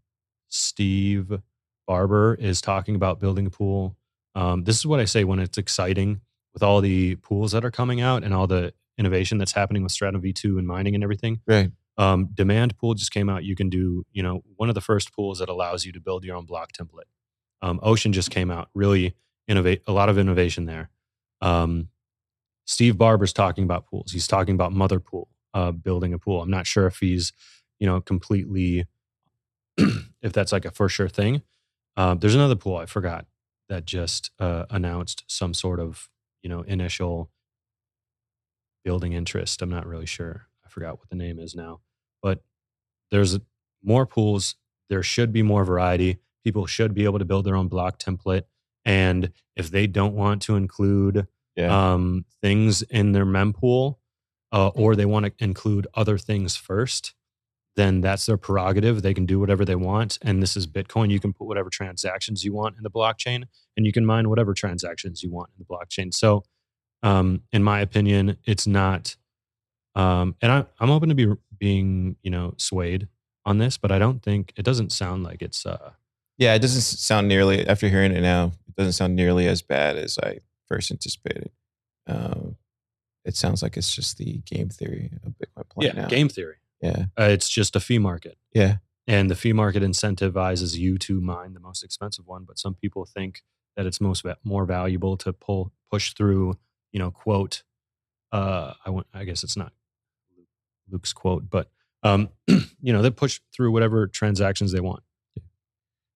Steve 0.49 1.41
Barbour 1.87 2.35
is 2.35 2.61
talking 2.61 2.95
about 2.95 3.21
building 3.21 3.47
a 3.47 3.51
pool. 3.51 3.97
Um, 4.35 4.65
this 4.65 4.77
is 4.77 4.87
what 4.87 5.01
I 5.01 5.05
say 5.05 5.25
when 5.25 5.39
it's 5.39 5.59
exciting 5.59 6.21
with 6.55 6.63
all 6.63 6.81
the 6.81 7.17
pools 7.17 7.53
that 7.53 7.65
are 7.65 7.71
coming 7.71 8.01
out 8.01 8.23
and 8.25 8.33
all 8.35 8.47
the 8.47 8.73
innovation 8.99 9.39
that's 9.39 9.53
happening 9.53 9.83
with 9.83 9.93
Stratum 9.93 10.23
V2 10.23 10.59
and 10.59 10.67
mining 10.67 10.95
and 10.95 11.05
everything 11.05 11.41
Right. 11.47 11.71
Um, 11.99 12.29
demand 12.35 12.77
pool 12.77 12.95
just 12.95 13.11
came 13.11 13.29
out. 13.29 13.45
You 13.45 13.55
can 13.57 13.71
do 13.71 14.05
you 14.13 14.23
know 14.23 14.43
one 14.57 14.69
of 14.69 14.75
the 14.75 14.81
first 14.81 15.15
pools 15.15 15.39
that 15.39 15.49
allows 15.49 15.85
you 15.85 15.93
to 15.93 16.01
build 16.01 16.25
your 16.25 16.37
own 16.37 16.45
block 16.45 16.73
template. 16.73 17.09
Um, 17.63 17.81
ocean 17.83 18.13
just 18.13 18.31
came 18.31 18.51
out. 18.51 18.69
Really 18.75 19.15
innovate 19.49 19.83
a 19.87 19.93
lot 19.93 20.09
of 20.09 20.19
innovation 20.19 20.67
there. 20.67 20.91
Um, 21.41 21.89
steve 22.67 22.99
barbour's 22.99 23.33
talking 23.33 23.65
about 23.65 23.87
pools. 23.87 24.13
He's 24.13 24.27
talking 24.27 24.55
about 24.55 24.73
mother 24.73 25.01
pool 25.01 25.29
uh, 25.55 25.73
building 25.73 26.13
a 26.13 26.19
pool. 26.19 26.43
I'm 26.43 26.51
not 26.51 26.67
sure 26.67 26.87
if 26.87 26.99
he's 26.99 27.33
you 27.79 27.87
know 27.87 28.01
completely 28.01 28.87
if 29.79 30.33
that's 30.33 30.53
like 30.53 30.65
a 30.65 30.71
for 30.71 30.89
sure 30.89 31.09
thing. 31.09 31.43
Um, 31.97 32.19
there's 32.19 32.35
another 32.35 32.57
pool 32.57 32.77
i 32.77 32.85
forgot 32.85 33.25
that 33.71 33.87
just 33.87 34.31
uh, 34.39 34.67
announced 34.69 35.25
some 35.27 35.55
sort 35.55 35.81
of 35.81 36.09
you 36.43 36.51
know 36.51 36.61
initial 36.63 37.31
building 38.85 39.15
interest. 39.15 39.63
I'm 39.63 39.71
not 39.71 39.87
really 39.87 40.07
sure. 40.07 40.47
I 40.65 40.69
forgot 40.69 40.99
what 40.99 41.09
the 41.09 41.17
name 41.17 41.39
is 41.39 41.55
now 41.55 41.81
but 42.27 42.43
there's 43.13 43.39
more 43.85 44.05
pools. 44.05 44.57
There 44.89 45.05
should 45.05 45.33
be 45.33 45.43
more 45.43 45.65
variety. 45.65 46.19
People 46.43 46.67
should 46.67 46.93
be 46.93 47.05
able 47.05 47.21
to 47.21 47.25
build 47.25 47.45
their 47.47 47.55
own 47.55 47.69
block 47.69 48.01
template. 48.01 48.43
And 48.85 49.31
if 49.55 49.71
they 49.71 49.87
don't 49.87 50.15
want 50.15 50.43
to 50.43 50.57
include 50.57 51.29
Yeah. 51.57 51.93
um, 51.93 52.25
things 52.43 52.83
in 52.83 53.13
their 53.13 53.25
mempool, 53.25 53.99
uh, 54.51 54.69
or 54.75 54.97
they 54.97 55.07
want 55.07 55.27
to 55.27 55.33
include 55.39 55.87
other 55.95 56.19
things 56.19 56.57
first, 56.57 57.15
then 57.77 58.01
that's 58.01 58.27
their 58.27 58.37
prerogative. 58.37 59.03
They 59.03 59.15
can 59.15 59.25
do 59.27 59.39
whatever 59.39 59.65
they 59.65 59.77
want. 59.77 60.19
And 60.23 60.43
this 60.43 60.57
is 60.57 60.67
Bitcoin. 60.67 61.11
You 61.11 61.21
can 61.21 61.33
put 61.33 61.47
whatever 61.47 61.71
transactions 61.71 62.43
you 62.45 62.53
want 62.53 62.77
in 62.77 62.83
the 62.83 62.91
blockchain, 62.91 63.45
and 63.77 63.87
you 63.87 63.93
can 63.93 64.05
mine 64.05 64.29
whatever 64.29 64.53
transactions 64.53 65.23
you 65.23 65.31
want 65.31 65.51
in 65.51 65.59
the 65.59 65.65
blockchain. 65.65 66.13
So, 66.13 66.43
um, 67.05 67.43
in 67.53 67.63
my 67.63 67.81
opinion, 67.81 68.37
it's 68.45 68.67
not. 68.67 69.17
Um, 69.95 70.37
and 70.43 70.53
I, 70.53 70.67
I'm 70.79 70.91
open 70.91 71.09
to 71.09 71.15
be 71.15 71.27
being, 71.59 72.17
you 72.23 72.31
know, 72.31 72.55
swayed 72.57 73.09
on 73.45 73.59
this, 73.59 73.79
but 73.79 73.93
I 73.93 73.99
don't 73.99 74.23
think 74.23 74.53
it 74.57 74.65
doesn't 74.65 74.93
sound 74.93 75.23
like 75.25 75.43
it's. 75.43 75.65
Uh, 75.67 75.93
yeah, 76.39 76.55
it 76.55 76.61
doesn't 76.61 76.83
sound 76.83 77.29
nearly 77.29 77.67
after 77.67 77.89
hearing 77.89 78.13
it 78.13 78.21
now. 78.21 78.53
It 78.69 78.77
doesn't 78.77 78.93
sound 78.93 79.17
nearly 79.17 79.47
as 79.47 79.63
bad 79.63 79.97
as 79.97 80.19
I 80.23 80.41
first 80.69 80.91
anticipated. 80.91 81.51
Um, 82.07 82.57
it 83.25 83.35
sounds 83.37 83.63
like 83.63 83.77
it's 83.77 83.95
just 83.95 84.19
the 84.19 84.39
game 84.45 84.69
theory 84.69 85.11
of 85.25 85.33
Bitcoin 85.33 85.69
playing 85.71 85.97
yeah, 85.97 86.03
out. 86.05 86.11
game 86.11 86.29
theory. 86.29 86.57
Yeah, 86.81 87.07
Uh, 87.19 87.25
it's 87.31 87.49
just 87.49 87.75
a 87.75 87.81
fee 87.81 87.99
market. 87.99 88.37
yeah, 88.53 88.77
and 89.07 89.31
the 89.31 89.35
fee 89.35 89.53
market 89.53 89.83
incentivizes 89.83 90.77
you 90.77 90.99
to 90.99 91.21
mine 91.21 91.55
the 91.55 91.61
most 91.61 91.83
expensive 91.85 92.27
one 92.27 92.45
but 92.45 92.59
some 92.59 92.75
people 92.75 93.05
think 93.05 93.43
that 93.77 93.87
it's 93.87 94.01
most 94.01 94.25
more 94.45 94.65
valuable 94.67 95.17
to 95.17 95.33
pull 95.33 95.73
push 95.91 96.13
through 96.13 96.59
you 96.93 96.99
know 96.99 97.11
quote 97.11 97.63
uh 98.33 98.75
i 98.85 98.91
want 98.91 99.07
i 99.15 99.25
guess 99.25 99.43
it's 99.45 99.57
not 99.57 99.73
Luke's 100.91 101.13
quote, 101.13 101.49
but 101.51 101.71
um, 102.03 102.29
you 102.47 102.93
know, 102.93 103.03
they 103.03 103.11
push 103.11 103.41
through 103.55 103.73
whatever 103.73 104.07
transactions 104.07 104.73
they 104.73 104.81
want. 104.81 105.03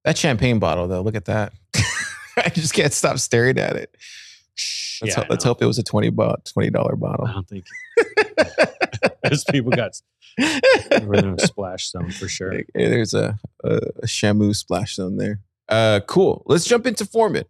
That 0.04 0.16
champagne 0.16 0.58
bottle, 0.58 0.88
though, 0.88 1.02
look 1.02 1.14
at 1.14 1.26
that. 1.26 1.52
I 2.36 2.48
just 2.48 2.72
can't 2.72 2.92
stop 2.92 3.18
staring 3.18 3.58
at 3.58 3.76
it. 3.76 3.94
Let's, 5.02 5.02
Yeah, 5.02 5.14
hope, 5.16 5.30
let's 5.30 5.44
hope 5.44 5.62
it 5.62 5.66
was 5.66 5.78
a 5.78 5.82
twenty 5.82 6.10
bot 6.10 6.44
twenty 6.46 6.70
dollar 6.70 6.96
bottle. 6.96 7.26
I 7.26 7.32
don't 7.32 7.48
think 7.48 7.64
those 9.28 9.44
people 9.44 9.70
got 9.72 9.92
we're 11.02 11.34
a 11.34 11.38
splash 11.46 11.90
zone 11.90 12.10
for 12.12 12.28
sure. 12.28 12.52
Hey, 12.52 12.64
there's 12.74 13.14
a, 13.14 13.38
a, 13.64 13.76
a 14.02 14.06
Shamu 14.06 14.54
splash 14.54 14.94
zone 14.96 15.16
there. 15.16 15.40
Uh, 15.68 16.00
cool. 16.06 16.42
Let's 16.46 16.64
jump 16.64 16.86
into 16.86 17.04
Foreman. 17.04 17.44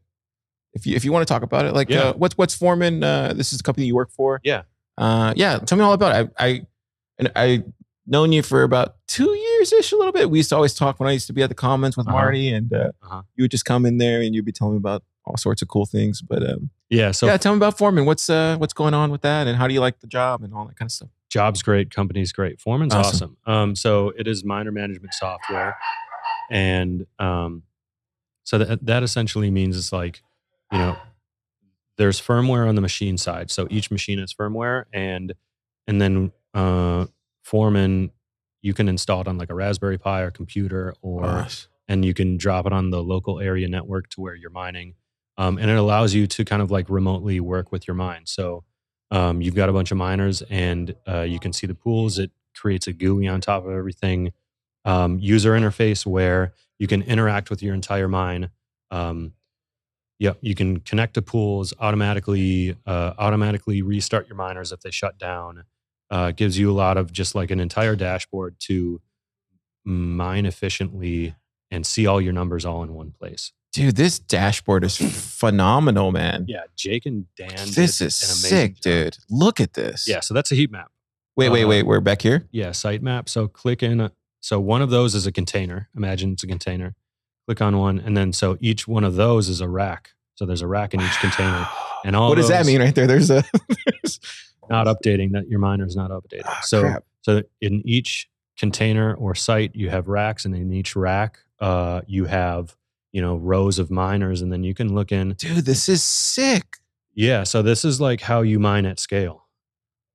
If 0.73 0.87
you 0.87 0.95
if 0.97 1.05
you 1.05 1.13
want 1.13 1.27
to 1.27 1.33
talk 1.33 1.43
about 1.43 1.65
it, 1.67 1.75
like 1.75 1.89
Yeah. 1.91 2.01
uh, 2.01 2.13
what's 2.15 2.37
what's 2.37 2.55
Foreman? 2.55 3.03
Uh, 3.03 3.33
this 3.35 3.53
is 3.53 3.59
the 3.59 3.63
company 3.65 3.87
you 3.87 3.95
work 3.95 4.11
for. 4.11 4.41
Yeah. 4.45 4.63
Uh, 4.99 5.33
yeah. 5.37 5.59
Tell 5.59 5.79
me 5.79 5.85
all 5.85 5.93
about 5.93 6.17
it. 6.17 6.33
I 6.39 6.47
I 6.47 6.67
and 7.21 7.31
I 7.37 7.63
known 8.07 8.33
you 8.33 8.43
for 8.43 8.63
about 8.65 8.97
two 9.07 9.31
years 9.33 9.73
ish, 9.73 9.93
a 9.93 9.97
little 9.97 10.13
bit. 10.13 10.31
We 10.31 10.39
used 10.39 10.49
to 10.49 10.57
always 10.57 10.75
talk 10.75 10.99
when 10.99 11.09
I 11.09 11.13
used 11.13 11.29
to 11.29 11.33
be 11.33 11.43
at 11.43 11.49
the 11.49 11.55
Commons 11.55 11.97
with 11.97 12.09
Uh-huh. 12.09 12.17
Marty, 12.17 12.53
and 12.53 12.73
uh, 12.73 12.91
Uh-huh. 13.03 13.23
you 13.37 13.45
would 13.45 13.51
just 13.53 13.65
come 13.65 13.87
in 13.87 13.99
there 13.99 14.21
and 14.21 14.35
you'd 14.35 14.45
be 14.45 14.53
telling 14.53 14.75
me 14.75 14.79
about 14.79 15.05
all 15.27 15.37
sorts 15.37 15.63
of 15.63 15.69
cool 15.69 15.87
things. 15.87 16.21
But 16.23 16.43
um, 16.43 16.71
Yeah, 16.89 17.13
so 17.13 17.27
yeah, 17.27 17.37
tell 17.37 17.53
me 17.53 17.59
about 17.59 17.79
Foreman. 17.79 18.07
What's 18.07 18.29
uh 18.29 18.57
what's 18.59 18.73
going 18.73 18.95
on 18.95 19.11
with 19.13 19.21
that, 19.21 19.47
and 19.47 19.57
how 19.57 19.69
do 19.69 19.75
you 19.75 19.81
like 19.81 20.01
the 20.01 20.07
job 20.09 20.43
and 20.43 20.53
all 20.55 20.65
that 20.67 20.77
kind 20.77 20.89
of 20.89 20.93
stuff? 20.93 21.11
job's 21.29 21.63
great, 21.63 21.93
company's 21.93 22.33
great. 22.33 22.61
Foreman's 22.61 22.93
Awesome. 22.93 23.37
awesome. 23.47 23.55
Um, 23.55 23.77
so 23.77 24.13
it 24.19 24.27
is 24.27 24.43
miner 24.45 24.73
management 24.73 25.15
software, 25.15 25.77
and 26.51 27.07
um, 27.21 27.63
so 28.43 28.59
that 28.59 28.85
that 28.87 29.03
essentially 29.05 29.51
means 29.51 29.77
it's 29.79 29.93
like, 29.93 30.23
you 30.73 30.79
know, 30.79 30.97
there's 31.99 32.21
firmware 32.21 32.69
on 32.69 32.75
the 32.75 32.81
machine 32.81 33.17
side. 33.19 33.51
So 33.51 33.69
each 33.71 33.91
machine 33.93 34.19
has 34.19 34.33
firmware, 34.35 34.85
and 34.93 35.35
and 35.87 36.01
then 36.01 36.33
uh, 36.55 37.07
Foreman, 37.43 38.11
you 38.63 38.75
can 38.75 38.89
install 38.89 39.23
it 39.23 39.29
on 39.29 39.39
like 39.39 39.51
a 39.51 39.55
Raspberry 39.55 39.99
Pi 39.99 40.21
or 40.21 40.31
computer, 40.31 40.95
or 41.03 41.23
Nice. 41.23 41.69
and 41.89 42.05
you 42.05 42.15
can 42.15 42.37
drop 42.37 42.67
it 42.67 42.73
on 42.73 42.91
the 42.91 43.03
local 43.03 43.41
area 43.41 43.69
network 43.69 44.09
to 44.11 44.21
where 44.21 44.35
you're 44.35 44.51
mining. 44.51 44.95
Um, 45.39 45.57
and 45.59 45.71
it 45.71 45.77
allows 45.77 46.13
you 46.13 46.27
to 46.27 46.45
kind 46.45 46.61
of 46.61 46.71
like 46.71 46.91
remotely 46.91 47.41
work 47.41 47.73
with 47.73 47.89
your 47.89 47.95
mine. 47.95 48.23
So 48.27 48.65
um, 49.11 49.41
you've 49.41 49.55
got 49.55 49.69
a 49.69 49.73
bunch 49.73 49.91
of 49.91 49.97
miners 49.97 50.43
and 50.43 50.95
uh, 51.09 51.23
you 51.23 51.39
can 51.41 51.53
see 51.53 51.67
the 51.67 51.75
pools. 51.75 52.19
It 52.19 52.31
creates 52.55 52.87
a 52.87 52.93
GUI 52.93 53.27
on 53.27 53.41
top 53.41 53.65
of 53.65 53.73
everything. 53.73 54.33
Um, 54.85 55.19
user 55.19 55.53
interface 55.53 56.05
where 56.05 56.53
you 56.79 56.87
can 56.87 57.03
interact 57.03 57.49
with 57.49 57.63
your 57.63 57.75
entire 57.75 58.09
mine. 58.09 58.51
Um, 58.91 59.33
yeah, 60.19 60.35
you 60.43 60.55
can 60.55 60.81
connect 60.81 61.15
to 61.15 61.23
pools 61.23 61.73
automatically, 61.81 62.77
uh, 62.87 63.15
automatically 63.19 63.81
restart 63.81 64.29
your 64.29 64.37
miners 64.37 64.73
if 64.73 64.81
they 64.81 64.91
shut 64.91 65.17
down. 65.19 65.65
Uh, 66.11 66.33
gives 66.33 66.59
you 66.59 66.71
a 66.71 66.75
lot 66.75 66.97
of 66.97 67.13
just 67.13 67.35
like 67.37 67.51
an 67.53 67.61
entire 67.61 67.95
dashboard 67.95 68.57
to 68.59 69.01
mine 69.85 70.45
efficiently 70.45 71.35
and 71.71 71.87
see 71.87 72.07
all 72.07 72.21
your 72.21 72.33
numbers 72.33 72.65
all 72.65 72.83
in 72.83 72.95
one 72.95 73.13
place. 73.13 73.53
Dude, 73.73 73.95
this 73.95 74.19
dashboard 74.19 74.83
is 74.83 74.97
phenomenal, 74.97 76.11
man. 76.11 76.47
Yeah, 76.49 76.63
Jake 76.77 77.07
and 77.07 77.27
Dan. 77.37 77.51
this 77.75 78.01
is 78.01 78.17
sick, 78.17 78.75
job. 78.75 78.81
dude. 78.83 79.19
Look 79.31 79.61
at 79.61 79.75
this. 79.75 80.09
Yeah, 80.09 80.19
so 80.21 80.35
that's 80.35 80.51
a 80.51 80.57
heat 80.57 80.73
map. 80.73 80.91
Wait, 81.37 81.51
wait, 81.51 81.63
Uh, 81.65 81.69
wait. 81.69 81.83
We're 81.85 82.01
back 82.01 82.23
here. 82.23 82.49
Yeah, 82.51 82.73
site 82.73 83.03
map. 83.03 83.29
So 83.29 83.47
click 83.47 83.81
in. 83.83 84.11
So 84.41 84.59
one 84.59 84.83
of 84.83 84.91
those 84.91 85.15
is 85.15 85.27
a 85.27 85.33
container. 85.33 85.89
Imagine 85.97 86.33
it's 86.33 86.43
a 86.43 86.49
container. 86.49 86.97
Click 87.47 87.61
on 87.63 87.79
one, 87.79 88.01
and 88.01 88.17
then 88.17 88.33
so 88.33 88.57
each 88.61 88.89
one 88.89 89.05
of 89.05 89.15
those 89.15 89.49
is 89.49 89.61
a 89.61 89.69
rack. 89.69 90.11
So 90.35 90.45
there's 90.47 90.63
a 90.63 90.67
rack 90.67 90.93
in 90.93 91.01
each 91.01 91.19
container. 91.21 91.69
And 92.05 92.17
all 92.17 92.31
what 92.31 92.37
does 92.37 92.49
that 92.49 92.67
mean 92.67 92.81
right 92.81 92.95
there? 92.95 93.07
There's 93.07 93.31
a. 93.31 93.45
there's- 93.69 94.19
Not 94.71 94.87
updating 94.87 95.33
that 95.33 95.49
your 95.49 95.59
miner 95.59 95.85
is 95.85 95.97
not 95.97 96.11
updated. 96.11 96.43
Ah, 96.45 96.61
so 96.63 96.83
crap. 96.83 97.05
so 97.23 97.43
in 97.61 97.83
each 97.85 98.29
container 98.59 99.15
or 99.15 99.35
site 99.35 99.75
you 99.75 99.91
have 99.91 100.09
racks, 100.09 100.45
and 100.45 100.55
in 100.55 100.73
each 100.73 100.95
rack 100.97 101.41
uh, 101.61 102.03
you 102.07 102.27
have 102.27 102.77
you 103.13 103.21
know 103.21 103.37
rows 103.37 103.79
of 103.79 103.91
miners, 103.91 104.41
and 104.41 104.53
then 104.53 104.63
you 104.63 104.75
can 104.75 104.95
look 104.95 105.13
in. 105.13 105.35
dude, 105.35 105.65
this 105.65 105.89
is 105.89 106.03
sick. 106.03 106.77
Yeah, 107.15 107.43
so 107.43 107.63
this 107.63 107.85
is 107.85 108.01
like 108.01 108.21
how 108.21 108.43
you 108.43 108.59
mine 108.59 108.87
at 108.87 108.99
scale. 108.99 109.47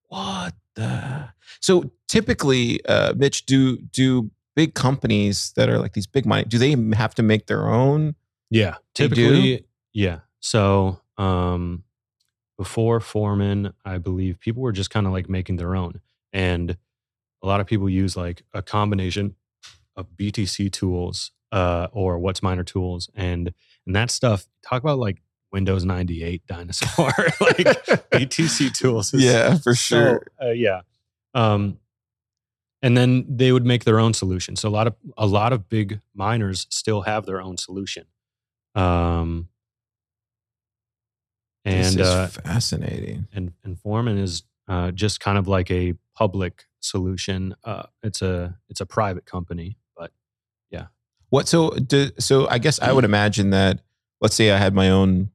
What 0.08 0.54
the? 0.76 1.30
So 1.60 1.92
typically, 2.08 2.84
uh, 2.86 3.14
Mitch, 3.16 3.46
do 3.46 3.78
do 3.78 4.32
big 4.56 4.74
companies 4.74 5.52
that 5.56 5.70
are 5.70 5.80
like 5.80 5.94
these 5.94 6.08
big 6.08 6.26
money? 6.26 6.46
Do 6.46 6.58
they 6.58 6.76
have 6.96 7.14
to 7.16 7.24
make 7.24 7.48
their 7.48 7.68
own? 7.68 8.16
Yeah, 8.50 8.76
typically, 8.94 9.66
yeah. 9.94 10.20
So 10.40 11.02
um, 11.18 11.84
before 12.58 13.00
Foreman, 13.00 13.74
I 13.84 13.98
believe 13.98 14.40
people 14.40 14.62
were 14.62 14.72
just 14.72 14.90
kind 14.90 15.06
of 15.06 15.14
like 15.14 15.30
making 15.30 15.58
their 15.58 15.76
own, 15.76 16.02
and 16.32 16.78
a 17.42 17.48
lot 17.48 17.60
of 17.60 17.68
people 17.68 17.90
use 17.90 18.16
like 18.16 18.44
a 18.54 18.62
combination 18.62 19.36
of 19.96 20.08
BTC 20.18 20.72
tools 20.72 21.32
uh, 21.52 21.88
or 21.92 22.20
WhatsMiner 22.20 22.66
tools, 22.66 23.10
and 23.16 23.54
and 23.86 23.96
that 23.96 24.12
stuff. 24.12 24.46
Talk 24.64 24.82
about 24.82 25.00
like 25.00 25.22
Windows 25.52 25.86
ninety 25.86 26.24
eight 26.24 26.46
dinosaur, 26.48 27.08
like 27.42 27.68
BTC 28.12 28.74
tools. 28.74 29.14
yeah, 29.14 29.58
for 29.58 29.76
so, 29.76 29.96
sure. 29.96 30.28
uh, 30.42 30.52
yeah. 30.52 30.82
Um, 31.34 31.80
and 32.82 32.96
then 32.96 33.26
they 33.28 33.52
would 33.52 33.66
make 33.66 33.84
their 33.84 34.00
own 34.00 34.14
solution. 34.14 34.56
So 34.56 34.70
a 34.70 34.72
lot 34.72 34.88
of 34.88 34.96
a 35.18 35.26
lot 35.26 35.54
of 35.54 35.70
big 35.70 36.02
miners 36.14 36.68
still 36.70 37.02
have 37.02 37.26
their 37.26 37.42
own 37.42 37.58
solution. 37.58 38.06
Um, 38.76 39.50
and 41.66 42.00
is 42.00 42.08
uh, 42.08 42.28
fascinating. 42.28 43.28
and 43.34 43.52
and 43.64 43.80
Foreman 43.80 44.18
is 44.18 44.44
uh, 44.68 44.92
just 44.92 45.20
kind 45.20 45.38
of 45.38 45.48
like 45.48 45.70
a 45.72 45.94
public 46.16 46.66
solution. 46.80 47.56
Uh, 47.64 47.84
it's 48.04 48.22
a 48.22 48.58
it's 48.70 48.82
a 48.82 48.86
private 48.86 49.26
company, 49.26 49.78
but 49.98 50.12
yeah. 50.72 50.88
What 51.30 51.48
so 51.48 51.72
do, 51.72 52.10
so 52.20 52.48
I 52.48 52.58
guess 52.60 52.80
I 52.80 52.92
would 52.92 53.06
imagine 53.06 53.50
that 53.52 53.82
let's 54.22 54.36
say 54.36 54.52
I 54.52 54.58
had 54.58 54.74
my 54.74 54.90
own 54.90 55.30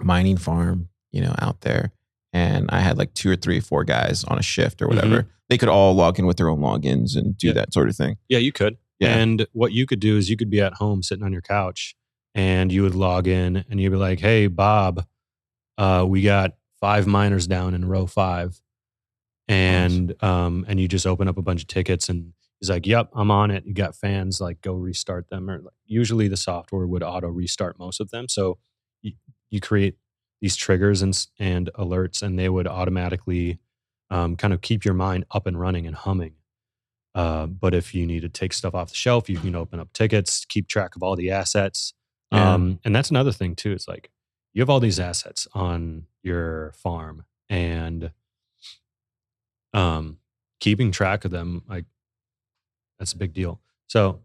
mining 0.00 0.36
farm, 0.36 0.88
you 1.10 1.20
know, 1.20 1.34
out 1.38 1.60
there 1.60 1.92
and 2.32 2.68
I 2.70 2.80
had 2.80 2.98
like 2.98 3.14
two 3.14 3.30
or 3.30 3.36
three, 3.36 3.58
or 3.58 3.62
four 3.62 3.84
guys 3.84 4.24
on 4.24 4.38
a 4.38 4.42
shift 4.42 4.80
or 4.82 4.88
whatever. 4.88 5.26
They 5.48 5.58
could 5.58 5.68
all 5.68 5.94
log 5.94 6.18
in 6.18 6.24
with 6.26 6.38
their 6.38 6.48
own 6.48 6.60
logins 6.60 7.14
and 7.14 7.36
do 7.36 7.48
Yeah. 7.48 7.52
that 7.54 7.74
sort 7.74 7.88
of 7.90 7.96
thing. 7.96 8.16
yeah, 8.28 8.38
you 8.38 8.52
could. 8.52 8.78
Yeah. 8.98 9.16
And 9.18 9.46
what 9.52 9.72
you 9.72 9.84
could 9.86 10.00
do 10.00 10.16
is 10.16 10.30
you 10.30 10.36
could 10.36 10.48
be 10.48 10.60
at 10.60 10.74
home 10.74 11.02
sitting 11.02 11.24
on 11.24 11.32
your 11.32 11.42
couch 11.42 11.94
and 12.34 12.72
you 12.72 12.82
would 12.82 12.94
log 12.94 13.26
in 13.28 13.64
and 13.68 13.80
you'd 13.80 13.90
be 13.90 13.96
like, 13.96 14.20
hey, 14.20 14.46
Bob, 14.46 15.04
uh, 15.78 16.04
we 16.08 16.22
got 16.22 16.52
five 16.80 17.06
miners 17.06 17.46
down 17.46 17.74
in 17.74 17.84
row 17.84 18.06
five. 18.06 18.60
And 19.48 20.14
um, 20.22 20.64
and 20.68 20.80
you 20.80 20.88
just 20.88 21.06
open 21.06 21.28
up 21.28 21.36
a 21.36 21.42
bunch 21.42 21.62
of 21.62 21.68
tickets 21.68 22.08
and 22.08 22.32
he's 22.60 22.70
like, 22.70 22.86
Yep, 22.86 23.10
I'm 23.14 23.30
on 23.30 23.50
it. 23.50 23.64
You 23.66 23.74
got 23.74 23.96
fans, 23.96 24.40
like 24.40 24.60
go 24.62 24.74
restart 24.74 25.28
them. 25.28 25.50
Or 25.50 25.58
like, 25.58 25.74
usually 25.84 26.28
the 26.28 26.36
software 26.36 26.86
would 26.86 27.02
auto 27.02 27.28
restart 27.28 27.78
most 27.78 28.00
of 28.00 28.10
them. 28.10 28.28
So 28.28 28.58
you, 29.02 29.12
you 29.50 29.60
create 29.60 29.96
these 30.40 30.56
triggers 30.56 31.02
and 31.02 31.26
and 31.38 31.70
alerts 31.74 32.22
and 32.22 32.38
they 32.38 32.48
would 32.48 32.66
automatically 32.66 33.58
um, 34.10 34.36
kind 34.36 34.54
of 34.54 34.60
keep 34.60 34.84
your 34.84 34.94
mind 34.94 35.24
up 35.32 35.46
and 35.46 35.58
running 35.58 35.86
and 35.86 35.96
humming. 35.96 36.34
Uh, 37.14 37.46
but 37.46 37.74
if 37.74 37.94
you 37.94 38.06
need 38.06 38.20
to 38.20 38.28
take 38.28 38.52
stuff 38.52 38.74
off 38.74 38.88
the 38.88 38.94
shelf, 38.94 39.28
you 39.28 39.38
can 39.38 39.54
open 39.54 39.80
up 39.80 39.92
tickets, 39.92 40.44
keep 40.44 40.68
track 40.68 40.96
of 40.96 41.02
all 41.02 41.16
the 41.16 41.30
assets. 41.30 41.94
Yeah. 42.32 42.54
Um, 42.54 42.80
and 42.84 42.96
that's 42.96 43.10
another 43.10 43.32
thing 43.32 43.54
too. 43.54 43.72
It's 43.72 43.86
like 43.86 44.10
you 44.54 44.62
have 44.62 44.70
all 44.70 44.80
these 44.80 44.98
assets 44.98 45.46
on 45.52 46.06
your 46.22 46.72
farm 46.76 47.24
and 47.48 48.10
um, 49.74 50.18
keeping 50.60 50.90
track 50.92 51.24
of 51.24 51.30
them, 51.30 51.62
like 51.68 51.84
that's 52.98 53.12
a 53.12 53.16
big 53.18 53.32
deal. 53.32 53.60
So, 53.88 54.20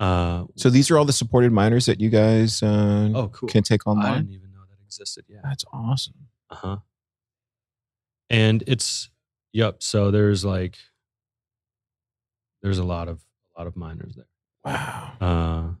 uh, 0.00 0.44
So 0.56 0.70
these 0.70 0.90
are 0.90 0.98
all 0.98 1.04
the 1.04 1.12
supported 1.12 1.52
miners 1.52 1.86
that 1.86 2.00
you 2.00 2.10
guys 2.10 2.62
uh, 2.62 3.10
oh, 3.14 3.28
cool. 3.28 3.48
can 3.48 3.62
take 3.62 3.86
online. 3.86 4.06
I 4.06 4.16
didn't 4.16 4.32
even 4.32 4.52
know 4.52 4.60
that 4.68 4.84
existed. 4.84 5.24
Yeah. 5.28 5.40
That's 5.44 5.64
awesome. 5.72 6.14
Uh 6.50 6.54
huh. 6.54 6.76
And 8.28 8.64
it's 8.66 9.10
yep. 9.52 9.82
So 9.82 10.10
there's 10.10 10.44
like 10.44 10.76
there's 12.62 12.78
a 12.78 12.84
lot 12.84 13.08
of 13.08 13.20
a 13.54 13.60
lot 13.60 13.66
of 13.66 13.76
miners 13.76 14.16
there. 14.16 14.26
Wow. 14.64 15.12
Uh, 15.20 15.74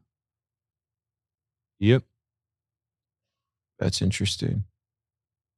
yep. 1.78 2.02
That's 3.78 4.00
interesting. 4.00 4.64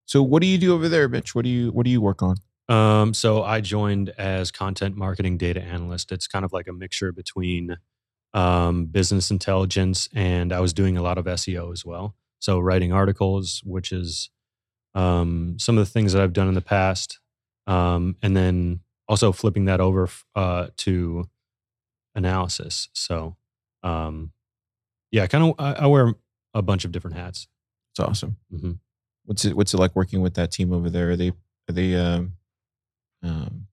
So 0.07 0.23
what 0.23 0.41
do 0.43 0.49
you 0.49 0.59
do 0.59 0.75
over 0.75 0.89
there, 0.89 1.09
Mitch? 1.09 1.35
What 1.35 1.45
do 1.45 1.51
you 1.51 1.71
what 1.71 1.85
do 1.85 1.91
you 1.91 2.01
work 2.01 2.23
on? 2.23 2.37
Um, 2.69 3.15
so 3.15 3.43
I 3.43 3.61
joined 3.61 4.11
as 4.19 4.51
content 4.51 4.97
marketing 4.97 5.39
data 5.39 5.63
analyst. 5.63 6.13
It's 6.13 6.27
kind 6.27 6.45
of 6.45 6.53
like 6.53 6.67
a 6.69 6.73
mixture 6.73 7.13
between 7.13 7.77
um, 8.35 8.87
business 8.87 9.31
intelligence 9.31 10.09
and 10.15 10.53
I 10.53 10.61
was 10.61 10.73
doing 10.73 10.97
a 10.97 11.03
lot 11.03 11.19
of 11.19 11.25
SEO 11.25 11.73
as 11.73 11.85
well. 11.85 12.15
So 12.41 12.59
writing 12.59 12.93
articles, 12.93 13.63
which 13.65 13.91
is 13.91 14.31
um, 14.95 15.57
some 15.59 15.79
of 15.79 15.85
the 15.87 15.91
things 15.91 16.13
that 16.13 16.23
I've 16.23 16.33
done 16.33 16.49
in 16.49 16.55
the 16.55 16.61
past, 16.61 17.21
um, 17.67 18.17
and 18.23 18.37
then 18.37 18.81
also 19.09 19.33
flipping 19.33 19.65
that 19.67 19.81
over 19.81 20.09
uh, 20.35 20.69
to 20.79 21.29
analysis. 22.15 22.89
So 22.93 23.37
um, 23.83 24.33
yeah, 25.11 25.27
kind 25.27 25.45
of 25.45 25.55
I, 25.59 25.85
I 25.85 25.87
wear 25.87 26.15
a 26.55 26.63
bunch 26.63 26.85
of 26.85 26.93
different 26.93 27.17
hats. 27.17 27.49
It's 27.93 28.01
awesome. 28.01 28.37
hmm 28.51 28.73
What's 29.25 29.45
it 29.45 29.55
What's 29.57 29.75
it 29.75 29.79
like 29.79 29.95
working 29.95 30.23
with 30.23 30.35
that 30.35 30.51
team 30.51 30.73
over 30.73 30.89
there? 30.89 31.11
Are 31.11 31.17
they 31.17 31.29
Are 31.69 31.73
they 31.73 31.95
um, 31.97 32.33
um, 33.23 33.67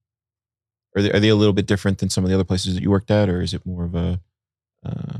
Are 0.94 1.02
they, 1.02 1.12
are 1.12 1.20
they 1.20 1.28
a 1.28 1.36
little 1.36 1.54
bit 1.54 1.66
different 1.66 1.98
than 1.98 2.10
some 2.10 2.24
of 2.24 2.28
the 2.30 2.34
other 2.34 2.44
places 2.44 2.74
that 2.74 2.82
you 2.82 2.90
worked 2.90 3.10
at, 3.10 3.28
or 3.28 3.40
is 3.40 3.54
it 3.54 3.64
more 3.64 3.84
of 3.84 3.94
a 3.94 4.20
uh, 4.84 5.18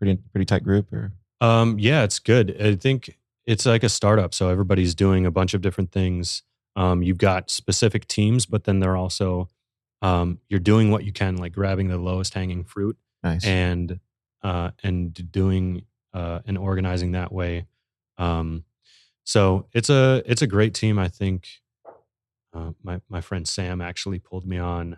pretty 0.00 0.18
pretty 0.32 0.44
tight 0.46 0.64
group? 0.64 0.92
Or 0.92 1.12
Um, 1.40 1.78
yeah, 1.78 2.02
it's 2.02 2.18
good. 2.18 2.60
I 2.60 2.74
think 2.74 3.18
it's 3.46 3.66
like 3.66 3.82
a 3.84 3.88
startup, 3.88 4.34
so 4.34 4.48
everybody's 4.48 4.94
doing 4.94 5.26
a 5.26 5.30
bunch 5.30 5.54
of 5.54 5.60
different 5.60 5.92
things. 5.92 6.42
Um, 6.74 7.02
you've 7.02 7.18
got 7.18 7.50
specific 7.50 8.08
teams, 8.08 8.46
but 8.46 8.64
then 8.64 8.80
they're 8.80 8.96
also 8.96 9.48
um, 10.00 10.38
you're 10.48 10.60
doing 10.60 10.90
what 10.90 11.04
you 11.04 11.12
can, 11.12 11.36
like 11.36 11.52
grabbing 11.52 11.88
the 11.88 11.98
lowest 11.98 12.34
hanging 12.34 12.64
fruit 12.64 12.96
nice? 13.22 13.44
and 13.44 14.00
uh, 14.42 14.70
and 14.82 15.30
doing 15.32 15.84
uh, 16.14 16.40
and 16.46 16.58
organizing 16.58 17.12
that 17.12 17.32
way. 17.32 17.66
Um, 18.18 18.64
so 19.24 19.66
it's 19.72 19.88
a 19.90 20.22
it's 20.26 20.42
a 20.42 20.46
great 20.46 20.74
team. 20.74 20.98
I 20.98 21.08
think 21.08 21.48
uh, 22.54 22.72
my 22.82 23.00
my 23.08 23.20
friend 23.20 23.46
Sam 23.46 23.80
actually 23.80 24.18
pulled 24.18 24.46
me 24.46 24.58
on. 24.58 24.96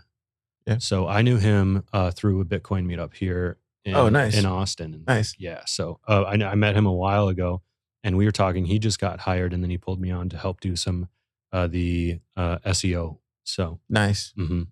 Yeah. 0.66 0.78
So 0.78 1.06
I 1.06 1.22
knew 1.22 1.36
him 1.36 1.84
uh, 1.92 2.10
through 2.10 2.40
a 2.40 2.44
Bitcoin 2.44 2.86
meetup 2.86 3.14
here. 3.14 3.58
In, 3.84 3.94
Oh, 3.94 4.08
nice. 4.08 4.34
in 4.38 4.46
Austin. 4.46 4.94
And 4.94 5.06
nice. 5.06 5.34
yeah. 5.38 5.60
So 5.66 6.00
uh, 6.08 6.22
I, 6.22 6.32
I 6.42 6.54
met 6.54 6.74
him 6.74 6.86
a 6.86 6.92
while 6.92 7.28
ago, 7.28 7.60
and 8.02 8.16
we 8.16 8.24
were 8.24 8.32
talking. 8.32 8.64
He 8.64 8.78
just 8.78 8.98
got 8.98 9.20
hired, 9.20 9.52
and 9.52 9.62
then 9.62 9.68
he 9.70 9.76
pulled 9.76 10.00
me 10.00 10.10
on 10.10 10.30
to 10.30 10.38
help 10.38 10.60
do 10.60 10.74
some 10.74 11.08
uh, 11.52 11.66
the 11.66 12.20
uh, 12.34 12.58
SEO. 12.66 13.18
So 13.44 13.78
Nice. 13.90 14.32
mhm. 14.38 14.68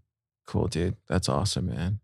Cool, 0.47 0.67
dude. 0.69 0.97
That's 1.09 1.29
awesome, 1.29 1.67
man. 1.67 2.01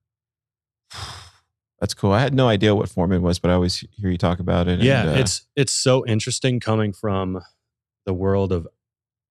That's 1.80 1.94
cool. 1.94 2.12
I 2.12 2.20
had 2.20 2.34
no 2.34 2.48
idea 2.48 2.74
what 2.74 2.88
Foreman 2.88 3.22
was, 3.22 3.38
but 3.38 3.50
I 3.50 3.54
always 3.54 3.84
hear 3.92 4.10
you 4.10 4.18
talk 4.18 4.40
about 4.40 4.66
it. 4.66 4.80
yeah, 4.80 5.02
and, 5.02 5.10
uh, 5.10 5.14
it's 5.14 5.46
it's 5.54 5.72
so 5.72 6.04
interesting 6.06 6.60
coming 6.60 6.92
from 6.92 7.40
the 8.04 8.12
world 8.12 8.52
of 8.52 8.66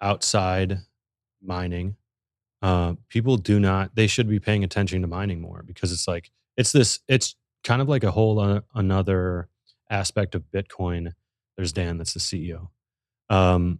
outside 0.02 0.80
mining. 1.42 1.96
Uh, 2.62 2.94
people 3.10 3.38
do 3.38 3.60
not. 3.60 3.96
They 3.96 4.08
should 4.08 4.30
be 4.30 4.40
paying 4.40 4.64
attention 4.64 5.02
to 5.02 5.08
mining 5.08 5.42
more 5.42 5.62
because 5.64 5.92
it's 5.92 6.08
like 6.08 6.32
it's 6.56 6.72
this. 6.72 7.00
It's 7.08 7.36
kind 7.64 7.82
of 7.82 7.90
like 7.90 8.04
a 8.04 8.12
whole 8.12 8.40
uh, 8.40 8.62
another 8.74 9.50
aspect 9.90 10.34
of 10.34 10.44
Bitcoin. 10.54 11.14
There's 11.58 11.74
Dan, 11.74 11.98
that's 11.98 12.14
the 12.14 12.20
CEO. 12.20 12.70
Um, 13.30 13.80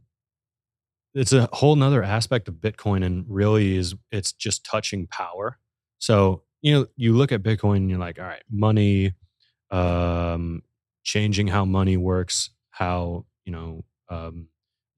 it's 1.14 1.34
a 1.34 1.48
whole 1.54 1.76
nother 1.76 2.04
aspect 2.04 2.48
of 2.48 2.56
Bitcoin, 2.56 3.06
and 3.06 3.26
really 3.30 3.78
is 3.78 3.96
it's 4.12 4.34
just 4.34 4.66
touching 4.66 5.08
power. 5.08 5.58
So 6.00 6.44
you 6.62 6.74
know, 6.74 6.88
you 6.96 7.14
look 7.14 7.32
at 7.32 7.44
Bitcoin, 7.44 7.78
and 7.78 7.90
you're 7.90 8.00
like, 8.00 8.20
all 8.20 8.26
right, 8.26 8.44
money, 8.50 9.14
um, 9.72 10.64
changing 11.04 11.48
how 11.48 11.66
money 11.66 11.98
works, 11.98 12.50
how 12.70 13.26
you 13.46 13.52
know 13.52 13.84
um, 14.10 14.48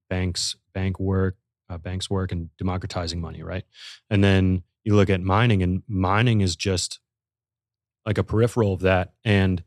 banks 0.08 0.56
bank 0.72 0.98
work, 0.98 1.36
uh, 1.68 1.78
banks 1.78 2.08
work, 2.08 2.32
and 2.32 2.50
democratizing 2.56 3.20
money, 3.20 3.42
right? 3.42 3.64
And 4.08 4.22
then 4.24 4.62
you 4.84 4.94
look 4.94 5.10
at 5.10 5.20
mining, 5.20 5.62
and 5.62 5.82
mining 5.88 6.40
is 6.40 6.56
just 6.56 7.00
like 8.06 8.18
a 8.18 8.24
peripheral 8.24 8.72
of 8.72 8.80
that, 8.80 9.12
and 9.24 9.62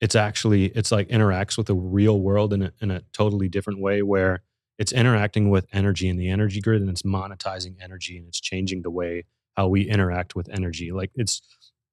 it's 0.00 0.14
actually 0.14 0.66
it's 0.66 0.92
like 0.92 1.08
interacts 1.08 1.56
with 1.56 1.66
the 1.66 1.74
real 1.74 2.20
world 2.20 2.52
in 2.52 2.62
a, 2.62 2.72
in 2.80 2.90
a 2.90 3.02
totally 3.12 3.48
different 3.48 3.80
way 3.80 4.02
where 4.02 4.42
it's 4.78 4.92
interacting 4.92 5.50
with 5.50 5.66
energy 5.72 6.08
in 6.08 6.16
the 6.16 6.28
energy 6.28 6.60
grid 6.60 6.80
and 6.80 6.90
it's 6.90 7.02
monetizing 7.02 7.74
energy 7.82 8.16
and 8.16 8.28
it's 8.28 8.40
changing 8.40 8.82
the 8.82 8.90
way 8.90 9.24
how 9.58 9.66
we 9.66 9.82
interact 9.82 10.36
with 10.36 10.48
energy. 10.50 10.92
Like 10.92 11.10
it's 11.16 11.42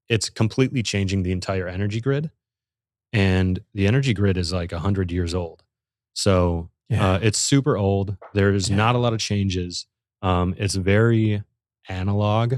it's 0.07 0.30
completely 0.30 0.84
changing 0.84 1.24
the 1.24 1.32
entire 1.32 1.68
energy 1.68 1.99
grid 1.99 2.30
and 3.11 3.59
the 3.74 3.88
energy 3.88 4.13
grid 4.13 4.38
is 4.38 4.53
like 4.53 4.72
100 4.72 5.11
years 5.11 5.34
old. 5.34 5.63
So 6.13 6.70
yeah. 6.89 7.13
uh, 7.13 7.20
it's 7.24 7.39
super 7.39 7.76
old. 7.76 8.18
There's 8.36 8.70
Yeah. 8.70 8.76
not 8.76 8.93
a 8.93 8.99
lot 8.99 9.13
of 9.13 9.20
changes. 9.20 9.88
Um, 10.22 10.53
it's 10.59 10.76
very 10.76 11.41
analog 11.89 12.55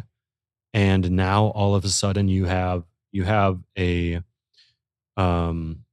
and 0.73 1.09
now 1.11 1.45
all 1.47 1.73
of 1.73 1.85
a 1.85 1.89
sudden 1.89 2.27
you 2.27 2.43
have 2.45 2.83
you 3.13 3.23
have 3.23 3.61
a 3.77 4.21
um 5.15 5.85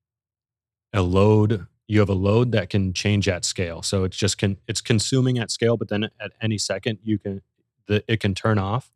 a 0.92 1.02
load 1.02 1.66
you 1.86 2.00
have 2.00 2.08
a 2.08 2.14
load 2.14 2.50
that 2.50 2.68
can 2.68 2.92
change 2.92 3.28
at 3.28 3.44
scale. 3.44 3.80
So 3.82 4.02
it's 4.02 4.16
just 4.16 4.38
can 4.38 4.56
it's 4.66 4.80
consuming 4.80 5.38
at 5.38 5.52
scale 5.52 5.76
but 5.76 5.88
then 5.88 6.02
at 6.20 6.32
any 6.42 6.58
second 6.58 6.98
you 7.04 7.16
can 7.20 7.42
the 7.86 8.02
it 8.08 8.18
can 8.18 8.34
turn 8.34 8.58
off 8.58 8.90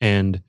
and 0.00 0.42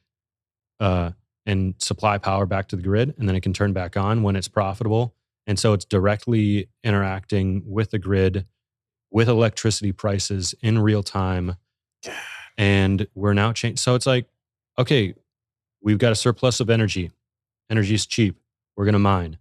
uh 0.80 1.12
and 1.46 1.76
supply 1.78 2.18
power 2.18 2.46
back 2.46 2.68
to 2.70 2.76
the 2.76 2.82
grid 2.82 3.14
and 3.18 3.30
then 3.30 3.36
it 3.36 3.42
can 3.42 3.54
turn 3.54 3.72
back 3.72 3.96
on 3.96 4.24
when 4.24 4.36
it's 4.36 4.48
profitable. 4.48 5.14
And 5.48 5.60
so 5.60 5.74
it's 5.74 5.86
directly 5.86 6.70
interacting 6.84 7.62
with 7.68 7.92
the 7.92 8.00
grid 8.00 8.48
with 9.12 9.30
electricity 9.30 9.92
prices 9.92 10.56
in 10.62 10.80
real 10.80 11.04
time. 11.04 11.56
And 12.58 13.08
we're 13.14 13.34
now 13.34 13.54
changing 13.54 13.78
so 13.78 13.96
it's 13.96 14.08
like 14.08 14.28
okay 14.78 15.14
we've 15.82 16.00
got 16.00 16.12
a 16.12 16.16
surplus 16.16 16.60
of 16.60 16.70
energy. 16.70 17.12
Energy 17.70 17.94
is 17.94 18.06
cheap. 18.06 18.38
We're 18.76 18.86
going 18.86 18.94
to 18.94 19.00
mine. 19.00 19.38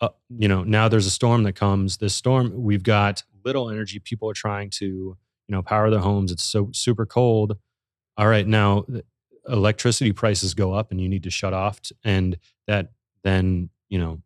Uh, 0.00 0.08
you 0.28 0.48
know 0.48 0.62
now 0.64 0.88
there's 0.88 1.06
a 1.06 1.10
storm 1.10 1.44
that 1.44 1.54
comes. 1.54 1.96
This 1.96 2.14
storm 2.14 2.52
we've 2.62 2.82
got 2.82 3.22
little 3.44 3.70
energy 3.70 3.98
people 3.98 4.28
are 4.28 4.34
trying 4.34 4.70
to 4.70 4.84
you 4.84 5.16
know 5.48 5.62
power 5.62 5.90
their 5.90 6.00
homes. 6.00 6.32
It's 6.32 6.44
so 6.44 6.70
super 6.72 7.06
cold. 7.06 7.56
All 8.16 8.28
right 8.28 8.46
now 8.46 8.84
electricity 9.48 10.12
prices 10.12 10.54
go 10.54 10.72
up 10.72 10.90
and 10.90 11.00
you 11.00 11.08
need 11.08 11.22
to 11.22 11.30
shut 11.30 11.52
off 11.52 11.80
t- 11.82 11.94
and 12.04 12.38
that 12.66 12.92
then 13.22 13.68
you 13.88 13.98
know 13.98 14.20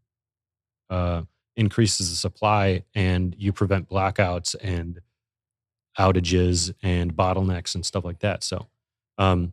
uh, 0.90 1.22
increases 1.56 2.10
the 2.10 2.16
supply 2.16 2.82
and 2.94 3.34
you 3.38 3.52
prevent 3.52 3.88
blackouts 3.88 4.54
and 4.60 5.00
outages 5.98 6.72
and 6.82 7.14
bottlenecks 7.14 7.74
and 7.74 7.84
stuff 7.84 8.04
like 8.04 8.20
that 8.20 8.44
so 8.44 8.68
um, 9.18 9.52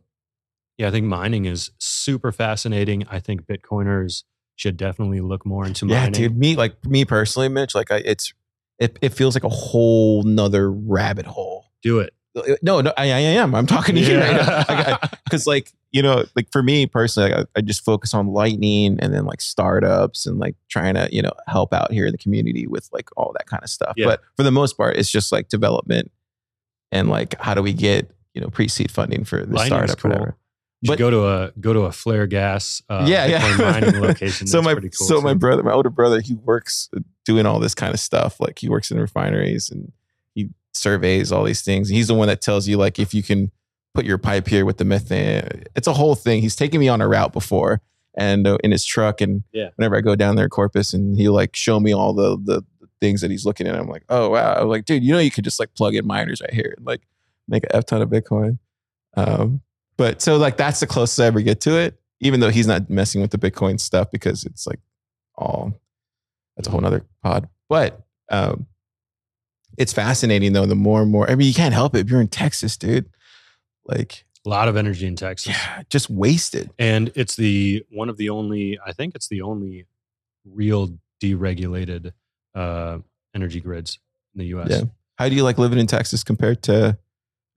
yeah 0.78 0.88
i 0.88 0.90
think 0.90 1.06
mining 1.06 1.44
is 1.44 1.70
super 1.78 2.30
fascinating 2.30 3.04
i 3.10 3.18
think 3.18 3.42
bitcoiners 3.42 4.22
should 4.56 4.76
definitely 4.76 5.20
look 5.20 5.46
more 5.46 5.66
into 5.66 5.84
mining. 5.84 6.14
yeah, 6.14 6.28
dude. 6.28 6.36
Me, 6.36 6.56
like 6.56 6.84
me 6.84 7.04
personally, 7.04 7.48
Mitch. 7.48 7.74
Like, 7.74 7.90
I, 7.90 7.98
it's 7.98 8.32
it, 8.78 8.98
it 9.00 9.10
feels 9.10 9.36
like 9.36 9.44
a 9.44 9.48
whole 9.48 10.22
nother 10.22 10.70
rabbit 10.70 11.26
hole. 11.26 11.66
do 11.82 12.00
it 12.00 12.12
No, 12.62 12.80
no, 12.80 12.92
I, 12.96 13.04
I 13.04 13.18
am. 13.18 13.54
I'm 13.54 13.66
talking 13.66 13.94
to 13.94 14.00
you 14.00 14.18
right 14.18 14.36
now. 14.36 14.98
Because, 15.24 15.46
like, 15.46 15.72
you 15.92 16.02
know, 16.02 16.24
like 16.34 16.48
for 16.52 16.62
me 16.62 16.86
personally, 16.86 17.30
like, 17.30 17.46
I, 17.56 17.58
I 17.58 17.60
just 17.62 17.84
focus 17.84 18.12
on 18.12 18.28
lightning 18.28 18.98
and 19.00 19.14
then 19.14 19.24
like 19.24 19.40
startups 19.40 20.26
and 20.26 20.38
like 20.38 20.54
trying 20.68 20.94
to, 20.94 21.08
you 21.10 21.22
know, 21.22 21.32
help 21.48 21.72
out 21.72 21.92
here 21.92 22.06
in 22.06 22.12
the 22.12 22.18
community 22.18 22.66
with 22.66 22.88
like 22.92 23.08
all 23.16 23.32
that 23.38 23.46
kind 23.46 23.62
of 23.62 23.70
stuff. 23.70 23.94
Yeah. 23.96 24.06
But 24.06 24.22
for 24.36 24.42
the 24.42 24.50
most 24.50 24.76
part, 24.76 24.96
it's 24.96 25.10
just 25.10 25.32
like 25.32 25.48
development 25.48 26.10
and 26.92 27.08
like 27.08 27.40
how 27.40 27.54
do 27.54 27.62
we 27.62 27.72
get, 27.72 28.10
you 28.34 28.40
know, 28.40 28.48
pre 28.48 28.68
seed 28.68 28.90
funding 28.90 29.24
for 29.24 29.44
the 29.44 29.54
Lightning's 29.54 29.92
startup, 29.92 29.98
cool. 29.98 30.10
or 30.10 30.14
whatever. 30.14 30.36
You 30.82 30.88
But- 30.88 30.98
go 30.98 31.10
to 31.10 31.26
a 31.26 31.52
go 31.58 31.72
to 31.72 31.80
a 31.80 31.92
flare 31.92 32.26
gas 32.26 32.82
uh, 32.90 33.06
yeah, 33.08 33.24
yeah. 33.26 33.56
Mining 33.58 34.00
location 34.00 34.46
so 34.46 34.60
my 34.60 34.74
cool 34.74 34.90
so 34.92 35.22
my 35.22 35.32
brother, 35.32 35.62
my 35.62 35.72
older 35.72 35.88
brother, 35.90 36.20
he 36.20 36.34
works 36.34 36.90
doing 37.24 37.46
all 37.46 37.58
this 37.58 37.74
kind 37.74 37.94
of 37.94 38.00
stuff. 38.00 38.38
Like 38.38 38.58
he 38.58 38.68
works 38.68 38.90
in 38.90 39.00
refineries 39.00 39.70
and 39.70 39.90
surveys 40.76 41.32
all 41.32 41.44
these 41.44 41.62
things. 41.62 41.88
He's 41.88 42.08
the 42.08 42.14
one 42.14 42.28
that 42.28 42.40
tells 42.40 42.68
you 42.68 42.76
like 42.76 42.98
if 42.98 43.12
you 43.14 43.22
can 43.22 43.50
put 43.94 44.04
your 44.04 44.18
pipe 44.18 44.46
here 44.48 44.64
with 44.64 44.76
the 44.78 44.84
methane. 44.84 45.64
It's 45.74 45.86
a 45.86 45.92
whole 45.94 46.14
thing. 46.14 46.42
He's 46.42 46.54
taken 46.56 46.78
me 46.80 46.88
on 46.88 47.00
a 47.00 47.08
route 47.08 47.32
before 47.32 47.80
and 48.14 48.46
uh, 48.46 48.58
in 48.62 48.70
his 48.70 48.84
truck 48.84 49.20
and 49.20 49.42
Yeah. 49.52 49.70
whenever 49.76 49.96
I 49.96 50.00
go 50.02 50.14
down 50.14 50.36
there 50.36 50.48
Corpus 50.48 50.92
and 50.92 51.16
he 51.16 51.28
like 51.28 51.56
show 51.56 51.80
me 51.80 51.92
all 51.94 52.12
the 52.12 52.36
the 52.42 52.62
things 53.00 53.20
that 53.20 53.30
he's 53.30 53.44
looking 53.44 53.66
at. 53.66 53.74
I'm 53.74 53.88
like, 53.88 54.04
oh 54.08 54.30
wow. 54.30 54.54
I'm 54.54 54.68
like, 54.68 54.84
dude, 54.84 55.02
you 55.02 55.12
know 55.12 55.18
you 55.18 55.30
could 55.30 55.44
just 55.44 55.58
like 55.60 55.74
plug 55.74 55.94
in 55.94 56.06
miners 56.06 56.40
right 56.40 56.52
here 56.52 56.74
and 56.76 56.86
like 56.86 57.02
make 57.48 57.64
a 57.64 57.76
F 57.76 57.86
ton 57.86 58.02
of 58.02 58.08
Bitcoin. 58.08 58.58
Um, 59.16 59.60
but 59.96 60.20
so 60.20 60.36
like 60.36 60.56
that's 60.56 60.80
the 60.80 60.86
closest 60.86 61.20
I 61.20 61.26
ever 61.26 61.40
get 61.40 61.60
to 61.62 61.76
it, 61.78 61.98
even 62.20 62.40
though 62.40 62.50
he's 62.50 62.66
not 62.66 62.90
messing 62.90 63.20
with 63.22 63.30
the 63.30 63.38
Bitcoin 63.38 63.80
stuff 63.80 64.10
because 64.10 64.44
it's 64.44 64.66
like 64.66 64.80
all 65.36 65.72
that's 66.56 66.68
a 66.68 66.70
whole 66.70 66.80
nother 66.80 67.04
pod. 67.22 67.48
But 67.68 68.00
um 68.30 68.66
it's 69.78 69.92
fascinating 69.92 70.52
though, 70.52 70.66
the 70.66 70.74
more 70.74 71.02
and 71.02 71.10
more 71.10 71.30
I 71.30 71.34
mean 71.34 71.46
you 71.48 71.54
can't 71.54 71.74
help 71.74 71.94
it 71.94 72.00
if 72.00 72.10
you're 72.10 72.20
in 72.20 72.28
Texas, 72.28 72.76
dude. 72.76 73.08
Like, 73.84 74.24
a 74.44 74.48
lot 74.48 74.68
of 74.68 74.76
energy 74.76 75.06
in 75.06 75.16
Texas 75.16 75.48
yeah, 75.56 75.82
just 75.90 76.08
wasted. 76.10 76.70
and 76.78 77.10
it's 77.14 77.36
the 77.36 77.84
one 77.90 78.08
of 78.08 78.16
the 78.16 78.30
only 78.30 78.78
I 78.84 78.92
think 78.92 79.14
it's 79.14 79.28
the 79.28 79.42
only 79.42 79.86
real 80.44 80.98
deregulated 81.22 82.12
uh, 82.54 82.98
energy 83.34 83.60
grids 83.60 83.98
in 84.34 84.40
the 84.40 84.46
U.S. 84.46 84.68
Yeah. 84.70 84.82
How 85.18 85.28
do 85.28 85.34
you 85.34 85.42
like 85.44 85.58
living 85.58 85.78
in 85.78 85.86
Texas 85.86 86.22
compared 86.24 86.62
to 86.64 86.98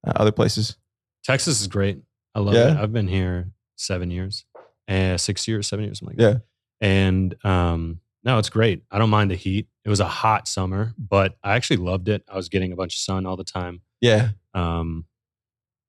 uh, 0.08 0.12
other 0.16 0.32
places? 0.32 0.78
Texas 1.24 1.62
is 1.62 1.68
great. 1.68 2.00
I 2.36 2.40
love 2.40 2.54
Yeah. 2.56 2.72
it. 2.72 2.78
I've 2.78 2.94
been 2.94 3.08
here 3.08 3.52
seven 3.76 4.10
years, 4.12 4.46
uh, 4.88 5.18
six 5.18 5.48
years, 5.48 5.68
seven 5.68 5.86
years, 5.86 6.00
something 6.00 6.18
like 6.18 6.24
Yeah. 6.26 6.34
that. 6.34 6.42
And 6.82 7.46
um, 7.46 8.00
no, 8.24 8.38
it's 8.38 8.50
great. 8.50 8.84
I 8.92 8.98
don't 9.00 9.10
mind 9.10 9.32
the 9.32 9.36
heat. 9.36 9.68
It 9.86 9.90
was 9.90 10.00
a 10.00 10.08
hot 10.08 10.48
summer, 10.48 10.94
but 10.98 11.38
I 11.44 11.56
actually 11.56 11.78
loved 11.78 12.10
it. 12.10 12.24
I 12.28 12.36
was 12.36 12.50
getting 12.50 12.72
a 12.72 12.76
bunch 12.76 12.96
of 12.96 13.00
sun 13.00 13.26
all 13.26 13.36
the 13.38 13.44
time. 13.44 13.82
Yeah. 14.02 14.30
um, 14.54 15.06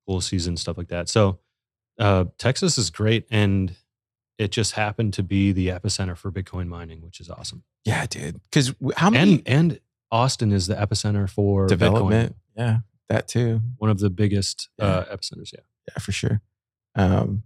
pool 0.07 0.21
season, 0.21 0.57
stuff 0.57 0.77
like 0.79 0.89
that. 0.89 1.09
So 1.09 1.39
uh, 1.99 2.25
Texas 2.39 2.79
is 2.79 2.91
great, 2.91 3.27
and 3.31 3.75
it 4.39 4.51
just 4.51 4.73
happened 4.73 5.13
to 5.15 5.23
be 5.23 5.53
the 5.53 5.69
epicenter 5.69 6.17
for 6.17 6.33
Bitcoin 6.33 6.67
mining, 6.67 7.03
which 7.03 7.21
is 7.21 7.29
awesome. 7.31 7.63
Yeah, 7.85 8.07
dude. 8.07 8.41
Because 8.51 8.75
how 8.97 9.11
many 9.11 9.35
And 9.35 9.43
and 9.47 9.81
Austin 10.11 10.51
is 10.53 10.67
the 10.67 10.75
epicenter 10.75 11.29
for 11.29 11.67
development? 11.67 12.33
Bitcoin, 12.33 12.57
Yeah, 12.57 12.77
that 13.09 13.29
too. 13.29 13.61
one 13.77 13.91
of 13.91 13.99
the 14.01 14.11
biggest 14.11 14.69
uh, 14.79 15.05
epicenters. 15.05 15.53
Yeah, 15.53 15.61
Yeah, 15.89 15.99
for 16.01 16.13
sure. 16.13 16.41
Um, 16.97 17.43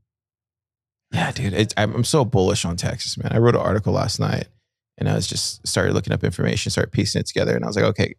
yeah, 1.12 1.30
dude, 1.32 1.72
I'm 1.76 2.02
so 2.04 2.24
bullish 2.24 2.64
on 2.64 2.76
Texas, 2.76 3.16
man. 3.18 3.30
I 3.32 3.38
wrote 3.38 3.54
an 3.54 3.60
article 3.60 3.92
last 3.92 4.18
night, 4.18 4.48
and 4.98 5.08
I 5.08 5.14
was 5.14 5.26
just 5.26 5.66
started 5.66 5.94
looking 5.94 6.12
up 6.12 6.22
information, 6.24 6.70
started 6.70 6.92
piecing 6.92 7.20
it 7.20 7.26
together, 7.26 7.54
and 7.56 7.64
I 7.64 7.66
was 7.68 7.76
like, 7.76 7.84
okay, 7.86 8.14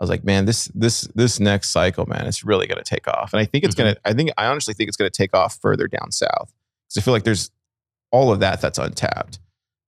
I 0.00 0.04
was 0.04 0.10
like, 0.10 0.24
man, 0.24 0.44
this 0.46 0.66
this 0.74 1.02
this 1.14 1.38
next 1.40 1.70
cycle, 1.70 2.06
man, 2.06 2.26
it's 2.26 2.44
really 2.44 2.66
going 2.66 2.82
to 2.82 2.84
take 2.84 3.06
off, 3.08 3.32
and 3.32 3.40
I 3.40 3.44
think 3.44 3.64
it's 3.64 3.74
Mhm. 3.74 3.78
gonna. 3.78 3.96
I 4.04 4.12
think 4.12 4.30
I 4.38 4.46
honestly 4.46 4.74
think 4.74 4.88
it's 4.88 4.96
going 4.96 5.10
to 5.10 5.16
take 5.16 5.34
off 5.34 5.58
further 5.60 5.86
down 5.88 6.10
south 6.10 6.52
because 6.88 6.98
I 6.98 7.00
feel 7.02 7.12
like 7.14 7.24
there's 7.24 7.50
all 8.12 8.32
of 8.32 8.40
that 8.40 8.60
that's 8.60 8.78
untapped, 8.78 9.38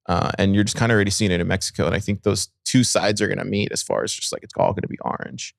uh, 0.08 0.30
and 0.38 0.54
you're 0.54 0.64
just 0.64 0.76
kind 0.76 0.92
of 0.92 0.94
already 0.96 1.10
seeing 1.10 1.30
it 1.32 1.40
in 1.40 1.48
Mexico, 1.48 1.86
and 1.86 1.94
I 1.94 1.98
think 1.98 2.22
those 2.22 2.48
two 2.64 2.84
sides 2.84 3.20
are 3.20 3.26
going 3.26 3.38
to 3.38 3.44
meet 3.44 3.72
as 3.72 3.82
far 3.82 4.04
as 4.04 4.12
just 4.12 4.32
like 4.32 4.42
it's 4.42 4.52
all 4.56 4.72
going 4.72 4.82
to 4.82 4.88
be 4.88 4.98
orange. 5.00 5.54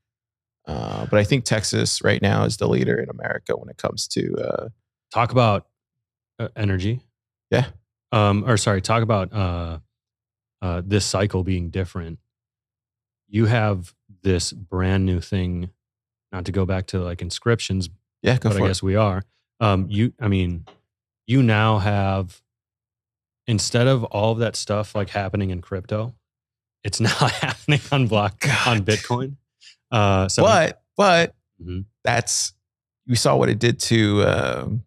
Uh, 0.65 1.05
but 1.07 1.19
I 1.19 1.23
think 1.25 1.43
Texas 1.43 2.01
right 2.01 2.21
now 2.21 2.45
is 2.45 2.55
the 2.57 2.67
leader 2.69 2.97
in 2.97 3.09
America 3.09 3.53
when 3.57 3.67
it 3.69 3.77
comes 3.77 4.07
to 4.09 4.33
uh, 4.35 4.69
talk 5.13 5.31
about 5.31 5.67
uh, 6.39 6.47
energy. 6.55 7.01
Yeah. 7.51 7.65
Um, 8.13 8.45
or 8.47 8.55
sorry, 8.57 8.81
talk 8.81 9.03
about 9.03 9.33
uh, 10.63 10.81
this 10.83 11.05
cycle 11.05 11.43
being 11.43 11.69
different. 11.69 12.17
You 13.27 13.45
have 13.45 13.93
this 14.23 14.51
brand 14.53 15.05
new 15.05 15.19
thing. 15.21 15.69
Not 16.31 16.45
to 16.45 16.51
go 16.51 16.65
back 16.65 16.87
to 16.87 16.99
like 16.99 17.21
inscriptions, 17.21 17.89
yeah, 18.23 18.37
go 18.39 18.49
but 18.49 18.55
I 18.55 18.59
for 18.59 18.69
it. 18.71 18.81
we 18.81 18.95
are. 18.95 19.21
Um, 19.59 19.85
you, 19.89 20.13
I 20.19 20.27
mean, 20.27 20.65
you 21.27 21.43
now 21.43 21.77
have 21.77 22.41
instead 23.45 23.85
of 23.87 24.03
all 24.05 24.31
of 24.31 24.39
that 24.39 24.55
stuff 24.55 24.95
like 24.95 25.09
happening 25.09 25.51
in 25.51 25.61
crypto, 25.61 26.15
it's 26.83 26.99
now 27.09 27.09
happening 27.09 27.81
on 27.91 28.07
block 28.07 28.43
on 28.65 28.79
Bitcoin. 28.83 29.35
Uh, 29.91 30.27
so 30.27 30.41
but 30.43 30.81
but 30.97 31.35
Mhm. 31.63 31.85
that's 32.03 32.53
we 33.07 33.15
saw 33.15 33.35
what 33.35 33.49
it 33.49 33.59
did 33.59 33.79
to 33.81 34.23
um, 34.23 34.83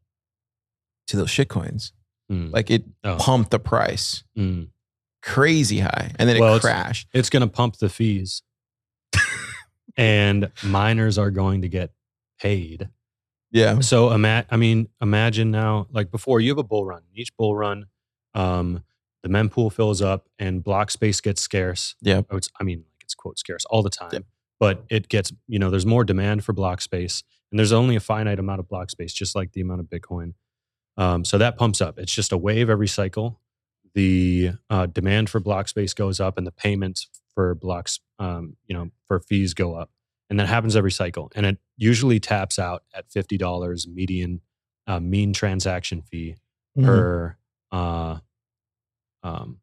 to 1.06 1.16
those 1.16 1.30
shit 1.30 1.48
coins. 1.48 1.92
Mm. 2.30 2.52
Like 2.52 2.72
it 2.72 2.84
Oh. 3.04 3.18
pumped 3.20 3.52
the 3.52 3.60
price 3.60 4.24
Mm. 4.36 4.70
Crazy 5.26 5.80
high, 5.80 6.12
and 6.18 6.28
then 6.28 6.38
Well, 6.40 6.54
it 6.54 6.58
it's- 6.58 6.72
crashed. 6.72 7.08
it's 7.12 7.28
going 7.30 7.42
to 7.42 7.46
pump 7.48 7.76
the 7.76 7.88
fees. 7.90 8.42
And 9.98 10.50
miners 10.62 11.16
are 11.16 11.30
going 11.30 11.62
to 11.62 11.68
get 11.68 11.90
paid. 12.38 12.90
Yeah, 13.50 13.80
so 13.80 14.10
ima- 14.12 14.44
i 14.50 14.56
mean 14.56 14.88
imagine 15.00 15.50
now 15.50 15.86
like 15.90 16.10
before 16.10 16.40
you 16.40 16.50
have 16.50 16.58
a 16.58 16.62
bull 16.64 16.84
run. 16.84 17.02
Each 17.14 17.34
bull 17.36 17.56
run 17.56 17.86
um, 18.34 18.82
the 19.22 19.30
mempool 19.30 19.72
fills 19.72 20.02
up 20.02 20.28
and 20.38 20.62
block 20.62 20.90
space 20.90 21.22
gets 21.22 21.40
scarce. 21.40 21.94
Yeah. 22.02 22.22
Oh, 22.30 22.36
it's, 22.36 22.50
i 22.60 22.64
mean 22.64 22.78
like 22.80 23.02
it's 23.04 23.14
quote 23.14 23.38
scarce 23.38 23.64
all 23.70 23.82
the 23.82 23.88
time. 23.90 24.10
Yep. 24.12 24.24
but 24.60 24.84
it 24.90 25.08
gets 25.08 25.32
you 25.46 25.58
know 25.58 25.70
there's 25.70 25.86
more 25.86 26.04
demand 26.04 26.44
for 26.44 26.52
block 26.52 26.82
space 26.82 27.22
and 27.50 27.58
there's 27.58 27.72
only 27.72 27.96
a 27.96 28.00
finite 28.00 28.38
amount 28.38 28.60
of 28.60 28.68
block 28.68 28.90
space 28.90 29.14
just 29.14 29.34
like 29.34 29.52
the 29.52 29.62
amount 29.62 29.80
of 29.80 29.86
bitcoin. 29.86 30.34
Um, 30.98 31.24
so 31.24 31.38
that 31.38 31.56
pumps 31.56 31.80
up. 31.80 31.98
It's 31.98 32.12
just 32.14 32.32
a 32.32 32.36
wave 32.38 32.68
every 32.68 32.88
cycle 32.88 33.40
the 33.96 34.52
uh, 34.70 34.86
demand 34.86 35.28
for 35.30 35.40
block 35.40 35.66
space 35.68 35.94
goes 35.94 36.20
up 36.20 36.38
and 36.38 36.46
the 36.46 36.52
payments 36.52 37.08
for 37.34 37.54
blocks 37.56 37.98
um, 38.20 38.56
you 38.66 38.74
know 38.76 38.90
for 39.08 39.18
fees 39.18 39.54
go 39.54 39.74
up 39.74 39.90
and 40.30 40.38
that 40.38 40.46
happens 40.48 40.76
every 40.76 40.92
cycle 40.92 41.32
and 41.34 41.46
it 41.46 41.58
usually 41.76 42.20
taps 42.20 42.58
out 42.58 42.84
at 42.94 43.08
$50 43.10 43.86
median 43.88 44.40
uh, 44.86 45.00
mean 45.00 45.32
transaction 45.32 46.02
fee 46.02 46.36
Mhm. 46.78 46.84
per 46.84 47.36
uh, 47.72 48.18
um, 49.22 49.58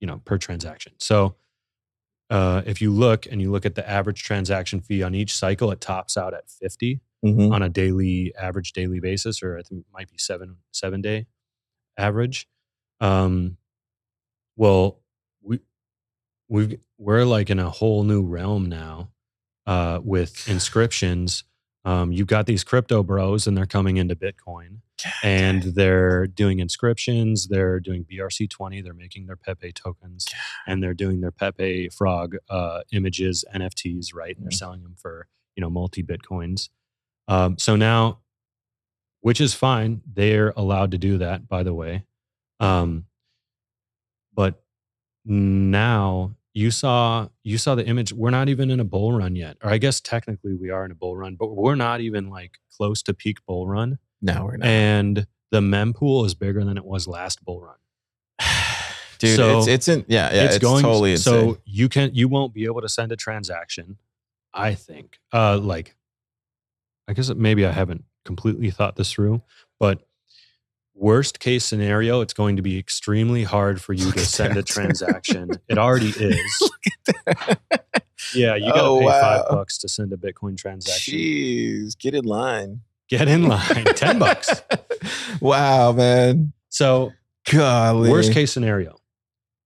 you 0.00 0.06
know 0.06 0.20
per 0.24 0.38
transaction 0.38 0.94
so 0.98 1.36
uh, 2.30 2.62
if 2.66 2.80
you 2.80 2.90
look 2.90 3.26
and 3.26 3.40
you 3.42 3.50
look 3.50 3.66
at 3.66 3.74
the 3.74 3.88
average 3.88 4.22
transaction 4.22 4.80
fee 4.80 5.02
on 5.02 5.14
each 5.14 5.34
cycle 5.34 5.70
it 5.70 5.80
tops 5.80 6.16
out 6.16 6.32
at 6.34 6.48
50 6.50 7.00
Mhm. 7.24 7.52
on 7.52 7.62
a 7.62 7.68
daily 7.70 8.34
average 8.38 8.72
daily 8.72 9.00
basis 9.00 9.42
or 9.42 9.58
i 9.58 9.62
think 9.62 9.80
it 9.82 9.86
might 9.92 10.10
be 10.10 10.18
seven 10.18 10.56
seven 10.72 11.00
day 11.02 11.26
average 11.98 12.46
um 13.00 13.56
well 14.56 15.00
we 15.42 15.60
we 16.48 16.78
we're 16.98 17.24
like 17.24 17.50
in 17.50 17.58
a 17.58 17.70
whole 17.70 18.04
new 18.04 18.22
realm 18.22 18.66
now 18.68 19.10
uh 19.66 20.00
with 20.02 20.48
inscriptions. 20.48 21.44
Um 21.84 22.12
you've 22.12 22.26
got 22.28 22.46
these 22.46 22.64
crypto 22.64 23.02
bros 23.02 23.46
and 23.46 23.56
they're 23.56 23.66
coming 23.66 23.96
into 23.98 24.16
bitcoin 24.16 24.78
and 25.22 25.62
they're 25.74 26.26
doing 26.26 26.60
inscriptions 26.60 27.46
they're 27.48 27.78
doing 27.80 28.04
brc20 28.04 28.82
they're 28.82 28.94
making 28.94 29.26
their 29.26 29.36
pepe 29.36 29.72
tokens 29.72 30.26
and 30.66 30.82
they're 30.82 30.94
doing 30.94 31.20
their 31.20 31.32
pepe 31.32 31.88
frog 31.90 32.36
uh 32.48 32.80
images 32.92 33.44
nfts 33.54 34.14
right? 34.14 34.36
And 34.36 34.44
they're 34.46 34.50
Mhm. 34.50 34.54
selling 34.58 34.82
them 34.82 34.94
for 34.96 35.26
you 35.56 35.60
know 35.60 35.68
multi 35.70 36.02
bitcoins 36.02 36.68
um, 37.26 37.56
so 37.58 37.74
now, 37.74 38.20
which 39.22 39.40
is 39.40 39.54
fine, 39.54 40.02
they're 40.12 40.52
allowed 40.58 40.90
to 40.90 40.98
do 40.98 41.16
that, 41.18 41.48
by 41.48 41.62
the 41.62 41.72
way. 41.72 42.04
Um, 42.60 43.06
but 44.34 44.62
now 45.24 46.34
you 46.52 46.70
saw 46.70 47.28
you 47.42 47.58
saw 47.58 47.74
the 47.74 47.86
image. 47.86 48.12
We're 48.12 48.30
not 48.30 48.48
even 48.48 48.70
in 48.70 48.80
a 48.80 48.84
bull 48.84 49.12
run 49.12 49.36
yet, 49.36 49.56
or 49.62 49.70
I 49.70 49.78
guess 49.78 50.00
technically 50.00 50.54
we 50.54 50.70
are 50.70 50.84
in 50.84 50.90
a 50.90 50.94
bull 50.94 51.16
run, 51.16 51.36
but 51.36 51.48
we're 51.48 51.74
not 51.74 52.00
even 52.00 52.30
like 52.30 52.58
close 52.76 53.02
to 53.02 53.14
peak 53.14 53.44
bull 53.46 53.66
run. 53.66 53.98
no, 54.22 54.44
we're 54.44 54.56
not, 54.56 54.66
And 54.66 55.26
the 55.50 55.60
mempool 55.60 56.26
is 56.26 56.34
bigger 56.34 56.64
than 56.64 56.76
it 56.76 56.84
was 56.84 57.06
last 57.06 57.44
bull 57.44 57.60
run. 57.60 57.76
dude. 59.18 59.36
so 59.36 59.58
it's 59.58 59.66
it's 59.66 59.88
in 59.88 60.04
yeah 60.08 60.32
yeah. 60.32 60.44
It's, 60.44 60.58
going 60.58 60.82
totally 60.82 61.12
insane. 61.12 61.54
so 61.54 61.58
you 61.64 61.88
can 61.88 62.10
you 62.14 62.28
won't 62.28 62.52
be 62.52 62.64
able 62.64 62.80
to 62.80 62.88
send 62.88 63.12
a 63.12 63.16
transaction 63.16 63.98
i 64.52 64.74
think 64.74 65.18
uh 65.32 65.58
like 65.58 65.94
i 67.08 67.12
guess 67.12 67.32
maybe 67.34 67.64
i 67.64 67.70
haven't 67.70 68.04
completely 68.24 68.70
thought 68.70 68.96
this 68.96 69.12
through 69.12 69.42
but 69.78 70.06
worst 70.94 71.40
case 71.40 71.64
scenario 71.64 72.20
it's 72.20 72.32
going 72.34 72.56
to 72.56 72.62
be 72.62 72.78
extremely 72.78 73.42
hard 73.42 73.82
for 73.82 73.92
you 73.92 74.06
Look 74.06 74.14
to 74.14 74.24
send 74.26 74.56
a 74.56 74.62
transaction 74.62 75.50
it 75.68 75.76
already 75.78 76.10
is 76.10 76.70
yeah 78.34 78.54
you 78.54 78.66
gotta 78.72 78.82
Oh, 78.82 79.00
pay 79.00 79.06
five 79.06 79.44
bucks 79.48 79.78
to 79.78 79.88
send 79.88 80.12
a 80.12 80.16
bitcoin 80.16 80.56
transaction 80.56 81.14
Jeez, 81.14 81.98
get 81.98 82.14
in 82.14 82.24
line. 82.24 82.80
get 83.08 83.28
in 83.28 83.48
line 83.48 83.84
10 83.96 84.18
bucks 84.18 84.62
wow, 85.40 85.92
man. 85.92 86.52
so 86.68 87.12
Golly. 87.50 88.08
Worst 88.08 88.32
case 88.32 88.50
scenario, 88.52 88.96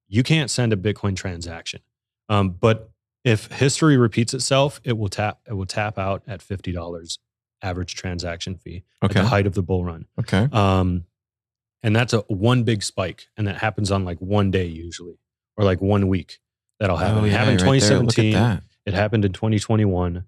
you 0.08 0.24
can't 0.24 0.50
send 0.50 0.72
a 0.72 0.76
Bitcoin 0.76 1.14
transaction. 1.14 1.80
Um, 2.28 2.50
but 2.50 2.90
if 3.22 3.46
history 3.52 3.96
repeats 3.96 4.34
itself, 4.34 4.80
it 4.82 4.98
will 4.98 5.08
tap 5.08 5.38
it 5.46 5.52
will 5.52 5.64
tap 5.64 5.96
out 5.96 6.24
at 6.26 6.42
fifty 6.42 6.72
dollars 6.72 7.20
average 7.62 7.94
transaction 7.94 8.56
fee 8.56 8.82
at 9.00 9.12
the 9.12 9.24
height 9.26 9.46
of 9.46 9.54
the 9.54 9.62
bull 9.62 9.84
run. 9.84 10.06
Okay. 10.18 10.48
Um, 10.50 11.04
and 11.82 11.94
that's 11.94 12.12
a 12.12 12.20
one 12.28 12.64
big 12.64 12.82
spike, 12.82 13.26
and 13.36 13.46
that 13.46 13.56
happens 13.58 13.90
on 13.90 14.04
like 14.04 14.18
one 14.18 14.50
day 14.50 14.66
usually, 14.66 15.18
or 15.56 15.64
like 15.64 15.80
one 15.80 16.08
week. 16.08 16.38
That'll 16.80 16.96
happen. 16.96 17.22
Oh, 17.22 17.24
it 17.24 17.32
happened 17.32 17.60
in 17.60 17.66
right. 17.66 17.82
Look 17.82 17.84
at 17.84 18.22
2017. 18.22 18.32
that. 18.32 18.62
It 18.86 18.94
happened 18.94 19.24
in 19.24 19.32
2021. 19.32 20.24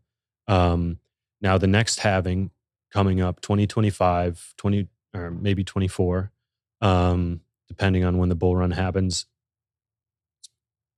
Um, 0.48 0.98
now 1.40 1.58
the 1.58 1.66
next 1.66 2.00
halving 2.00 2.50
coming 2.92 3.20
up 3.20 3.40
2025, 3.40 4.54
20 4.56 4.88
or 5.14 5.30
maybe 5.30 5.64
24, 5.64 6.32
um, 6.80 7.40
depending 7.68 8.04
on 8.04 8.18
when 8.18 8.28
the 8.28 8.34
bull 8.34 8.56
run 8.56 8.72
happens. 8.72 9.26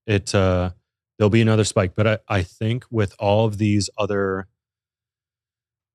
It 0.07 0.35
uh, 0.35 0.71
there'll 1.19 1.31
be 1.31 1.43
another 1.43 1.65
spike, 1.65 1.95
but 1.95 2.07
I, 2.07 2.19
I 2.29 2.43
think 2.43 2.85
with 2.91 3.15
all 3.19 3.47
of 3.47 3.59
these 3.59 3.89
other, 3.97 4.49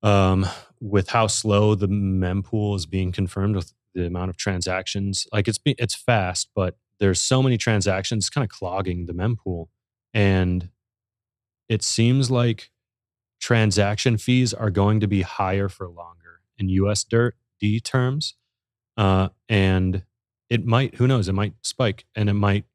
um, 0.02 0.46
with 0.80 1.10
how 1.10 1.28
slow 1.28 1.76
the 1.76 1.88
mempool 1.88 2.76
is 2.76 2.86
being 2.86 3.12
confirmed 3.12 3.56
with 3.56 3.74
the 4.02 4.08
amount 4.08 4.30
of 4.30 4.38
transactions, 4.38 5.28
like 5.32 5.48
it's 5.48 5.60
it's 5.66 5.96
fast, 5.96 6.50
but 6.56 6.78
there's 7.00 7.22
so 7.22 7.44
many 7.44 7.58
transactions, 7.58 8.30
kind 8.30 8.44
of 8.44 8.50
clogging 8.50 9.06
the 9.06 9.14
mempool, 9.14 9.68
and 10.14 10.70
it 11.70 11.84
seems 11.84 12.32
like 12.32 12.72
transaction 13.40 14.18
fees 14.18 14.54
are 14.54 14.70
going 14.70 15.00
to 15.00 15.08
be 15.08 15.22
higher 15.22 15.70
for 15.70 15.88
longer 15.88 16.42
in 16.58 16.70
US 16.70 17.04
dirt 17.04 17.36
D 17.60 17.80
terms. 17.80 18.36
Uh, 18.96 19.30
and 19.48 20.04
it 20.50 20.66
might, 20.66 20.96
who 20.96 21.08
knows, 21.08 21.28
it 21.28 21.34
might 21.34 21.54
spike 21.62 22.06
and 22.16 22.30
it 22.30 22.34
might 22.34 22.66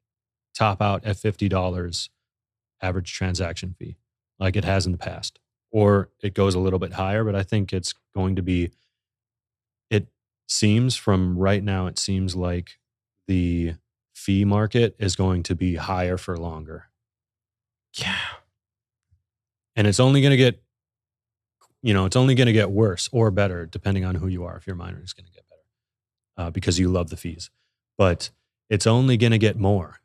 top 0.55 0.81
out 0.81 1.03
at 1.05 1.17
$50 1.17 2.09
average 2.81 3.13
transaction 3.13 3.75
fee 3.77 3.97
like 4.39 4.55
it 4.55 4.63
has 4.63 4.85
in 4.85 4.91
the 4.91 4.97
past. 4.97 5.39
Or 5.71 6.09
it 6.21 6.33
goes 6.33 6.53
a 6.55 6.59
little 6.59 6.79
bit 6.79 6.93
higher, 6.93 7.23
but 7.23 7.35
I 7.35 7.43
think 7.43 7.73
it's 7.73 7.93
going 8.15 8.35
to 8.35 8.43
be, 8.43 8.71
seems 10.47 10.95
from 10.95 11.37
right 11.37 11.63
now, 11.63 11.87
it 11.87 11.99
seems 11.99 12.35
like 12.35 12.77
the 13.27 13.75
fee 14.13 14.45
market 14.45 14.95
is 14.99 15.15
going 15.15 15.43
to 15.43 15.55
be 15.55 15.75
higher 15.75 16.17
for 16.17 16.37
longer. 16.37 16.85
Yeah. 17.97 18.17
and 19.75 19.87
it's 19.87 19.99
only 19.99 20.21
going 20.21 20.31
to 20.31 20.37
get 20.37 20.61
you 21.81 21.93
know 21.93 22.05
it's 22.05 22.15
only 22.15 22.35
going 22.35 22.47
to 22.47 22.53
get 22.53 22.71
worse 22.71 23.09
or 23.11 23.31
better 23.31 23.65
depending 23.65 24.05
on 24.05 24.15
who 24.15 24.27
you 24.27 24.43
are 24.45 24.57
if 24.57 24.65
your 24.67 24.75
miner 24.75 24.99
it's 24.99 25.13
going 25.13 25.25
to 25.25 25.31
get 25.31 25.43
better 25.49 26.47
uh, 26.47 26.49
because 26.51 26.79
you 26.79 26.89
love 26.89 27.09
the 27.09 27.17
fees. 27.17 27.49
But 27.97 28.31
it's 28.69 28.87
only 28.87 29.17
going 29.17 29.31
to 29.31 29.37
get 29.37 29.57
more. 29.57 29.99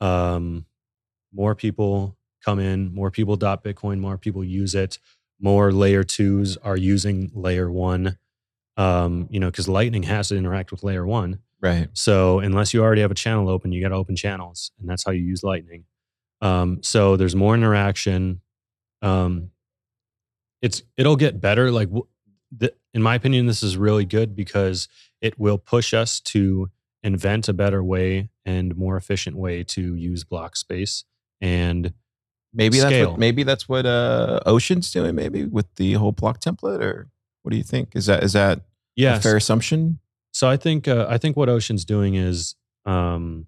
Um, 0.00 0.66
more 1.32 1.54
people 1.54 2.16
come 2.44 2.58
in 2.60 2.94
more 2.94 3.10
people 3.10 3.36
dot 3.36 3.64
bitcoin 3.64 3.98
more 3.98 4.18
people 4.18 4.44
use 4.44 4.74
it 4.74 4.98
more 5.40 5.72
layer 5.72 6.04
twos 6.04 6.56
are 6.58 6.76
using 6.76 7.30
layer 7.34 7.70
one 7.70 8.18
Um, 8.76 9.28
you 9.30 9.40
know, 9.40 9.50
because 9.50 9.68
Lightning 9.68 10.02
has 10.04 10.28
to 10.28 10.36
interact 10.36 10.70
with 10.70 10.82
layer 10.82 11.06
one. 11.06 11.38
Right. 11.60 11.88
So 11.94 12.40
unless 12.40 12.74
you 12.74 12.82
already 12.82 13.00
have 13.00 13.10
a 13.10 13.14
channel 13.14 13.48
open, 13.48 13.72
you 13.72 13.80
got 13.82 13.88
to 13.88 13.94
open 13.94 14.16
channels, 14.16 14.70
and 14.78 14.88
that's 14.88 15.04
how 15.04 15.12
you 15.12 15.22
use 15.24 15.42
Lightning. 15.42 15.84
Um, 16.42 16.82
so 16.82 17.16
there's 17.16 17.34
more 17.34 17.54
interaction. 17.54 18.42
Um, 19.00 19.50
it's 20.60 20.82
it'll 20.96 21.16
get 21.16 21.40
better. 21.40 21.70
Like 21.70 21.88
w- 21.88 22.06
the, 22.56 22.74
in 22.92 23.02
my 23.02 23.14
opinion, 23.14 23.46
this 23.46 23.62
is 23.62 23.76
really 23.76 24.04
good 24.04 24.36
because 24.36 24.88
it 25.20 25.38
will 25.38 25.58
push 25.58 25.94
us 25.94 26.20
to 26.20 26.70
invent 27.02 27.48
a 27.48 27.52
better 27.54 27.82
way 27.82 28.30
and 28.44 28.76
more 28.76 28.96
efficient 28.96 29.36
way 29.36 29.64
to 29.64 29.94
use 29.94 30.24
block 30.24 30.56
space. 30.56 31.04
And 31.40 31.94
Maybe 32.52 32.78
that's 32.78 33.06
what 33.06 33.18
maybe 33.18 33.42
that's 33.42 33.68
what 33.68 33.84
uh 33.84 34.40
Ocean's 34.46 34.90
doing, 34.90 35.14
maybe 35.14 35.44
with 35.44 35.66
the 35.74 35.92
whole 35.94 36.12
block 36.12 36.40
template, 36.40 36.80
or 36.80 37.08
what 37.46 37.52
do 37.52 37.56
you 37.58 37.62
think? 37.62 37.94
Is 37.94 38.06
that 38.06 38.24
is 38.24 38.32
that 38.32 38.62
a 38.98 39.20
fair 39.20 39.36
assumption? 39.36 40.00
So 40.32 40.48
I 40.48 40.56
think 40.56 40.88
uh, 40.88 41.06
I 41.08 41.16
think 41.16 41.36
what 41.36 41.48
Ocean's 41.48 41.84
doing 41.84 42.16
is 42.16 42.56
um, 42.86 43.46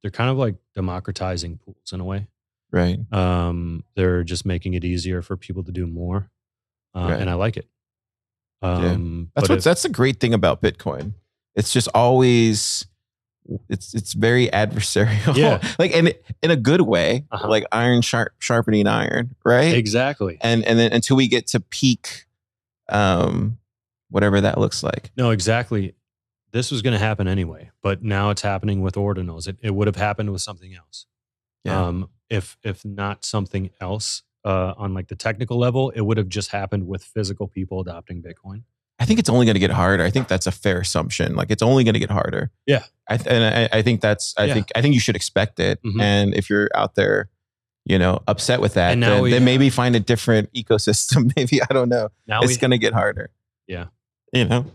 they're 0.00 0.12
kind 0.12 0.30
of 0.30 0.36
like 0.38 0.54
democratizing 0.76 1.58
pools 1.58 1.92
in 1.92 1.98
a 1.98 2.04
way. 2.04 2.28
Right. 2.70 3.00
Um, 3.12 3.82
they're 3.96 4.22
just 4.22 4.46
making 4.46 4.74
it 4.74 4.84
easier 4.84 5.22
for 5.22 5.36
people 5.36 5.64
to 5.64 5.72
do 5.72 5.88
more, 5.88 6.30
uh, 6.94 7.00
Right. 7.10 7.20
and 7.20 7.28
I 7.28 7.34
like 7.34 7.56
it. 7.56 7.66
Um, 8.62 9.30
That's 9.34 9.48
but 9.48 9.54
what's 9.56 9.60
if- 9.66 9.70
that's 9.70 9.82
the 9.82 9.88
great 9.88 10.20
thing 10.20 10.32
about 10.32 10.62
Bitcoin. 10.62 11.14
It's 11.56 11.72
just 11.72 11.88
always 11.94 12.86
it's 13.68 13.92
it's 13.94 14.12
very 14.12 14.48
adversarial. 14.48 15.36
Yeah. 15.36 15.60
like 15.80 15.90
in 15.90 16.12
in 16.42 16.50
a 16.52 16.56
good 16.56 16.82
way, 16.82 17.24
Uh-huh. 17.32 17.48
like 17.48 17.64
iron 17.72 18.02
sharp 18.02 18.32
sharpening 18.38 18.86
iron, 18.86 19.34
right? 19.44 19.74
exactly. 19.74 20.38
And 20.40 20.64
and 20.64 20.78
then 20.78 20.92
until 20.92 21.16
we 21.16 21.26
get 21.28 21.46
to 21.48 21.60
peak 21.60 22.26
um 22.88 23.58
whatever 24.10 24.40
that 24.40 24.58
looks 24.58 24.82
like. 24.82 25.10
No, 25.16 25.30
exactly. 25.30 25.94
This 26.52 26.70
was 26.70 26.80
going 26.80 26.92
to 26.92 26.98
happen 26.98 27.26
anyway, 27.28 27.70
but 27.82 28.02
now 28.02 28.30
it's 28.30 28.40
happening 28.42 28.80
with 28.80 28.94
ordinals. 28.94 29.48
It, 29.48 29.56
it 29.62 29.74
would 29.74 29.88
have 29.88 29.96
happened 29.96 30.30
with 30.32 30.40
something 30.42 30.74
else. 30.74 31.06
Yeah. 31.64 31.86
Um, 31.86 32.08
if 32.30 32.56
if 32.62 32.84
not 32.84 33.24
something 33.24 33.70
else 33.80 34.22
uh, 34.44 34.72
on 34.76 34.94
like 34.94 35.08
the 35.08 35.16
technical 35.16 35.58
level, 35.58 35.90
it 35.90 36.02
would 36.02 36.16
have 36.16 36.28
just 36.28 36.50
happened 36.52 36.86
with 36.86 37.02
physical 37.02 37.48
people 37.48 37.80
adopting 37.80 38.22
Bitcoin. 38.22 38.62
I 38.98 39.04
think 39.04 39.18
it's 39.18 39.28
only 39.28 39.44
going 39.44 39.54
to 39.56 39.60
get 39.60 39.70
harder. 39.72 40.04
I 40.04 40.10
think 40.10 40.28
that's 40.28 40.46
a 40.46 40.52
fair 40.52 40.80
assumption. 40.80 41.34
Like 41.34 41.50
it's 41.50 41.62
only 41.62 41.84
going 41.84 41.94
to 41.94 42.00
get 42.00 42.10
harder. 42.10 42.50
Yeah. 42.64 42.84
I 43.08 43.16
th- 43.18 43.28
and 43.28 43.44
I, 43.72 43.78
I 43.78 43.82
think 43.82 44.00
that's 44.00 44.32
I 44.38 44.44
Yeah. 44.44 44.54
think 44.54 44.68
I 44.76 44.80
think 44.80 44.94
you 44.94 45.00
should 45.00 45.16
expect 45.16 45.60
it. 45.60 45.80
Mhm. 45.84 46.00
And 46.00 46.34
if 46.34 46.48
you're 46.48 46.70
out 46.74 46.94
there, 46.94 47.28
you 47.86 48.00
know, 48.00 48.20
upset 48.26 48.60
with 48.60 48.74
that, 48.74 48.92
And 48.92 49.00
now 49.00 49.14
then, 49.14 49.22
we 49.22 49.30
then 49.30 49.44
maybe 49.44 49.70
find 49.70 49.94
a 49.94 50.00
different 50.00 50.52
ecosystem. 50.52 51.32
maybe 51.36 51.62
I 51.62 51.72
don't 51.72 51.88
know. 51.88 52.08
Now 52.26 52.42
it's 52.42 52.56
going 52.56 52.72
to 52.72 52.78
get 52.78 52.92
harder. 52.92 53.30
Yeah. 53.68 53.86
You 54.32 54.44
know. 54.44 54.66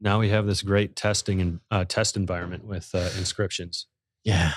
now 0.00 0.18
we 0.18 0.30
have 0.30 0.46
this 0.46 0.62
great 0.62 0.96
testing 0.96 1.40
and 1.40 1.60
uh, 1.70 1.84
test 1.84 2.16
environment 2.16 2.64
with 2.64 2.90
uh, 2.92 3.08
inscriptions. 3.16 3.86
Yeah. 4.24 4.54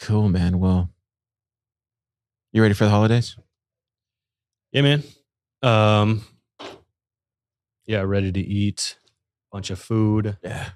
Cool, 0.00 0.28
man. 0.28 0.58
Well, 0.58 0.90
you 2.52 2.60
ready 2.60 2.74
for 2.74 2.84
the 2.84 2.90
holidays? 2.90 3.36
Yeah, 4.72 4.82
man. 4.82 5.02
Um, 5.62 6.24
yeah, 7.86 8.00
ready 8.00 8.32
to 8.32 8.40
eat. 8.40 8.98
Bunch 9.52 9.70
of 9.70 9.78
food. 9.78 10.36
Yeah. 10.42 10.70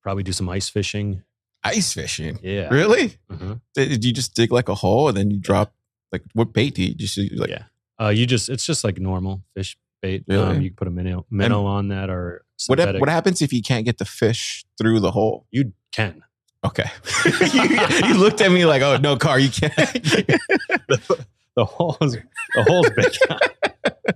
Probably 0.00 0.22
do 0.22 0.32
some 0.32 0.48
ice 0.48 0.68
fishing. 0.68 1.24
Ice 1.64 1.92
fishing. 1.92 2.38
Yeah. 2.42 2.68
Really? 2.70 3.18
Mhm. 3.30 3.60
Did 3.74 4.04
you 4.04 4.12
just 4.12 4.34
dig 4.34 4.50
like 4.52 4.68
a 4.68 4.74
hole 4.74 5.08
and 5.08 5.16
then 5.16 5.30
you 5.30 5.38
drop 5.38 5.74
like 6.12 6.22
what 6.32 6.52
bait 6.52 6.74
do 6.74 6.82
you 6.82 6.94
just 6.94 7.18
like 7.36 7.50
yeah. 7.50 7.64
Uh, 8.00 8.08
you 8.08 8.26
just 8.26 8.48
it's 8.48 8.64
just 8.64 8.82
like 8.82 8.98
normal 8.98 9.42
fish 9.54 9.76
bait. 10.00 10.24
Um, 10.30 10.60
you 10.62 10.70
can 10.70 10.76
put 10.76 10.88
a 10.88 10.90
minnow 10.90 11.26
minnow 11.30 11.66
on 11.66 11.88
that 11.88 12.08
or 12.08 12.44
what 12.66 12.78
what 12.98 13.08
happens 13.08 13.42
if 13.42 13.52
you 13.52 13.60
can't 13.62 13.84
get 13.84 13.98
the 13.98 14.04
fish 14.06 14.64
through 14.78 15.00
the 15.00 15.10
hole? 15.10 15.46
you 15.50 15.72
can. 15.92 16.22
Okay. 16.64 16.84
you, 17.54 18.08
you 18.08 18.14
looked 18.18 18.40
at 18.42 18.50
me 18.52 18.64
like, 18.66 18.82
"Oh, 18.82 18.96
no, 18.98 19.16
car, 19.16 19.38
you 19.38 19.48
can't." 19.50 19.74
the, 19.76 21.24
the 21.56 21.64
hole's 21.64 22.16
the 22.54 22.62
hole's 22.64 22.90
big. 22.90 24.14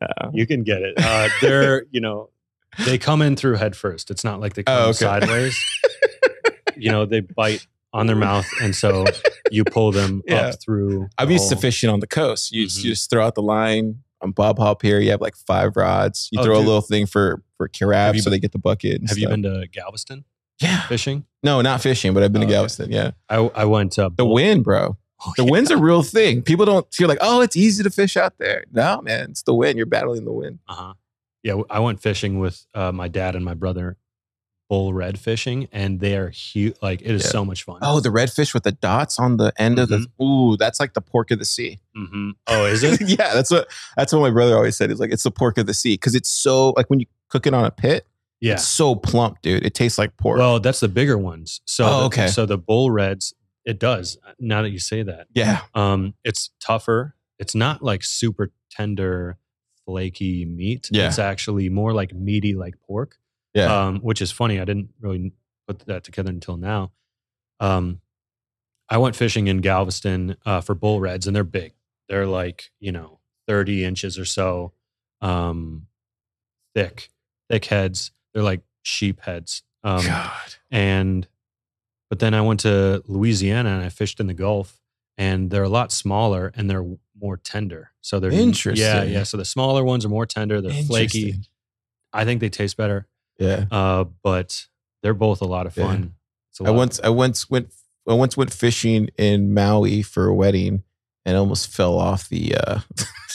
Uh, 0.00 0.30
you 0.32 0.46
can 0.46 0.62
get 0.62 0.82
it. 0.82 0.94
Uh, 0.98 1.28
they're 1.40 1.86
you 1.90 2.00
know 2.00 2.30
they 2.84 2.98
come 2.98 3.22
in 3.22 3.36
through 3.36 3.56
head 3.56 3.76
first. 3.76 4.10
It's 4.10 4.24
not 4.24 4.40
like 4.40 4.54
they 4.54 4.62
come 4.64 4.74
Oh, 4.76 4.84
okay. 4.88 4.92
sideways. 4.92 5.58
You 6.84 6.90
know 6.92 7.04
they 7.06 7.20
bite 7.20 7.66
on 7.92 8.06
their 8.06 8.16
mouth, 8.16 8.46
and 8.62 8.74
so 8.74 9.04
you 9.50 9.64
pull 9.64 9.92
them 9.92 10.22
Yeah. 10.26 10.48
up 10.48 10.60
through. 10.62 11.08
I'm 11.18 11.28
the 11.28 11.34
used 11.34 11.48
to 11.50 11.56
fishing 11.56 11.88
on 11.90 12.00
the 12.00 12.06
coast. 12.08 12.50
You, 12.52 12.64
just- 12.66 12.80
Mhm. 12.80 12.84
you 12.84 12.90
just 12.90 13.08
throw 13.10 13.24
out 13.24 13.34
the 13.36 13.42
line 13.42 14.00
on 14.20 14.32
Bob 14.32 14.58
Hop 14.58 14.82
here. 14.82 14.98
You 15.00 15.10
have 15.12 15.20
like 15.20 15.36
five 15.36 15.76
rods. 15.76 16.28
You 16.32 16.40
Oh, 16.40 16.44
throw 16.44 16.54
dude. 16.56 16.64
a 16.64 16.66
little 16.66 16.80
thing 16.82 17.06
for 17.06 17.42
for 17.56 17.68
you 17.80 18.20
so 18.20 18.30
they 18.30 18.38
get 18.40 18.52
the 18.52 18.58
bucket. 18.58 19.00
And 19.00 19.08
Have 19.08 19.18
you 19.18 19.28
been 19.28 19.42
to 19.44 19.66
Galveston 19.72 20.24
Yeah. 20.60 20.80
fishing? 20.88 21.24
No, 21.44 21.60
not 21.62 21.80
fishing, 21.80 22.12
but 22.14 22.22
I've 22.24 22.32
been 22.32 22.42
Oh, 22.42 22.46
to 22.46 22.52
okay. 22.52 22.54
Galveston. 22.56 22.90
Yeah. 22.92 23.12
I 23.28 23.36
I 23.54 23.64
went 23.64 23.96
uh, 23.98 24.10
The 24.16 24.26
wind, 24.26 24.64
bro. 24.64 24.96
Oh, 25.24 25.32
The 25.36 25.44
yeah. 25.44 25.50
wind's 25.50 25.70
a 25.70 25.76
real 25.76 26.02
thing. 26.02 26.42
People 26.42 26.66
don't 26.66 26.86
feel 26.92 27.06
like, 27.08 27.18
oh, 27.20 27.40
it's 27.42 27.56
easy 27.56 27.82
to 27.84 27.90
fish 27.90 28.16
out 28.16 28.34
there. 28.38 28.64
No, 28.72 29.00
man, 29.02 29.30
it's 29.30 29.42
the 29.44 29.54
wind. 29.54 29.76
You're 29.78 29.86
battling 29.86 30.24
the 30.24 30.32
wind. 30.32 30.58
Uh-huh. 30.68 30.94
Yeah, 31.44 31.60
I 31.70 31.78
went 31.78 32.00
fishing 32.02 32.38
with 32.40 32.66
uh, 32.74 32.90
my 32.92 33.06
dad 33.08 33.36
and 33.36 33.44
my 33.44 33.54
brother, 33.54 33.96
bull 34.74 34.92
red 34.92 35.18
fishing, 35.18 35.68
and 35.72 36.00
they 36.00 36.16
are 36.16 36.30
huge. 36.30 36.74
Like 36.82 37.00
it 37.02 37.10
is 37.12 37.22
Yeah. 37.24 37.30
so 37.30 37.44
much 37.44 37.62
fun. 37.64 37.78
Oh, 37.82 38.00
the 38.00 38.08
redfish 38.08 38.52
with 38.54 38.64
the 38.64 38.72
dots 38.72 39.18
on 39.18 39.36
the 39.36 39.52
end 39.56 39.78
of 39.78 39.88
the. 39.88 40.06
Ooh, 40.22 40.56
that's 40.56 40.80
like 40.80 40.94
the 40.94 41.00
pork 41.00 41.30
of 41.30 41.38
the 41.38 41.44
sea. 41.44 41.78
hmm 41.94 42.30
oh, 42.48 42.66
is 42.66 42.82
it? 42.82 43.00
yeah, 43.18 43.32
that's 43.34 43.50
what 43.50 43.68
that's 43.96 44.12
what 44.12 44.20
my 44.20 44.30
brother 44.30 44.56
always 44.56 44.76
said. 44.76 44.90
He's 44.90 44.98
like, 45.00 45.12
it's 45.12 45.22
the 45.22 45.30
pork 45.30 45.58
of 45.58 45.66
the 45.66 45.74
sea 45.74 45.94
because 45.94 46.14
it's 46.14 46.28
so 46.28 46.70
like 46.76 46.90
when 46.90 46.98
you 47.00 47.06
cook 47.28 47.46
it 47.46 47.54
on 47.54 47.64
a 47.64 47.70
pit, 47.70 48.06
Yeah. 48.40 48.54
it's 48.54 48.66
so 48.66 48.94
plump, 48.96 49.42
dude. 49.42 49.64
It 49.64 49.74
tastes 49.74 49.98
like 49.98 50.16
pork. 50.16 50.38
Well, 50.38 50.58
that's 50.60 50.80
the 50.80 50.88
bigger 50.88 51.16
ones. 51.18 51.60
So, 51.66 51.84
Oh, 51.86 51.88
the- 52.00 52.04
okay. 52.06 52.26
So 52.28 52.44
the 52.46 52.58
bull 52.58 52.90
reds, 52.90 53.32
it 53.64 53.78
does. 53.78 54.18
Now 54.40 54.62
that 54.62 54.70
you 54.70 54.78
say 54.80 55.02
that, 55.04 55.28
yeah, 55.34 55.60
um, 55.74 56.14
it's 56.24 56.50
tougher. 56.60 57.14
It's 57.38 57.54
not 57.54 57.82
like 57.82 58.02
super 58.04 58.52
tender, 58.70 59.36
flaky 59.84 60.44
meat. 60.44 60.88
Yeah. 60.90 61.08
It's 61.08 61.18
actually 61.18 61.68
more 61.68 61.92
like 61.92 62.12
meaty, 62.14 62.54
like 62.54 62.74
pork. 62.86 63.16
Yeah. 63.54 63.86
um, 63.86 64.00
which 64.00 64.20
is 64.20 64.30
funny. 64.30 64.60
I 64.60 64.64
didn't 64.64 64.90
really 65.00 65.32
put 65.66 65.80
that 65.86 66.04
together 66.04 66.30
until 66.30 66.56
now. 66.56 66.92
Um, 67.60 68.00
I 68.88 68.98
went 68.98 69.16
fishing 69.16 69.46
in 69.46 69.58
Galveston 69.58 70.36
uh, 70.44 70.60
for 70.60 70.74
bull 70.74 71.00
reds, 71.00 71.26
and 71.26 71.34
they're 71.34 71.44
big. 71.44 71.72
They're 72.08 72.26
like 72.26 72.70
you 72.80 72.92
know 72.92 73.20
thirty 73.46 73.84
inches 73.84 74.18
or 74.18 74.24
so, 74.24 74.72
um, 75.20 75.86
thick, 76.74 77.10
thick 77.48 77.64
heads. 77.66 78.12
They're 78.32 78.42
like 78.42 78.60
sheep 78.82 79.20
heads. 79.20 79.62
Um, 79.82 80.04
God, 80.04 80.54
and 80.70 81.26
but 82.10 82.18
then 82.18 82.34
I 82.34 82.42
went 82.42 82.60
to 82.60 83.02
Louisiana 83.06 83.70
and 83.70 83.82
I 83.82 83.88
fished 83.88 84.20
in 84.20 84.26
the 84.26 84.34
Gulf, 84.34 84.80
and 85.16 85.50
they're 85.50 85.62
a 85.62 85.68
lot 85.68 85.92
smaller 85.92 86.52
and 86.54 86.68
they're 86.68 86.84
more 87.18 87.36
tender. 87.36 87.92
So 88.00 88.20
they're 88.20 88.32
Interesting. 88.32 88.84
yeah. 88.84 89.02
Yeah. 89.04 89.22
So 89.22 89.36
the 89.36 89.44
smaller 89.44 89.84
ones 89.84 90.04
are 90.04 90.08
more 90.10 90.26
tender. 90.26 90.60
They're 90.60 90.82
flaky. 90.84 91.36
I 92.12 92.24
think 92.24 92.40
they 92.40 92.48
taste 92.48 92.76
better 92.76 93.06
Yeah, 93.38 93.64
uh, 93.70 94.04
but 94.22 94.66
they're 95.02 95.14
both 95.14 95.40
a 95.42 95.46
lot 95.46 95.66
of 95.66 95.76
Yeah. 95.76 95.86
fun. 95.86 96.14
A 96.60 96.64
I 96.64 96.68
lot- 96.68 96.76
once 96.76 97.00
I 97.02 97.08
once 97.08 97.50
went 97.50 97.72
I 98.08 98.12
once 98.14 98.36
went 98.36 98.52
fishing 98.52 99.08
in 99.18 99.52
Maui 99.54 100.02
for 100.02 100.26
a 100.26 100.34
wedding 100.34 100.82
and 101.26 101.36
almost 101.36 101.68
fell 101.68 101.98
off 101.98 102.28
the 102.28 102.54
uh 102.54 102.80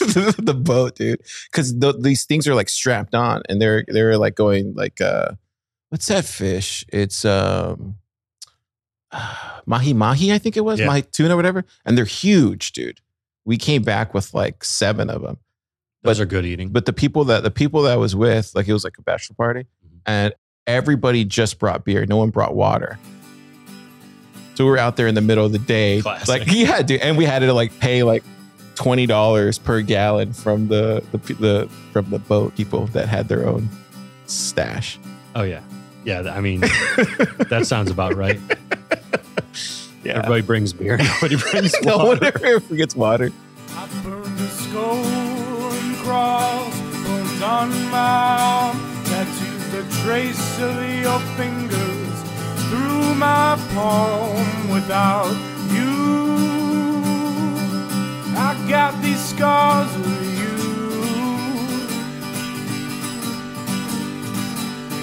the 0.38 0.54
boat, 0.58 0.96
dude. 0.96 1.20
Because 1.50 1.74
th- 1.78 1.96
these 2.00 2.24
things 2.24 2.46
are 2.48 2.54
like 2.54 2.68
strapped 2.68 3.14
on 3.14 3.42
and 3.48 3.60
they're 3.60 3.84
they're 3.88 4.16
like 4.16 4.36
going 4.36 4.74
like 4.74 5.00
uh 5.00 5.32
what's 5.90 6.06
that 6.06 6.24
fish? 6.24 6.84
It's 6.92 7.24
um 7.24 7.96
mahi 9.66 9.92
mahi, 9.92 10.32
I 10.32 10.38
think 10.38 10.56
it 10.56 10.64
was 10.64 10.80
Yeah. 10.80 10.86
mahi 10.86 11.02
tuna, 11.02 11.34
or 11.34 11.36
whatever. 11.36 11.64
And 11.84 11.96
they're 11.98 12.04
huge, 12.04 12.72
dude. 12.72 13.00
We 13.44 13.56
came 13.56 13.82
back 13.82 14.14
with 14.14 14.32
like 14.34 14.64
seven 14.64 15.10
of 15.10 15.22
them. 15.22 15.38
those 16.02 16.18
but- 16.18 16.22
are 16.22 16.26
good 16.26 16.46
eating. 16.46 16.70
But 16.70 16.86
the 16.86 16.92
people 16.92 17.24
that 17.24 17.42
the 17.42 17.50
people 17.50 17.82
that 17.82 17.92
I 17.92 17.96
was 17.96 18.14
with, 18.16 18.52
like 18.54 18.68
it 18.68 18.72
was 18.72 18.84
like 18.84 18.96
a 18.98 19.02
bachelor 19.02 19.34
party. 19.36 19.66
And 20.06 20.32
everybody 20.66 21.24
just 21.24 21.58
brought 21.58 21.84
beer. 21.84 22.04
No 22.06 22.16
one 22.16 22.30
brought 22.30 22.54
water. 22.54 22.98
So 24.54 24.64
we 24.64 24.70
were 24.70 24.78
out 24.78 24.96
there 24.96 25.06
in 25.06 25.14
the 25.14 25.20
middle 25.22 25.44
of 25.46 25.52
the 25.52 25.58
day, 25.58 26.02
Classic. 26.02 26.28
like 26.28 26.42
yeah, 26.48 26.82
dude, 26.82 27.00
and 27.00 27.16
we 27.16 27.24
had 27.24 27.38
to 27.40 27.52
like 27.54 27.78
pay 27.80 28.02
like 28.02 28.22
twenty 28.74 29.06
dollars 29.06 29.58
per 29.58 29.80
gallon 29.80 30.32
from 30.32 30.68
the, 30.68 31.02
the 31.12 31.18
the 31.34 31.68
from 31.92 32.10
the 32.10 32.18
boat 32.18 32.54
people 32.56 32.86
that 32.88 33.08
had 33.08 33.28
their 33.28 33.46
own 33.48 33.68
stash. 34.26 34.98
oh 35.34 35.42
yeah, 35.42 35.62
yeah. 36.04 36.20
I 36.34 36.40
mean, 36.40 36.60
that 36.60 37.62
sounds 37.64 37.90
about 37.90 38.14
right. 38.14 38.38
Yeah, 40.02 40.12
Everybody 40.16 40.40
brings 40.40 40.72
beer. 40.72 40.96
Nobody 41.20 41.36
brings 41.36 41.74
no 41.82 41.98
water. 41.98 42.08
one 42.08 42.24
ever 42.24 42.60
forgets 42.60 42.96
water. 42.96 43.30
I 43.76 43.86
burned 44.02 44.40
a 44.40 44.48
skull 44.48 44.94
and 44.94 45.96
cross, 45.98 46.80
bones 47.04 47.42
on 47.42 47.68
my 47.90 47.98
arm, 47.98 48.78
tattooed 48.78 48.89
the 49.70 49.84
trace 50.02 50.58
of 50.58 50.82
your 51.00 51.20
fingers 51.38 52.22
through 52.68 53.14
my 53.14 53.56
palm 53.72 54.68
without 54.68 55.36
you. 55.70 57.02
I 58.36 58.56
got 58.68 59.00
these 59.00 59.22
scars 59.22 59.94
of 59.94 60.38
you. 60.40 60.56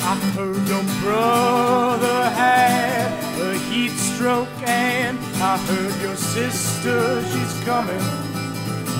I 0.04 0.16
heard 0.36 0.68
your 0.68 0.84
brother 1.02 2.30
had 2.32 3.08
a 3.40 3.58
heat 3.70 3.92
stroke, 3.92 4.50
and 4.66 5.18
I 5.42 5.58
heard 5.58 6.02
your 6.02 6.18
sister, 6.18 7.24
she's 7.24 7.64
coming 7.64 8.02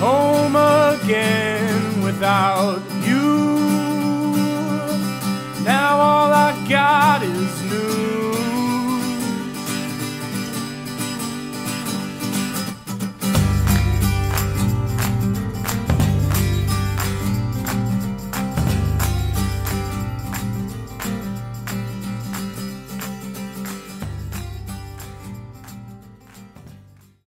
home 0.00 0.56
again 0.56 2.02
without 2.02 2.80
you. 3.06 3.77
Now 5.68 6.00
all 6.00 6.32
I 6.32 6.66
got 6.66 7.22
is 7.22 7.62
news. 7.64 8.37